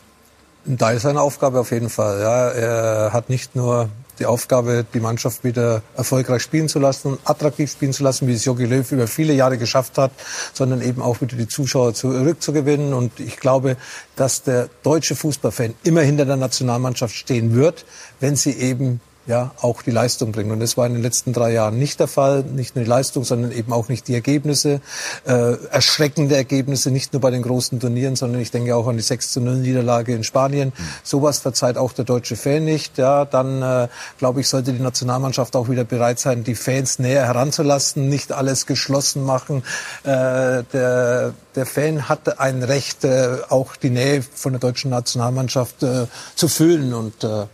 [0.66, 2.21] Da ist seine Aufgabe auf jeden Fall.
[2.21, 7.21] Ja, er hat nicht nur die Aufgabe, die Mannschaft wieder erfolgreich spielen zu lassen und
[7.25, 10.11] attraktiv spielen zu lassen, wie es Jogi Löw über viele Jahre geschafft hat,
[10.53, 12.93] sondern eben auch wieder die Zuschauer zurückzugewinnen.
[12.93, 13.79] Und ich glaube,
[14.16, 17.87] dass der deutsche Fußballfan immer hinter der Nationalmannschaft stehen wird,
[18.21, 19.01] wenn sie eben
[19.31, 20.51] ja, auch die Leistung bringen.
[20.51, 22.43] Und das war in den letzten drei Jahren nicht der Fall.
[22.43, 24.81] Nicht nur die Leistung, sondern eben auch nicht die Ergebnisse.
[25.24, 29.03] Äh, erschreckende Ergebnisse, nicht nur bei den großen Turnieren, sondern ich denke auch an die
[29.03, 30.72] 6 zu 0 Niederlage in Spanien.
[31.05, 32.99] Sowas verzeiht auch der deutsche Fan nicht.
[32.99, 37.24] Ja, dann, äh, glaube ich, sollte die Nationalmannschaft auch wieder bereit sein, die Fans näher
[37.24, 39.62] heranzulassen, nicht alles geschlossen machen.
[40.03, 45.85] Äh, der, der Fan hat ein Recht, äh, auch die Nähe von der deutschen Nationalmannschaft
[45.85, 47.47] äh, zu fühlen und äh,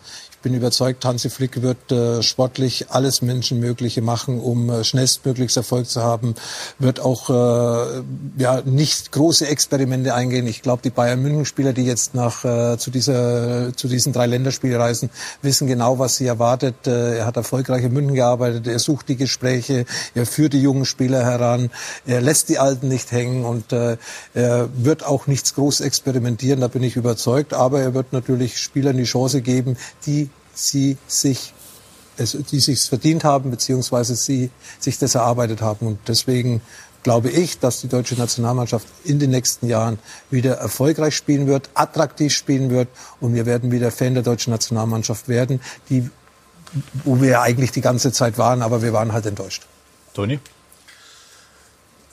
[0.47, 6.05] bin überzeugt, Hansi Flick wird äh, sportlich alles Menschenmögliche machen, um äh, schnellstmöglichst Erfolg zu
[6.05, 6.37] haben.
[6.79, 8.03] Wird auch äh,
[8.39, 10.47] ja nicht große Experimente eingehen.
[10.47, 14.27] Ich glaube, die Bayern München Spieler, die jetzt nach äh, zu dieser zu diesen drei
[14.27, 15.11] Länderspielen reisen,
[15.43, 16.87] wissen genau, was sie erwartet.
[16.87, 18.69] Äh, er hat erfolgreich in München gearbeitet.
[18.69, 19.85] Er sucht die Gespräche.
[20.15, 21.71] Er führt die jungen Spieler heran.
[22.07, 23.97] Er lässt die Alten nicht hängen und äh,
[24.33, 26.61] er wird auch nichts groß experimentieren.
[26.61, 27.53] Da bin ich überzeugt.
[27.53, 29.77] Aber er wird natürlich Spielern die Chance geben,
[30.07, 31.53] die sie sich
[32.17, 34.51] es, die sich verdient haben, beziehungsweise sie
[34.81, 35.87] sich das erarbeitet haben.
[35.87, 36.63] Und deswegen
[37.03, 39.99] glaube ich, dass die deutsche Nationalmannschaft in den nächsten Jahren
[40.31, 42.89] wieder erfolgreich spielen wird, attraktiv spielen wird
[43.21, 46.11] und wir werden wieder Fan der deutschen Nationalmannschaft werden, die,
[47.05, 49.67] wo wir eigentlich die ganze Zeit waren, aber wir waren halt enttäuscht.
[50.15, 50.41] Toni?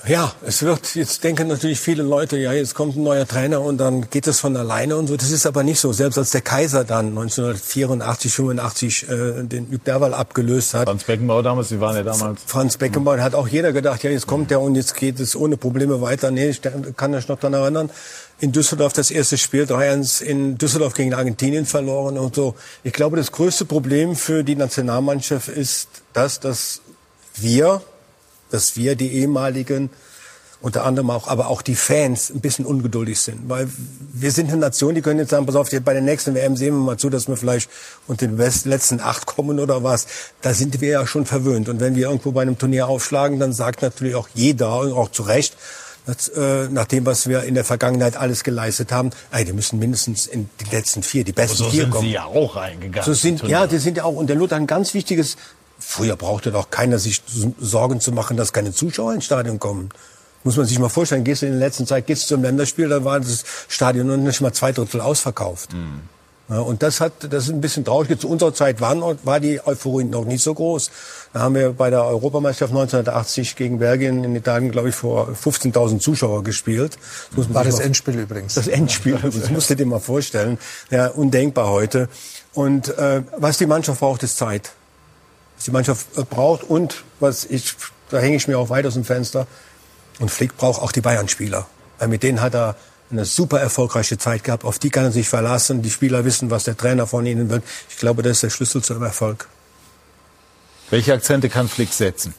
[0.06, 3.78] Ja, es wird, jetzt denken natürlich viele Leute, ja, jetzt kommt ein neuer Trainer und
[3.78, 5.16] dann geht es von alleine und so.
[5.16, 5.94] Das ist aber nicht so.
[5.94, 10.90] Selbst als der Kaiser dann 1984, 85 äh, den Hugh Derwal abgelöst hat.
[10.90, 12.42] Franz Beckenbauer damals, Sie waren ja damals.
[12.46, 15.56] Franz Beckenbauer hat auch jeder gedacht, ja, jetzt kommt der und jetzt geht es ohne
[15.56, 16.32] Probleme weiter.
[16.32, 17.90] Nee, ich kann mich noch daran erinnern.
[18.42, 22.56] In Düsseldorf das erste Spiel 3-1 in Düsseldorf gegen Argentinien verloren und so.
[22.84, 26.82] Ich glaube, das größte Problem für die Nationalmannschaft ist das, dass
[27.36, 27.82] wir
[28.54, 29.90] dass wir die ehemaligen
[30.62, 33.50] unter anderem auch, aber auch die Fans ein bisschen ungeduldig sind.
[33.50, 33.68] Weil
[34.14, 36.74] wir sind eine Nation, die können jetzt sagen, pass auf, bei der nächsten WM sehen
[36.76, 37.70] wir mal zu, dass wir vielleicht
[38.08, 40.08] unter den letzten acht kommen oder was.
[40.42, 41.68] Da sind wir ja schon verwöhnt.
[41.68, 45.12] Und wenn wir irgendwo bei einem Turnier aufschlagen, dann sagt natürlich auch jeder, und auch
[45.12, 45.58] zu Recht,
[46.06, 49.80] dass, äh, nach dem, was wir in der Vergangenheit alles geleistet haben, ey, die müssen
[49.80, 52.08] mindestens in die letzten vier, die besten so vier sind kommen.
[52.08, 53.06] Sie ja auch reingegangen.
[53.06, 55.36] So sind, ja, die sind ja auch, und der Luther ein ganz wichtiges
[55.86, 57.22] Früher brauchte doch keiner sich
[57.60, 59.90] Sorgen zu machen, dass keine Zuschauer ins Stadion kommen.
[60.44, 62.90] Muss man sich mal vorstellen, gehst du in der letzten Zeit gehst du zum Länderspiel,
[62.90, 65.74] da war das Stadion noch nicht mal zwei Drittel ausverkauft.
[65.74, 66.02] Mhm.
[66.50, 68.20] Ja, und das hat, das ist ein bisschen traurig.
[68.20, 70.92] Zu unserer Zeit waren, war die Euphorie noch nicht so groß.
[71.32, 76.00] Da haben wir bei der Europameisterschaft 1980 gegen Belgien in Italien, glaube ich, vor 15.000
[76.00, 76.98] Zuschauer gespielt.
[77.36, 78.56] Das war das Endspiel übrigens.
[78.56, 80.58] Das Endspiel, das musst du dir mal vorstellen.
[80.92, 82.10] Ja, undenkbar heute.
[82.54, 84.74] Und äh, was die Mannschaft braucht, ist Zeit
[85.64, 87.74] was die Mannschaft äh, braucht und was ich,
[88.10, 89.48] da hänge ich mir auch weit aus dem Fenster.
[90.20, 91.66] Und Flick braucht auch die Bayern-Spieler.
[92.00, 92.76] Weil mit denen hat er
[93.10, 94.66] eine super erfolgreiche Zeit gehabt.
[94.66, 95.82] Auf die kann er sich verlassen.
[95.82, 97.62] Die Spieler wissen, was der Trainer von ihnen will.
[97.90, 99.48] Ich glaube, das ist der Schlüssel zum Erfolg.
[100.90, 102.34] Welche Akzente kann Flick setzen?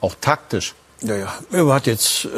[0.00, 0.74] Auch taktisch.
[1.02, 1.32] Ja, ja.
[1.52, 2.28] Er hat jetzt, äh,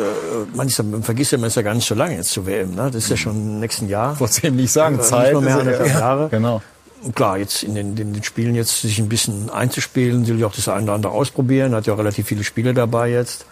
[0.55, 2.75] manchmal, man vergisst ja, man ist ja gar nicht so lange jetzt zu WM.
[2.75, 2.91] Ne?
[2.93, 4.19] Das ist ja schon im nächsten Jahr.
[4.43, 5.33] Eben nicht sagen, Äh, Zeit.
[5.35, 6.29] Nicht mehr ist ja- Jahre.
[6.29, 6.61] Genau.
[7.15, 10.55] Klar, jetzt in den, in den Spielen jetzt sich ein bisschen einzuspielen, will ich auch
[10.55, 11.75] das eine oder andere ausprobieren.
[11.75, 13.47] Hat ja relativ viele Spiele dabei jetzt.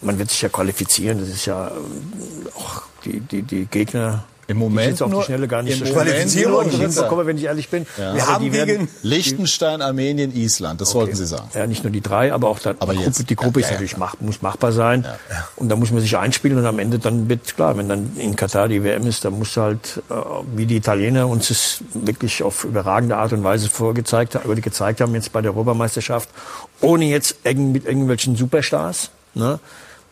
[0.00, 1.18] Man wird sich ja qualifizieren.
[1.18, 4.24] Das ist ja ähm, auch die, die, die Gegner.
[4.46, 7.86] Im Moment jetzt auf nur- die Schnelle gar nicht Qualifizierung bekommen, wenn ich ehrlich bin.
[7.98, 8.14] Ja.
[8.14, 11.48] Wir haben gegen Liechtenstein, Armenien, Island, das wollten Sie sagen.
[11.54, 13.02] ja, nicht nur die drei, aber auch dann Aber die.
[13.04, 15.06] Gruppe, die Gruppe Ja, ist ja, natürlich mach, muss machbar sein.
[15.56, 18.36] Und da muss man sich einspielen und am Ende dann wird klar, wenn dann in
[18.36, 20.14] Katar die WM ist, dann muss halt äh,
[20.56, 25.14] wie die Italiener uns es wirklich auf überragende Art und Weise vorgezeigt haben, gezeigt haben
[25.14, 26.28] jetzt bei der Europameisterschaft,
[26.80, 29.58] ohne jetzt mit irgendwelchen Superstars, ne,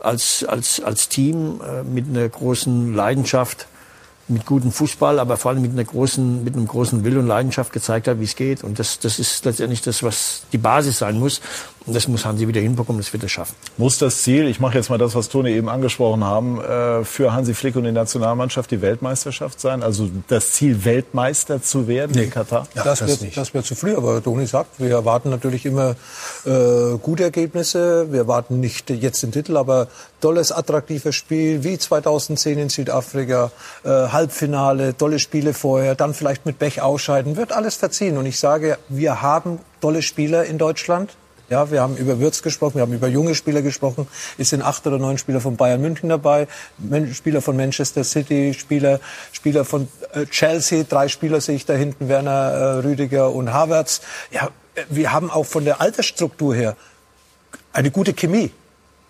[0.01, 3.67] als als als Team äh, mit einer großen Leidenschaft
[4.33, 7.73] mit gutem Fußball, aber vor allem mit einer großen, mit einem großen Will und Leidenschaft
[7.73, 8.65] gezeigt hat, wie es geht.
[8.65, 11.41] Und das, das ist letztendlich das, was die Basis sein muss.
[11.87, 13.55] Und das muss Hansi wieder hinbekommen, das wird er schaffen.
[13.77, 17.33] Muss das Ziel, ich mache jetzt mal das, was Toni eben angesprochen haben, äh, für
[17.33, 19.83] Hansi Flick und die Nationalmannschaft die Weltmeisterschaft sein?
[19.83, 22.69] Also das Ziel, Weltmeister zu werden in Katar?
[22.75, 23.37] Ja, das, das wird, nicht.
[23.37, 25.97] das wird zu früh, aber Toni sagt, wir erwarten natürlich immer
[26.45, 28.13] äh, gute Ergebnisse.
[28.13, 29.89] Wir erwarten nicht jetzt den Titel, aber
[30.21, 33.51] tolles, attraktives Spiel, wie 2010 in Südafrika,
[33.85, 38.17] äh, Halbfinale, tolle Spiele vorher, dann vielleicht mit Pech ausscheiden, wird alles verziehen.
[38.17, 41.11] Und ich sage, wir haben tolle Spieler in Deutschland.
[41.53, 44.09] Ja, wir haben über Würz gesprochen, wir haben über junge Spieler gesprochen.
[44.39, 46.49] Es sind acht oder neun Spieler von Bayern München dabei,
[47.13, 49.01] Spieler von Manchester City, Spieler,
[49.33, 54.01] Spieler von äh, Chelsea, drei Spieler sehe ich da hinten, Werner, äh, Rüdiger und Havertz.
[54.31, 56.75] Ja, äh, wir haben auch von der Altersstruktur her
[57.75, 58.51] eine gute Chemie.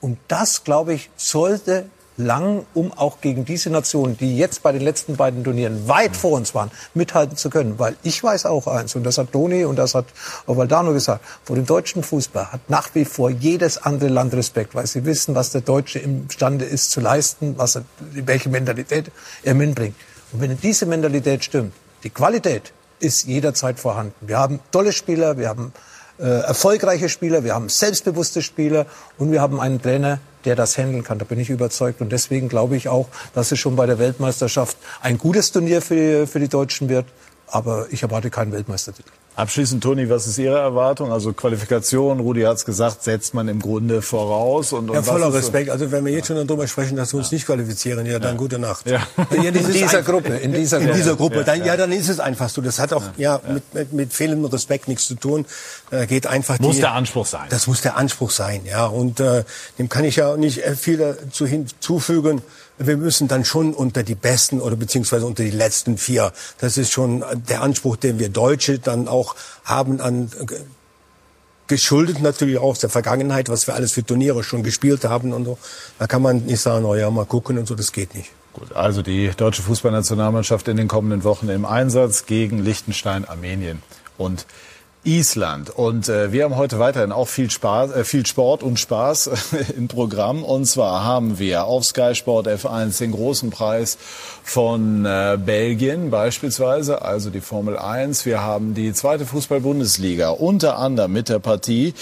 [0.00, 4.82] Und das, glaube ich, sollte lang, um auch gegen diese Nationen, die jetzt bei den
[4.82, 7.78] letzten beiden Turnieren weit vor uns waren, mithalten zu können.
[7.78, 10.06] Weil ich weiß auch eins, und das hat Toni und das hat
[10.46, 14.74] auch Valdano gesagt, vor dem deutschen Fußball hat nach wie vor jedes andere Land Respekt,
[14.74, 19.10] weil sie wissen, was der Deutsche imstande ist zu leisten, was er, welche Mentalität
[19.42, 19.96] er mitbringt.
[20.32, 21.72] Und wenn diese Mentalität stimmt,
[22.04, 24.14] die Qualität ist jederzeit vorhanden.
[24.20, 25.72] Wir haben tolle Spieler, wir haben
[26.18, 28.86] äh, erfolgreiche Spieler, wir haben selbstbewusste Spieler
[29.18, 31.18] und wir haben einen Trainer, der das handeln kann.
[31.18, 32.00] Da bin ich überzeugt.
[32.00, 35.94] Und deswegen glaube ich auch, dass es schon bei der Weltmeisterschaft ein gutes Turnier für
[35.94, 37.06] die, für die Deutschen wird.
[37.46, 39.10] Aber ich erwarte keinen Weltmeistertitel.
[39.34, 41.10] Abschließend, Toni, was ist Ihre Erwartung?
[41.10, 44.74] Also Qualifikation, Rudi hat es gesagt, setzt man im Grunde voraus.
[44.74, 45.70] Und, und Ja, was voller Respekt.
[45.70, 48.58] Also wenn wir jetzt schon darüber sprechen, dass wir uns nicht qualifizieren, ja, dann gute
[48.58, 48.86] Nacht.
[48.86, 49.00] Ja.
[49.30, 50.98] Ja, In dieser Gruppe, in dieser in Gruppe.
[50.98, 51.44] dieser Gruppe.
[51.44, 52.60] Dann, ja, dann ist es einfach so.
[52.60, 55.46] Das hat auch ja, Mit, mit, mit fehlendem Respekt nichts zu tun.
[55.90, 57.46] Äh, geht einfach Muss die, der Anspruch sein.
[57.48, 58.84] Das muss der Anspruch sein, ja.
[58.84, 59.44] Und äh,
[59.78, 62.42] dem kann ich ja nicht äh, viel dazu hinzufügen.
[62.86, 66.32] Wir müssen dann schon unter die Besten oder beziehungsweise unter die letzten vier.
[66.58, 69.34] Das ist schon der Anspruch, den wir Deutsche dann auch
[69.64, 70.54] haben an äh,
[71.68, 75.46] geschuldet natürlich auch aus der Vergangenheit, was wir alles für Turniere schon gespielt haben und
[75.46, 75.58] so.
[75.98, 78.30] Da kann man nicht sagen, oh ja, mal gucken und so, das geht nicht.
[78.52, 83.82] Gut, also die deutsche Fußballnationalmannschaft in den kommenden Wochen im Einsatz gegen Liechtenstein, Armenien
[84.18, 84.46] und
[85.04, 85.70] Island.
[85.70, 89.30] Und äh, wir haben heute weiterhin auch viel Spaß, äh, viel Sport und Spaß
[89.76, 90.44] im Programm.
[90.44, 93.98] Und zwar haben wir auf Sky Sport F1 den großen Preis
[94.44, 98.26] von äh, Belgien beispielsweise, also die Formel 1.
[98.26, 101.94] Wir haben die zweite Fußball-Bundesliga, unter anderem mit der Partie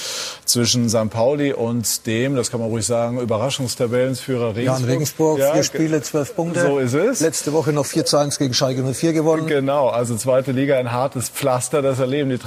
[0.44, 1.10] zwischen St.
[1.10, 4.80] Pauli und dem, das kann man ruhig sagen, Überraschungstabellensführer Regensburg.
[4.80, 6.62] Ja, Regensburg, Ja, vier Spiele, zwölf Punkte.
[6.62, 7.20] So ist es.
[7.20, 9.46] Letzte Woche noch 4 zu 1 gegen Schalke 04 gewonnen.
[9.46, 12.38] Genau, also zweite Liga ein hartes Pflaster, das erleben die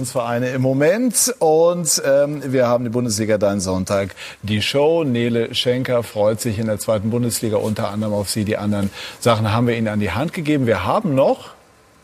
[0.00, 1.34] Traditionsvereine im Moment.
[1.38, 5.04] Und ähm, wir haben die Bundesliga dann Sonntag die Show.
[5.04, 8.44] Nele Schenker freut sich in der zweiten Bundesliga unter anderem auf sie.
[8.44, 8.90] Die anderen
[9.20, 10.66] Sachen haben wir Ihnen an die Hand gegeben.
[10.66, 11.50] Wir haben noch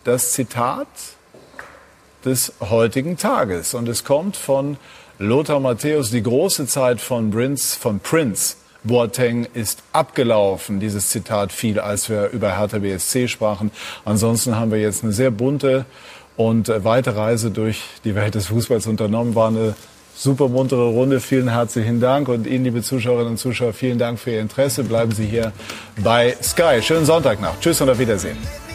[0.04, 0.86] das Zitat
[2.24, 3.74] des heutigen Tages.
[3.74, 4.76] Und es kommt von
[5.18, 8.56] Lothar Matthäus, die große Zeit von Prince, von Prince
[8.86, 10.78] Boateng ist abgelaufen.
[10.80, 13.70] Dieses Zitat fiel, als wir über Hertha BSC sprachen.
[14.04, 15.86] Ansonsten haben wir jetzt eine sehr bunte
[16.36, 19.34] und äh, weite Reise durch die Welt des Fußballs unternommen.
[19.34, 19.74] War eine
[20.14, 21.20] super muntere Runde.
[21.20, 22.28] Vielen herzlichen Dank.
[22.28, 24.84] Und Ihnen, liebe Zuschauerinnen und Zuschauer, vielen Dank für Ihr Interesse.
[24.84, 25.52] Bleiben Sie hier
[26.02, 26.80] bei Sky.
[26.82, 27.58] Schönen Sonntag noch.
[27.60, 28.65] Tschüss und auf Wiedersehen.